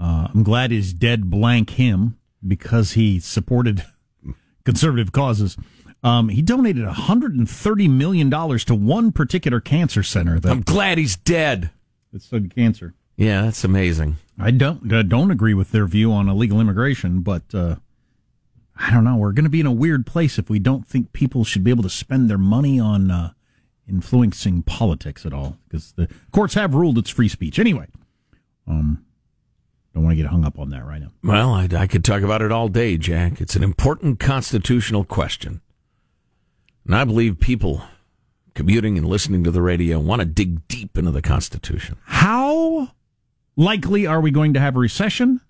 uh, 0.00 0.28
I'm 0.32 0.42
glad 0.42 0.70
he's 0.70 0.92
dead 0.94 1.28
blank 1.28 1.70
him 1.70 2.18
because 2.46 2.92
he 2.92 3.20
supported 3.20 3.84
conservative 4.64 5.12
causes. 5.12 5.56
Um, 6.02 6.28
he 6.28 6.42
donated 6.42 6.84
$130 6.86 7.90
million 7.90 8.30
to 8.30 8.74
one 8.74 9.12
particular 9.12 9.60
cancer 9.60 10.02
center 10.02 10.38
that, 10.38 10.50
I'm 10.50 10.60
glad 10.62 10.98
he's 10.98 11.16
dead. 11.16 11.70
that 12.12 12.22
studied 12.22 12.54
cancer. 12.54 12.94
Yeah, 13.16 13.42
that's 13.42 13.64
amazing. 13.64 14.16
I 14.38 14.52
don't 14.52 14.92
uh, 14.92 15.02
don't 15.02 15.32
agree 15.32 15.54
with 15.54 15.72
their 15.72 15.86
view 15.86 16.12
on 16.12 16.28
illegal 16.28 16.60
immigration, 16.60 17.20
but 17.22 17.42
uh, 17.52 17.76
I 18.76 18.92
don't 18.92 19.02
know. 19.02 19.16
We're 19.16 19.32
going 19.32 19.44
to 19.44 19.50
be 19.50 19.58
in 19.58 19.66
a 19.66 19.72
weird 19.72 20.06
place 20.06 20.38
if 20.38 20.48
we 20.48 20.60
don't 20.60 20.86
think 20.86 21.12
people 21.12 21.42
should 21.42 21.64
be 21.64 21.70
able 21.72 21.82
to 21.82 21.90
spend 21.90 22.30
their 22.30 22.38
money 22.38 22.78
on 22.78 23.10
uh, 23.10 23.32
influencing 23.88 24.62
politics 24.62 25.26
at 25.26 25.32
all, 25.32 25.58
because 25.66 25.92
the 25.92 26.08
courts 26.30 26.54
have 26.54 26.74
ruled 26.74 26.96
it's 26.98 27.10
free 27.10 27.26
speech. 27.26 27.58
Anyway, 27.58 27.88
um, 28.68 29.04
don't 29.94 30.04
want 30.04 30.12
to 30.16 30.22
get 30.22 30.30
hung 30.30 30.44
up 30.44 30.56
on 30.60 30.70
that 30.70 30.86
right 30.86 31.00
now. 31.00 31.10
Well, 31.24 31.52
I, 31.52 31.68
I 31.76 31.88
could 31.88 32.04
talk 32.04 32.22
about 32.22 32.40
it 32.40 32.52
all 32.52 32.68
day, 32.68 32.96
Jack. 32.96 33.40
It's 33.40 33.56
an 33.56 33.64
important 33.64 34.20
constitutional 34.20 35.02
question. 35.02 35.60
And 36.88 36.96
I 36.96 37.04
believe 37.04 37.38
people 37.38 37.82
commuting 38.54 38.96
and 38.96 39.06
listening 39.06 39.44
to 39.44 39.50
the 39.50 39.60
radio 39.60 40.00
want 40.00 40.20
to 40.20 40.24
dig 40.24 40.66
deep 40.68 40.96
into 40.96 41.10
the 41.10 41.20
Constitution. 41.20 41.98
How 42.06 42.92
likely 43.56 44.06
are 44.06 44.22
we 44.22 44.30
going 44.30 44.54
to 44.54 44.60
have 44.60 44.74
a 44.74 44.78
recession? 44.78 45.42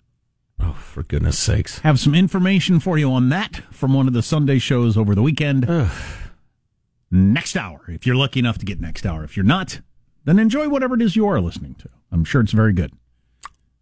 Oh, 0.59 0.73
for 0.73 1.01
goodness 1.03 1.39
sakes. 1.39 1.79
Have 1.79 1.97
some 1.97 2.13
information 2.13 2.81
for 2.81 2.97
you 2.97 3.09
on 3.09 3.29
that 3.29 3.61
from 3.71 3.93
one 3.93 4.05
of 4.05 4.13
the 4.13 4.21
Sunday 4.21 4.59
shows 4.59 4.97
over 4.97 5.15
the 5.15 5.21
weekend. 5.21 5.65
next 7.09 7.55
hour, 7.55 7.85
if 7.87 8.05
you're 8.05 8.17
lucky 8.17 8.39
enough 8.41 8.57
to 8.57 8.65
get 8.65 8.81
next 8.81 9.05
hour. 9.05 9.23
If 9.23 9.37
you're 9.37 9.45
not, 9.45 9.79
then 10.25 10.39
enjoy 10.39 10.67
whatever 10.67 10.95
it 10.95 11.01
is 11.01 11.15
you 11.15 11.25
are 11.25 11.39
listening 11.39 11.75
to. 11.75 11.89
I'm 12.11 12.25
sure 12.25 12.41
it's 12.41 12.51
very 12.51 12.73
good 12.73 12.91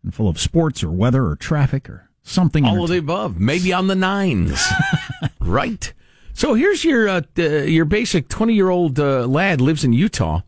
and 0.03 0.13
full 0.13 0.29
of 0.29 0.39
sports 0.39 0.83
or 0.83 0.91
weather 0.91 1.25
or 1.25 1.35
traffic 1.35 1.89
or 1.89 2.07
something. 2.21 2.65
All 2.65 2.83
of 2.83 2.91
the 2.91 2.99
above. 2.99 3.39
Maybe 3.39 3.73
on 3.73 3.87
the 3.87 3.95
nines. 3.95 4.63
right. 5.39 5.91
So 6.37 6.53
here's 6.53 6.85
your 6.85 7.09
uh, 7.09 7.21
uh, 7.39 7.41
your 7.63 7.85
basic 7.85 8.29
20 8.29 8.53
year 8.53 8.69
old 8.69 8.99
uh, 8.99 9.25
lad 9.25 9.59
lives 9.59 9.83
in 9.83 9.91
Utah, 9.91 10.41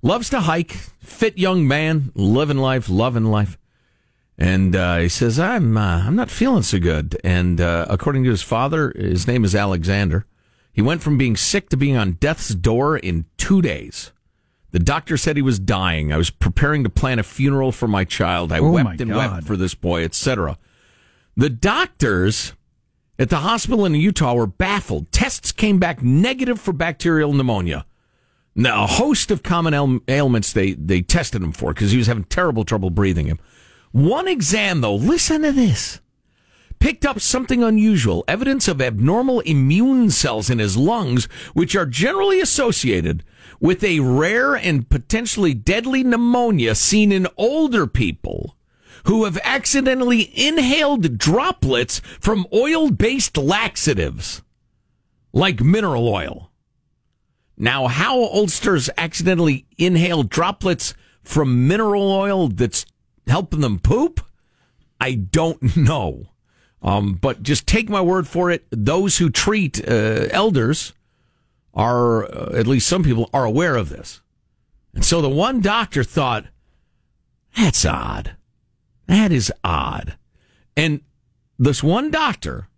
loves 0.00 0.30
to 0.30 0.38
hike, 0.38 0.70
fit 1.00 1.36
young 1.36 1.66
man, 1.66 2.12
living 2.14 2.58
life, 2.58 2.88
loving 2.88 3.24
life. 3.24 3.58
And 4.38 4.76
uh, 4.76 4.98
he 4.98 5.08
says, 5.08 5.40
"I'm 5.40 5.76
uh, 5.76 6.04
I'm 6.06 6.14
not 6.14 6.30
feeling 6.30 6.62
so 6.62 6.78
good." 6.78 7.18
And 7.24 7.60
uh, 7.60 7.86
according 7.90 8.22
to 8.22 8.30
his 8.30 8.42
father, 8.42 8.92
his 8.94 9.26
name 9.26 9.44
is 9.44 9.56
Alexander. 9.56 10.24
He 10.72 10.80
went 10.82 11.02
from 11.02 11.18
being 11.18 11.34
sick 11.34 11.68
to 11.70 11.76
being 11.76 11.96
on 11.96 12.12
death's 12.12 12.54
door 12.54 12.96
in 12.96 13.24
two 13.36 13.60
days. 13.60 14.12
The 14.70 14.78
doctor 14.78 15.16
said 15.16 15.34
he 15.34 15.42
was 15.42 15.58
dying. 15.58 16.12
I 16.12 16.16
was 16.16 16.30
preparing 16.30 16.84
to 16.84 16.90
plan 16.90 17.18
a 17.18 17.24
funeral 17.24 17.72
for 17.72 17.88
my 17.88 18.04
child. 18.04 18.52
I 18.52 18.60
Oh, 18.60 18.70
wept 18.70 19.00
and 19.00 19.10
God. 19.10 19.32
wept 19.32 19.46
for 19.48 19.56
this 19.56 19.74
boy, 19.74 20.04
etc. 20.04 20.58
The 21.36 21.50
doctors 21.50 22.52
at 23.18 23.30
the 23.30 23.36
hospital 23.36 23.84
in 23.84 23.94
Utah 23.94 24.34
were 24.34 24.46
baffled. 24.46 25.10
Tests 25.12 25.52
came 25.52 25.78
back 25.78 26.02
negative 26.02 26.60
for 26.60 26.72
bacterial 26.72 27.32
pneumonia. 27.32 27.86
Now, 28.56 28.84
a 28.84 28.88
host 28.88 29.30
of 29.30 29.42
common 29.42 29.74
ail- 29.74 30.00
ailments 30.08 30.52
they, 30.52 30.72
they 30.72 31.02
tested 31.02 31.42
him 31.42 31.52
for 31.52 31.72
because 31.72 31.90
he 31.90 31.98
was 31.98 32.06
having 32.06 32.24
terrible 32.24 32.64
trouble 32.64 32.90
breathing 32.90 33.26
him. 33.26 33.38
One 33.90 34.28
exam, 34.28 34.80
though, 34.80 34.94
listen 34.94 35.42
to 35.42 35.52
this, 35.52 36.00
picked 36.78 37.04
up 37.04 37.20
something 37.20 37.62
unusual 37.62 38.24
evidence 38.26 38.68
of 38.68 38.80
abnormal 38.80 39.40
immune 39.40 40.10
cells 40.10 40.50
in 40.50 40.58
his 40.58 40.76
lungs, 40.76 41.26
which 41.52 41.74
are 41.74 41.86
generally 41.86 42.40
associated 42.40 43.24
with 43.60 43.82
a 43.82 44.00
rare 44.00 44.54
and 44.54 44.88
potentially 44.88 45.54
deadly 45.54 46.04
pneumonia 46.04 46.74
seen 46.74 47.12
in 47.12 47.26
older 47.36 47.86
people 47.86 48.56
who 49.04 49.24
have 49.24 49.38
accidentally 49.44 50.30
inhaled 50.34 51.18
droplets 51.18 52.00
from 52.20 52.46
oil 52.52 52.90
based 52.90 53.36
laxatives 53.36 54.42
like 55.32 55.60
mineral 55.60 56.08
oil. 56.08 56.50
Now, 57.56 57.86
how 57.86 58.18
oldsters 58.18 58.90
accidentally 58.96 59.66
inhale 59.78 60.22
droplets 60.22 60.94
from 61.22 61.68
mineral 61.68 62.10
oil 62.10 62.48
that's 62.48 62.86
helping 63.26 63.60
them 63.60 63.78
poop, 63.78 64.20
I 65.00 65.14
don't 65.14 65.76
know. 65.76 66.26
Um, 66.82 67.14
but 67.14 67.42
just 67.42 67.66
take 67.66 67.88
my 67.88 68.00
word 68.00 68.28
for 68.28 68.50
it. 68.50 68.66
Those 68.70 69.18
who 69.18 69.30
treat 69.30 69.86
uh, 69.88 70.28
elders 70.30 70.92
are, 71.72 72.24
uh, 72.24 72.52
at 72.54 72.66
least 72.66 72.86
some 72.86 73.02
people, 73.02 73.30
are 73.32 73.44
aware 73.44 73.76
of 73.76 73.88
this. 73.88 74.20
And 74.94 75.04
so 75.04 75.20
the 75.22 75.28
one 75.28 75.60
doctor 75.60 76.04
thought, 76.04 76.44
that's 77.56 77.84
odd. 77.84 78.36
That 79.06 79.32
is 79.32 79.52
odd. 79.62 80.16
And 80.76 81.00
this 81.58 81.82
one 81.82 82.10
doctor 82.10 82.68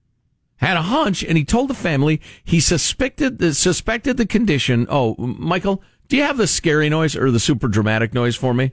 had 0.56 0.76
a 0.76 0.82
hunch 0.82 1.22
and 1.22 1.36
he 1.36 1.44
told 1.44 1.68
the 1.68 1.74
family 1.74 2.20
he 2.44 2.60
suspected 2.60 3.38
the 3.38 3.54
suspected 3.54 4.16
the 4.16 4.26
condition. 4.26 4.86
Oh, 4.88 5.14
Michael, 5.18 5.82
do 6.08 6.16
you 6.16 6.22
have 6.22 6.36
the 6.36 6.46
scary 6.46 6.88
noise 6.88 7.16
or 7.16 7.30
the 7.30 7.40
super 7.40 7.68
dramatic 7.68 8.14
noise 8.14 8.36
for 8.36 8.54
me? 8.54 8.72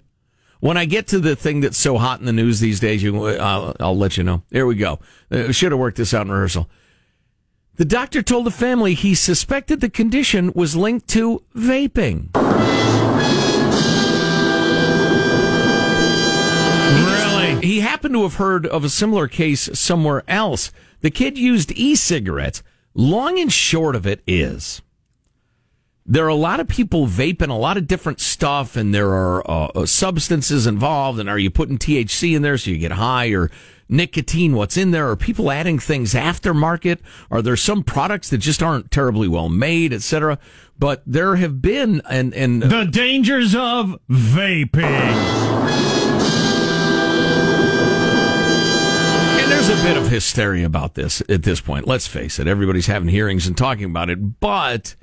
When 0.59 0.77
I 0.77 0.85
get 0.85 1.07
to 1.07 1.19
the 1.19 1.35
thing 1.35 1.59
that's 1.59 1.77
so 1.77 1.97
hot 1.97 2.21
in 2.21 2.25
the 2.25 2.31
news 2.31 2.61
these 2.61 2.79
days, 2.79 3.03
you, 3.03 3.27
I'll, 3.27 3.75
I'll 3.81 3.97
let 3.97 4.15
you 4.15 4.23
know. 4.23 4.43
Here 4.49 4.65
we 4.65 4.75
go. 4.75 4.99
Uh, 5.29 5.51
should 5.51 5.73
have 5.73 5.79
worked 5.79 5.97
this 5.97 6.13
out 6.13 6.25
in 6.25 6.31
rehearsal. 6.31 6.69
The 7.75 7.85
doctor 7.85 8.21
told 8.21 8.45
the 8.45 8.51
family 8.51 8.93
he 8.93 9.13
suspected 9.13 9.81
the 9.81 9.89
condition 9.89 10.53
was 10.55 10.75
linked 10.75 11.09
to 11.09 11.43
vaping. 11.53 12.29
He 17.63 17.79
happened 17.79 18.13
to 18.15 18.23
have 18.23 18.35
heard 18.35 18.65
of 18.65 18.83
a 18.83 18.89
similar 18.89 19.27
case 19.27 19.69
somewhere 19.73 20.23
else. 20.27 20.71
The 21.01 21.09
kid 21.09 21.37
used 21.37 21.71
e 21.71 21.95
cigarettes. 21.95 22.61
Long 22.93 23.39
and 23.39 23.51
short 23.51 23.95
of 23.95 24.05
it 24.05 24.21
is 24.27 24.81
there 26.05 26.25
are 26.25 26.29
a 26.29 26.35
lot 26.35 26.59
of 26.59 26.67
people 26.67 27.07
vaping 27.07 27.49
a 27.49 27.53
lot 27.53 27.77
of 27.77 27.87
different 27.87 28.19
stuff, 28.19 28.75
and 28.75 28.93
there 28.93 29.13
are 29.13 29.49
uh, 29.49 29.67
uh, 29.67 29.85
substances 29.85 30.67
involved. 30.67 31.19
And 31.19 31.29
are 31.29 31.39
you 31.39 31.49
putting 31.49 31.77
THC 31.77 32.35
in 32.35 32.41
there 32.41 32.57
so 32.57 32.71
you 32.71 32.77
get 32.77 32.91
high 32.91 33.27
or 33.27 33.49
nicotine? 33.87 34.55
What's 34.55 34.75
in 34.75 34.91
there? 34.91 35.09
Are 35.09 35.15
people 35.15 35.49
adding 35.49 35.79
things 35.79 36.13
aftermarket? 36.13 36.99
Are 37.31 37.41
there 37.41 37.55
some 37.55 37.83
products 37.83 38.29
that 38.29 38.39
just 38.39 38.61
aren't 38.61 38.91
terribly 38.91 39.27
well 39.27 39.49
made, 39.49 39.93
etc.? 39.93 40.37
But 40.77 41.03
there 41.05 41.37
have 41.37 41.61
been, 41.61 42.01
and 42.09 42.33
and 42.33 42.61
The 42.61 42.85
dangers 42.85 43.55
of 43.55 43.97
vaping. 44.09 45.42
A 49.73 49.83
bit 49.83 49.97
of 49.97 50.09
hysteria 50.09 50.65
about 50.65 50.93
this 50.93 51.21
at 51.27 51.43
this 51.43 51.59
point. 51.59 51.87
Let's 51.87 52.05
face 52.05 52.37
it. 52.37 52.47
Everybody's 52.47 52.85
having 52.85 53.09
hearings 53.09 53.47
and 53.47 53.57
talking 53.57 53.85
about 53.85 54.09
it. 54.09 54.39
But, 54.39 54.95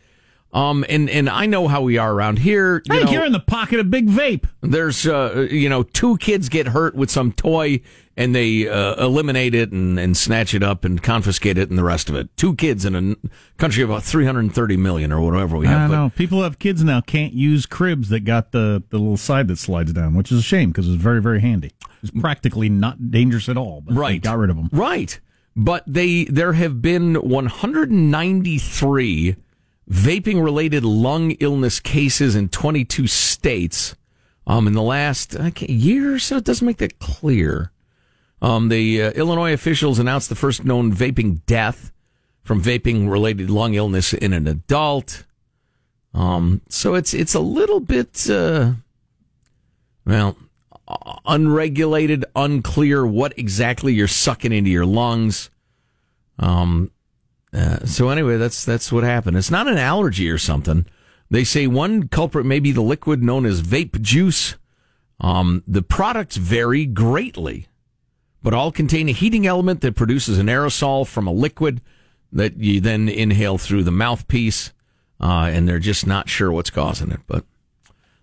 um, 0.52 0.84
and, 0.88 1.10
and 1.10 1.28
I 1.28 1.46
know 1.46 1.66
how 1.66 1.82
we 1.82 1.98
are 1.98 2.12
around 2.12 2.38
here. 2.38 2.82
I 2.88 2.94
think 2.94 3.06
know, 3.06 3.12
you're 3.12 3.26
in 3.26 3.32
the 3.32 3.40
pocket 3.40 3.80
of 3.80 3.90
big 3.90 4.08
vape. 4.08 4.48
there's, 4.62 5.06
uh, 5.06 5.48
you 5.50 5.68
know, 5.68 5.82
two 5.82 6.16
kids 6.18 6.48
get 6.48 6.68
hurt 6.68 6.94
with 6.94 7.10
some 7.10 7.32
toy 7.32 7.80
and 8.20 8.34
they, 8.34 8.68
uh, 8.68 9.04
eliminate 9.04 9.54
it 9.54 9.72
and, 9.72 9.98
and 9.98 10.16
snatch 10.16 10.54
it 10.54 10.62
up 10.62 10.84
and 10.84 11.02
confiscate 11.02 11.58
it 11.58 11.70
and 11.70 11.78
the 11.78 11.84
rest 11.84 12.08
of 12.08 12.14
it. 12.14 12.34
Two 12.36 12.54
kids 12.54 12.84
in 12.84 12.94
a 12.94 13.16
country 13.58 13.82
of 13.82 13.90
about 13.90 14.02
330 14.02 14.76
million 14.76 15.12
or 15.12 15.20
whatever 15.20 15.56
we 15.56 15.66
have. 15.66 15.90
But 15.90 15.96
know. 15.96 16.10
People 16.14 16.38
who 16.38 16.44
have 16.44 16.58
kids 16.58 16.84
now 16.84 17.00
can't 17.00 17.32
use 17.32 17.66
cribs 17.66 18.08
that 18.10 18.20
got 18.20 18.52
the, 18.52 18.82
the 18.90 18.98
little 18.98 19.16
side 19.16 19.48
that 19.48 19.58
slides 19.58 19.92
down, 19.92 20.14
which 20.14 20.30
is 20.30 20.38
a 20.38 20.42
shame 20.42 20.70
because 20.70 20.86
it's 20.88 21.00
very, 21.02 21.20
very 21.22 21.40
handy. 21.40 21.72
It's 22.02 22.12
practically 22.12 22.68
not 22.68 23.10
dangerous 23.10 23.48
at 23.48 23.56
all, 23.56 23.80
but 23.80 23.94
Right. 23.94 24.22
got 24.22 24.38
rid 24.38 24.50
of 24.50 24.56
them. 24.56 24.68
Right. 24.72 25.18
But 25.56 25.82
they 25.86 26.24
there 26.24 26.52
have 26.54 26.80
been 26.80 27.14
193 27.16 29.36
vaping 29.90 30.42
related 30.42 30.84
lung 30.84 31.32
illness 31.32 31.80
cases 31.80 32.36
in 32.36 32.48
22 32.48 33.06
states 33.08 33.96
um 34.46 34.66
in 34.66 34.72
the 34.72 34.82
last 34.82 35.38
I 35.38 35.50
can't- 35.50 35.70
year 35.70 36.14
or 36.14 36.18
so 36.18 36.36
it 36.36 36.44
doesn't 36.44 36.66
make 36.66 36.78
that 36.78 36.98
clear. 37.00 37.72
Um 38.42 38.68
the 38.68 39.02
uh, 39.02 39.10
Illinois 39.12 39.52
officials 39.52 39.98
announced 39.98 40.28
the 40.28 40.34
first 40.34 40.64
known 40.64 40.92
vaping 40.92 41.44
death 41.46 41.92
from 42.42 42.62
vaping 42.62 43.10
related 43.10 43.50
lung 43.50 43.74
illness 43.74 44.12
in 44.12 44.32
an 44.32 44.46
adult. 44.46 45.24
Um 46.14 46.62
so 46.68 46.94
it's 46.94 47.14
it's 47.14 47.34
a 47.34 47.40
little 47.40 47.80
bit 47.80 48.28
uh 48.30 48.72
well 50.06 50.36
unregulated, 51.26 52.24
unclear 52.34 53.06
what 53.06 53.38
exactly 53.38 53.92
you're 53.92 54.08
sucking 54.08 54.52
into 54.52 54.70
your 54.70 54.86
lungs. 54.86 55.50
Um, 56.38 56.90
uh, 57.52 57.84
so 57.84 58.08
anyway, 58.08 58.36
that's 58.36 58.64
that's 58.64 58.92
what 58.92 59.04
happened. 59.04 59.36
It's 59.36 59.50
not 59.50 59.68
an 59.68 59.78
allergy 59.78 60.30
or 60.30 60.38
something. 60.38 60.86
They 61.30 61.44
say 61.44 61.66
one 61.66 62.08
culprit 62.08 62.46
may 62.46 62.60
be 62.60 62.72
the 62.72 62.80
liquid 62.80 63.22
known 63.22 63.46
as 63.46 63.62
vape 63.62 64.00
juice. 64.00 64.56
Um, 65.20 65.62
the 65.66 65.82
products 65.82 66.36
vary 66.36 66.86
greatly, 66.86 67.68
but 68.42 68.54
all 68.54 68.72
contain 68.72 69.08
a 69.08 69.12
heating 69.12 69.46
element 69.46 69.80
that 69.80 69.96
produces 69.96 70.38
an 70.38 70.46
aerosol 70.46 71.06
from 71.06 71.26
a 71.26 71.32
liquid 71.32 71.80
that 72.32 72.56
you 72.56 72.80
then 72.80 73.08
inhale 73.08 73.58
through 73.58 73.82
the 73.82 73.90
mouthpiece. 73.90 74.72
Uh, 75.20 75.50
and 75.52 75.68
they're 75.68 75.78
just 75.78 76.06
not 76.06 76.28
sure 76.28 76.50
what's 76.50 76.70
causing 76.70 77.10
it, 77.10 77.20
but 77.26 77.44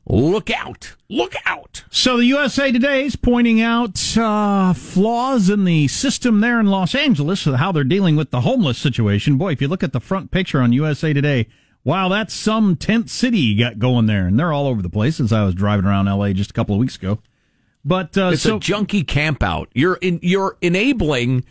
look 0.08 0.50
out! 0.50 0.96
Look 1.10 1.36
out! 1.46 1.84
So 1.92 2.18
the 2.18 2.26
USA 2.26 2.72
Today 2.72 3.06
is 3.06 3.16
pointing 3.16 3.62
out 3.62 4.18
uh, 4.18 4.74
flaws 4.74 5.50
in 5.50 5.64
the 5.64 5.88
system 5.90 6.42
there 6.42 6.60
in 6.60 6.68
Los 6.68 6.96
Angeles, 6.96 7.46
how 7.46 7.72
they're 7.72 7.84
dealing 7.84 8.16
with 8.16 8.32
the 8.32 8.42
homeless 8.42 8.80
situation. 8.80 9.38
Boy, 9.38 9.52
if 9.52 9.62
you 9.62 9.68
look 9.68 9.84
at 9.84 9.94
the 9.94 10.00
front 10.00 10.32
picture 10.32 10.62
on 10.62 10.74
USA 10.74 11.14
Today, 11.14 11.48
wow, 11.84 12.10
that's 12.10 12.34
some 12.34 12.76
tent 12.76 13.10
city 13.12 13.38
you 13.38 13.64
got 13.64 13.78
going 13.78 14.08
there, 14.08 14.26
and 14.26 14.40
they're 14.40 14.54
all 14.54 14.66
over 14.66 14.82
the 14.82 14.90
place. 14.90 15.20
As 15.20 15.32
I 15.32 15.44
was 15.44 15.54
driving 15.54 15.86
around 15.86 16.08
LA 16.08 16.34
just 16.34 16.50
a 16.50 16.54
couple 16.54 16.74
of 16.74 16.80
weeks 16.80 16.96
ago, 16.96 17.20
but 17.88 18.16
uh, 18.18 18.30
It's 18.34 18.44
so 18.44 18.58
a 18.58 18.60
junkie 18.60 19.04
campout. 19.04 19.68
You're 19.74 19.96
in, 19.96 20.20
you're 20.22 20.58
enabling 20.62 21.44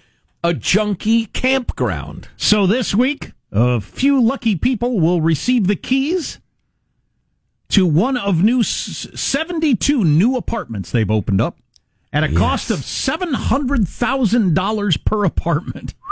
a 0.45 0.55
junkie 0.55 1.27
campground. 1.27 2.29
so 2.37 2.67
this 2.67 2.95
week, 2.95 3.33
a 3.51 3.81
few 3.81 4.23
lucky 4.23 4.55
people 4.57 5.01
will 5.01 5.21
receive 5.21 5.67
the 5.67 5.75
keys 5.77 6.39
to 7.71 7.85
one 7.87 8.17
of 8.17 8.45
new 8.45 8.61
s- 8.61 9.09
72 9.15 10.05
new 10.05 10.37
apartments 10.37 10.93
they've 10.93 11.11
opened 11.11 11.41
up 11.41 11.57
at 12.13 12.23
a 12.23 12.33
cost 12.33 12.71
of 12.71 12.79
$700,000 12.81 15.05
per 15.05 15.25
apartment. 15.25 15.95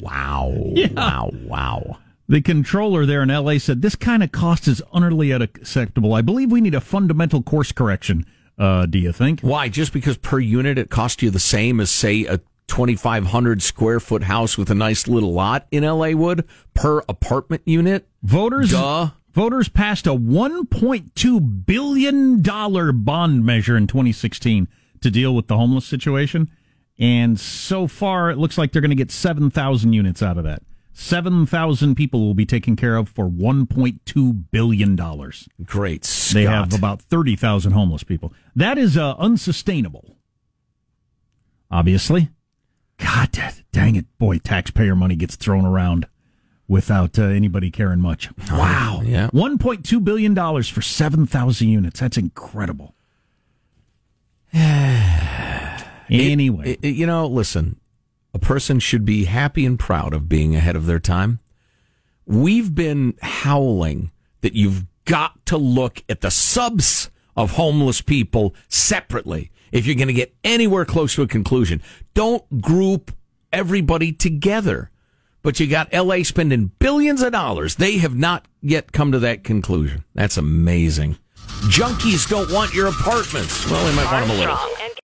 Wow! 0.00 0.54
Wow! 0.94 1.30
Wow! 1.44 1.98
The 2.28 2.40
controller 2.40 3.04
there 3.04 3.22
in 3.22 3.28
LA 3.28 3.58
said 3.58 3.82
this 3.82 3.94
kind 3.96 4.22
of 4.22 4.32
cost 4.32 4.66
is 4.68 4.82
utterly 4.92 5.32
unacceptable. 5.34 6.14
I 6.14 6.22
believe 6.22 6.50
we 6.50 6.62
need 6.62 6.74
a 6.74 6.80
fundamental 6.80 7.42
course 7.42 7.70
correction. 7.72 8.24
Uh, 8.58 8.86
do 8.86 8.98
you 8.98 9.12
think? 9.12 9.40
Why? 9.40 9.68
Just 9.68 9.92
because 9.92 10.16
per 10.16 10.38
unit 10.38 10.78
it 10.78 10.90
cost 10.90 11.22
you 11.22 11.30
the 11.30 11.40
same 11.40 11.80
as 11.80 11.90
say 11.90 12.24
a 12.24 12.40
2500 12.68 13.62
square 13.62 14.00
foot 14.00 14.22
house 14.24 14.56
with 14.56 14.70
a 14.70 14.74
nice 14.74 15.06
little 15.08 15.32
lot 15.32 15.66
in 15.70 15.84
LA 15.84 16.10
would 16.10 16.46
per 16.72 17.02
apartment 17.08 17.62
unit? 17.66 18.06
Voters 18.22 18.70
Duh. 18.70 19.10
voters 19.32 19.68
passed 19.68 20.06
a 20.06 20.10
1.2 20.14 21.66
billion 21.66 22.42
dollar 22.42 22.92
bond 22.92 23.44
measure 23.44 23.76
in 23.76 23.86
2016 23.86 24.68
to 25.00 25.10
deal 25.10 25.34
with 25.34 25.48
the 25.48 25.56
homeless 25.56 25.84
situation, 25.84 26.50
and 26.98 27.38
so 27.38 27.86
far 27.86 28.30
it 28.30 28.38
looks 28.38 28.56
like 28.56 28.72
they're 28.72 28.80
going 28.80 28.90
to 28.90 28.94
get 28.96 29.10
7,000 29.10 29.92
units 29.92 30.22
out 30.22 30.38
of 30.38 30.44
that. 30.44 30.62
7,000 30.96 31.96
people 31.96 32.20
will 32.24 32.34
be 32.34 32.46
taken 32.46 32.76
care 32.76 32.94
of 32.96 33.08
for 33.08 33.28
1.2 33.28 34.44
billion 34.52 34.94
dollars. 34.96 35.48
Great. 35.64 36.04
Scott. 36.04 36.34
They 36.34 36.44
have 36.44 36.72
about 36.72 37.02
30,000 37.02 37.72
homeless 37.72 38.04
people. 38.04 38.32
That 38.54 38.78
is 38.78 38.96
uh, 38.96 39.14
unsustainable. 39.18 40.16
Obviously. 41.70 42.28
God 42.98 43.32
da- 43.32 43.50
dang 43.72 43.96
it. 43.96 44.06
Boy, 44.18 44.38
taxpayer 44.38 44.94
money 44.94 45.16
gets 45.16 45.34
thrown 45.34 45.66
around 45.66 46.06
without 46.68 47.18
uh, 47.18 47.24
anybody 47.24 47.72
caring 47.72 48.00
much. 48.00 48.30
Wow. 48.50 49.02
yeah. 49.04 49.28
$1.2 49.34 50.04
billion 50.04 50.34
for 50.62 50.80
7,000 50.80 51.68
units. 51.68 51.98
That's 52.00 52.16
incredible. 52.16 52.94
anyway. 54.54 56.70
It- 56.70 56.78
it- 56.82 56.94
you 56.94 57.06
know, 57.06 57.26
listen, 57.26 57.80
a 58.34 58.38
person 58.38 58.80
should 58.80 59.04
be 59.04 59.24
happy 59.24 59.64
and 59.64 59.78
proud 59.78 60.12
of 60.12 60.28
being 60.28 60.54
ahead 60.56 60.76
of 60.76 60.86
their 60.86 60.98
time. 60.98 61.38
We've 62.26 62.74
been 62.74 63.14
howling 63.22 64.10
that 64.40 64.54
you've 64.54 64.84
got 65.04 65.46
to 65.46 65.56
look 65.56 66.02
at 66.08 66.20
the 66.20 66.30
subs 66.30 67.10
of 67.36 67.52
homeless 67.52 68.00
people 68.00 68.54
separately 68.68 69.50
if 69.72 69.86
you're 69.86 69.96
going 69.96 70.08
to 70.08 70.14
get 70.14 70.34
anywhere 70.42 70.84
close 70.84 71.14
to 71.14 71.22
a 71.22 71.26
conclusion. 71.28 71.80
Don't 72.14 72.60
group 72.60 73.12
everybody 73.52 74.12
together. 74.12 74.90
But 75.42 75.60
you 75.60 75.66
got 75.66 75.92
LA 75.92 76.22
spending 76.22 76.72
billions 76.78 77.22
of 77.22 77.32
dollars. 77.32 77.76
They 77.76 77.98
have 77.98 78.16
not 78.16 78.46
yet 78.62 78.92
come 78.92 79.12
to 79.12 79.18
that 79.20 79.44
conclusion. 79.44 80.04
That's 80.14 80.38
amazing. 80.38 81.18
Junkies 81.68 82.28
don't 82.28 82.50
want 82.50 82.72
your 82.72 82.88
apartments. 82.88 83.70
Well, 83.70 83.84
they 83.84 83.94
might 83.94 84.10
want 84.10 84.26
them 84.26 84.36
a 84.36 84.40
little. 84.40 84.73